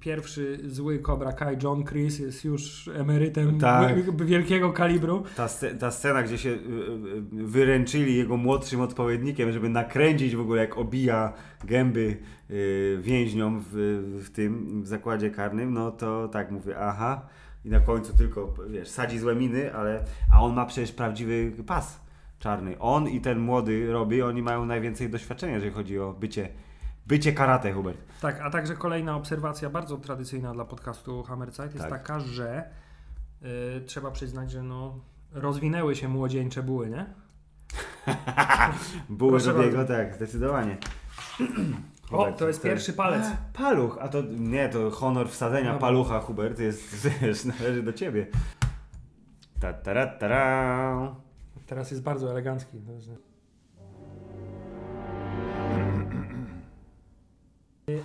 [0.00, 3.94] pierwszy zły Cobra Kai, John Chris, jest już emerytem Tak.
[4.16, 5.22] wi- wielkiego kalibru.
[5.36, 5.48] Ta,
[5.78, 6.58] ta scena, gdzie się y, y,
[7.44, 11.32] wyręczyli jego młodszym odpowiednikiem, żeby nakręcić w ogóle, jak obija
[11.64, 12.16] gęby
[13.00, 13.72] więźniom w,
[14.24, 17.26] w tym w zakładzie karnym, no to tak mówię, aha.
[17.64, 20.04] I na końcu tylko, wiesz, sadzi złe miny, ale.
[20.32, 22.00] A on ma przecież prawdziwy pas
[22.38, 22.78] czarny.
[22.78, 26.48] On i ten młody robi, oni mają najwięcej doświadczenia, jeżeli chodzi o bycie,
[27.06, 27.98] bycie karate, Hubert.
[28.20, 31.98] Tak, a także kolejna obserwacja, bardzo tradycyjna dla podcastu Hammerzeit, jest Tak.
[32.00, 32.70] taka, że
[33.42, 35.00] y, trzeba przyznać, że no,
[35.32, 37.06] rozwinęły się młodzieńcze buły, nie?
[39.08, 39.84] Buły Proszę bardzo.
[39.84, 40.76] tak, zdecydowanie.
[42.12, 43.26] O, to jest pierwszy palec.
[43.26, 45.80] A, paluch, a to nie, to honor wsadzenia Dobra.
[45.80, 48.26] palucha, Hubert, jest, wiesz, należy do ciebie.
[49.60, 51.16] Ta, ta, ta, ta,
[51.66, 52.78] Teraz jest bardzo elegancki.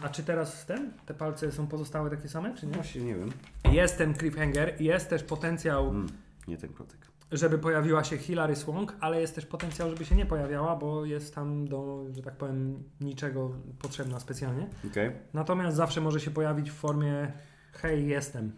[0.02, 0.92] A czy teraz ten?
[1.06, 2.74] Te palce są pozostałe takie same, czy nie?
[2.74, 3.32] Właśnie nie wiem.
[3.72, 6.08] Jest ten cliffhanger, jest też potencjał, Mm,
[6.48, 7.08] nie ten klocek.
[7.32, 11.36] Żeby pojawiła się Hilary Swank, ale jest też potencjał, żeby się nie pojawiała, bo jest
[11.36, 14.68] tam do, że tak powiem, niczego potrzebna specjalnie.
[14.92, 15.12] Okej.
[15.34, 17.32] Natomiast zawsze może się pojawić w formie
[17.74, 18.52] hej, jestem.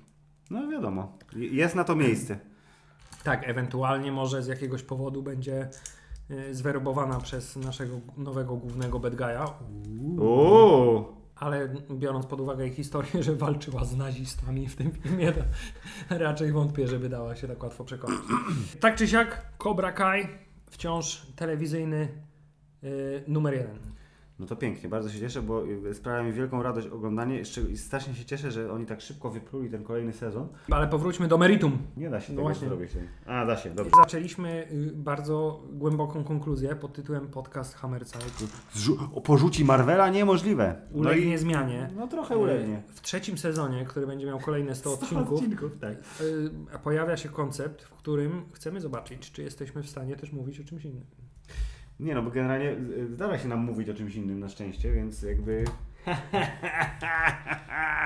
[0.49, 1.17] No wiadomo.
[1.35, 2.39] Je- Jest na to miejsce.
[3.23, 5.69] Tak, ewentualnie może z jakiegoś powodu będzie
[6.31, 9.49] y, zwerobowana przez naszego nowego głównego bad guy'a.
[10.19, 11.05] Uuu.
[11.39, 15.41] Ale biorąc pod uwagę jej historię, że walczyła z nazistami w tym filmie, to
[16.25, 18.19] raczej wątpię, żeby dała się tak łatwo przekonać.
[18.79, 20.27] tak czy siak, Cobra Kai
[20.69, 22.07] wciąż telewizyjny
[22.83, 23.96] y, numer jeden.
[24.39, 27.41] No to pięknie, bardzo się cieszę, bo y, sprawia mi wielką radość oglądanie
[27.71, 30.47] i strasznie się cieszę, że oni tak szybko wypluli ten kolejny sezon.
[30.71, 31.77] Ale powróćmy do meritum.
[31.97, 32.67] Nie da się No właśnie.
[32.67, 32.91] zrobić.
[33.25, 33.91] A, da się, dobrze.
[34.03, 37.77] Zaczęliśmy y, bardzo głęboką konkluzję pod tytułem podcast.
[38.75, 40.09] Zrzu- porzuci Marvela?
[40.09, 40.81] Niemożliwe.
[40.91, 41.89] No Ulegnie i- zmianie.
[41.95, 42.81] No trochę ulegnie.
[42.93, 45.97] W trzecim sezonie, który będzie miał kolejne 100 odcinków, odcinków, tak.
[46.21, 50.63] y, pojawia się koncept, w którym chcemy zobaczyć, czy jesteśmy w stanie też mówić o
[50.63, 51.05] czymś innym.
[51.99, 55.21] Nie no, bo generalnie y, zdarza się nam mówić o czymś innym na szczęście, więc
[55.21, 55.65] jakby...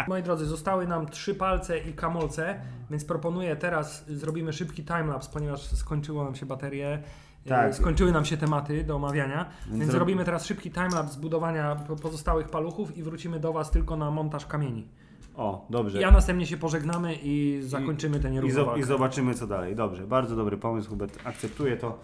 [0.07, 2.59] Moi drodzy, zostały nam trzy palce i kamolce,
[2.91, 6.99] więc proponuję teraz zrobimy szybki timelapse, ponieważ skończyło nam się baterie.
[7.45, 7.75] y, Tak.
[7.75, 11.95] Skończyły nam się tematy do omawiania, Więc więc rob- zrobimy teraz szybki timelapse zbudowania po-
[11.95, 14.87] pozostałych paluchów i wrócimy do Was tylko na montaż kamieni.
[15.35, 16.01] O, dobrze.
[16.01, 18.85] I a następnie się pożegnamy i zakończymy I, nierówną zo- I walkę.
[18.85, 19.75] zobaczymy co dalej.
[19.75, 21.17] Dobrze, bardzo dobry pomysł, Hubert.
[21.23, 21.99] Akceptuję to.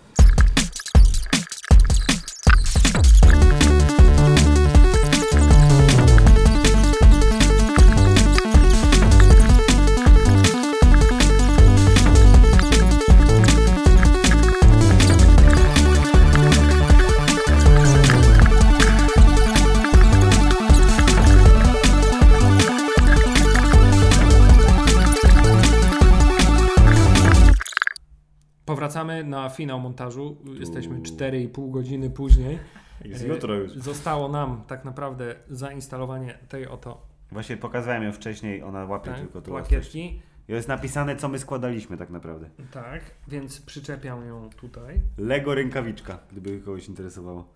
[28.98, 30.38] Czekamy na finał montażu.
[30.60, 32.60] Jesteśmy 4,5 godziny później.
[33.06, 33.72] Jest jutro już.
[33.72, 39.42] Zostało nam tak naprawdę zainstalowanie tej oto Właśnie pokazałem ją wcześniej, ona łapie tak, tylko
[39.42, 39.52] tu.
[39.52, 40.22] plakietki.
[40.48, 42.50] Jest napisane, co my składaliśmy tak naprawdę.
[42.72, 44.96] Tak, więc przyczepiam ją tutaj.
[45.18, 47.48] Lego rękawiczka, gdyby kogoś interesowało.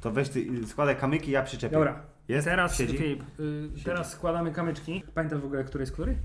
[0.00, 1.74] To weź ty, składaj kamyki, ja przyczepię.
[1.76, 2.46] Dobra, Jest?
[2.46, 2.98] teraz Siedzi?
[2.98, 5.02] Filip, y, teraz składamy kamyczki.
[5.14, 6.16] Pamiętasz w ogóle, który jest który?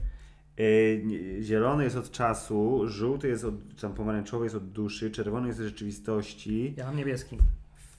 [1.04, 5.60] Nie- zielony jest od czasu, żółty jest od, tam pomarańczowy jest od duszy, czerwony jest
[5.60, 7.38] od rzeczywistości, Ja mam niebieski.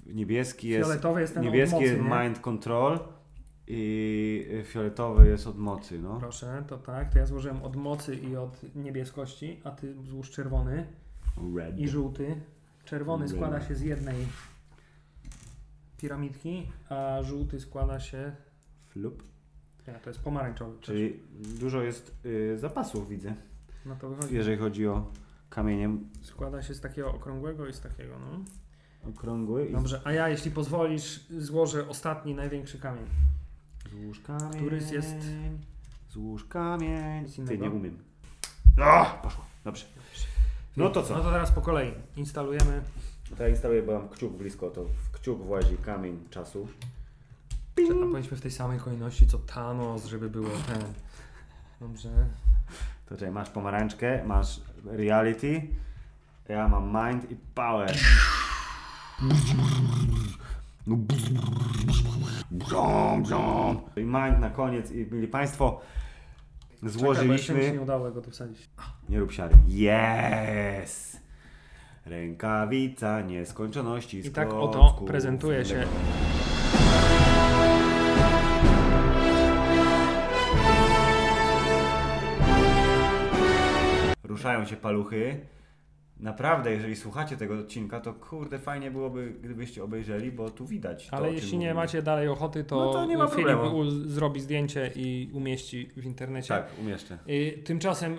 [0.06, 2.22] niebieski jest, Fioletowy jest ten niebieski mocy, jest nie?
[2.24, 2.98] mind control
[3.66, 6.16] i y, fioletowy jest od mocy, no.
[6.20, 7.12] Proszę, to tak.
[7.12, 10.86] To ja złożyłem od mocy i od niebieskości, a ty złóż czerwony
[11.56, 11.78] Red.
[11.78, 12.34] i żółty.
[12.84, 13.34] Czerwony Red.
[13.34, 14.16] składa się z jednej
[15.98, 18.32] piramidki, a żółty składa się...
[18.88, 19.22] Flup.
[19.88, 20.78] Nie, to jest pomarańczowy.
[20.80, 21.20] Czyli
[21.60, 23.34] dużo jest y, zapasów, widzę,
[23.86, 24.34] No to wychodzi.
[24.34, 25.10] jeżeli chodzi o
[25.50, 28.44] kamieniem Składa się z takiego okrągłego i z takiego, no.
[29.10, 29.66] okrągły.
[29.66, 33.04] i Dobrze, a ja jeśli pozwolisz złożę ostatni, największy kamień.
[33.90, 34.52] Złóż kamień.
[34.60, 35.26] Który jest-
[36.10, 37.24] Złóż kamień.
[37.46, 37.98] Ty, nie umiem.
[38.82, 39.44] O, poszło.
[39.64, 39.84] Dobrze.
[40.76, 41.14] No to co?
[41.14, 41.92] No to teraz po kolei.
[42.16, 42.82] Instalujemy.
[43.36, 46.68] To ja instaluję, bo mam kciuk blisko, to w kciuk włazi kamień czasu.
[47.82, 50.82] A powinniśmy w tej samej kolejności co Thanos, żeby było ten.
[51.80, 52.08] Dobrze.
[53.06, 55.62] To czekaj, masz pomarańczkę, masz reality,
[56.48, 57.96] ja mam mind i power.
[63.96, 65.80] I mind na koniec i byli Państwo,
[66.74, 67.54] Czekaj, złożyliśmy...
[67.54, 68.70] mi się nie udało go tu wsadzić.
[69.08, 69.54] Nie rób siary.
[69.68, 71.16] Yes!
[72.06, 75.86] Rękawica nieskończoności I tak oto prezentuje się
[84.34, 85.40] Ruszają się paluchy.
[86.20, 91.08] Naprawdę, jeżeli słuchacie tego odcinka, to kurde, fajnie byłoby, gdybyście obejrzeli, bo tu widać.
[91.08, 91.74] to, Ale czym jeśli nie mówimy.
[91.74, 93.90] macie dalej ochoty, to, No to nie ma Filip problemu.
[93.90, 96.48] zrobi zdjęcie i umieści w internecie.
[96.48, 97.18] Tak, umieszczę.
[97.28, 98.12] Y, Tymczasem,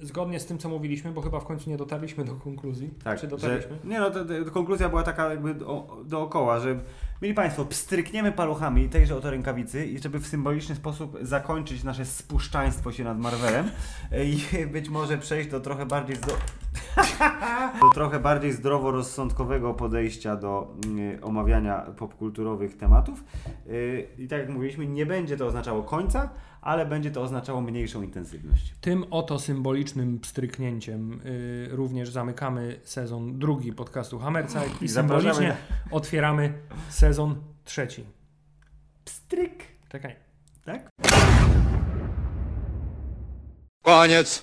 [0.00, 2.90] y, zgodnie z tym, co mówiliśmy, bo chyba w końcu nie dotarliśmy do konkluzji.
[3.04, 3.78] Tak, Czy że, dotarliśmy?
[3.84, 6.80] nie no, to, to, konkluzja była taka jakby do, dookoła, że
[7.22, 12.92] mieli Państwo, pstrykniemy paluchami tejże oto rękawicy i żeby w symboliczny sposób zakończyć nasze spuszczaństwo
[12.92, 13.70] się nad Marvelem
[14.12, 16.32] e, i być może przejść do trochę bardziej zdo...
[17.82, 23.24] do trochę bardziej zdroworozsądkowego podejścia do mm, omawiania popkulturowych tematów.
[23.66, 26.28] Yy, I tak jak mówiliśmy, nie będzie to oznaczało końca,
[26.62, 28.74] ale będzie to oznaczało mniejszą intensywność.
[28.80, 35.56] Tym oto symbolicznym pstryknięciem y, również zamykamy sezon drugi podcastu Hammercaj i zapraszamy symbolicznie
[35.90, 36.52] otwieramy
[36.88, 38.04] sezon trzeci.
[39.04, 39.64] Pstryk!
[39.88, 40.16] Czekaj.
[40.64, 40.88] Tak?
[43.82, 44.40] Koniec.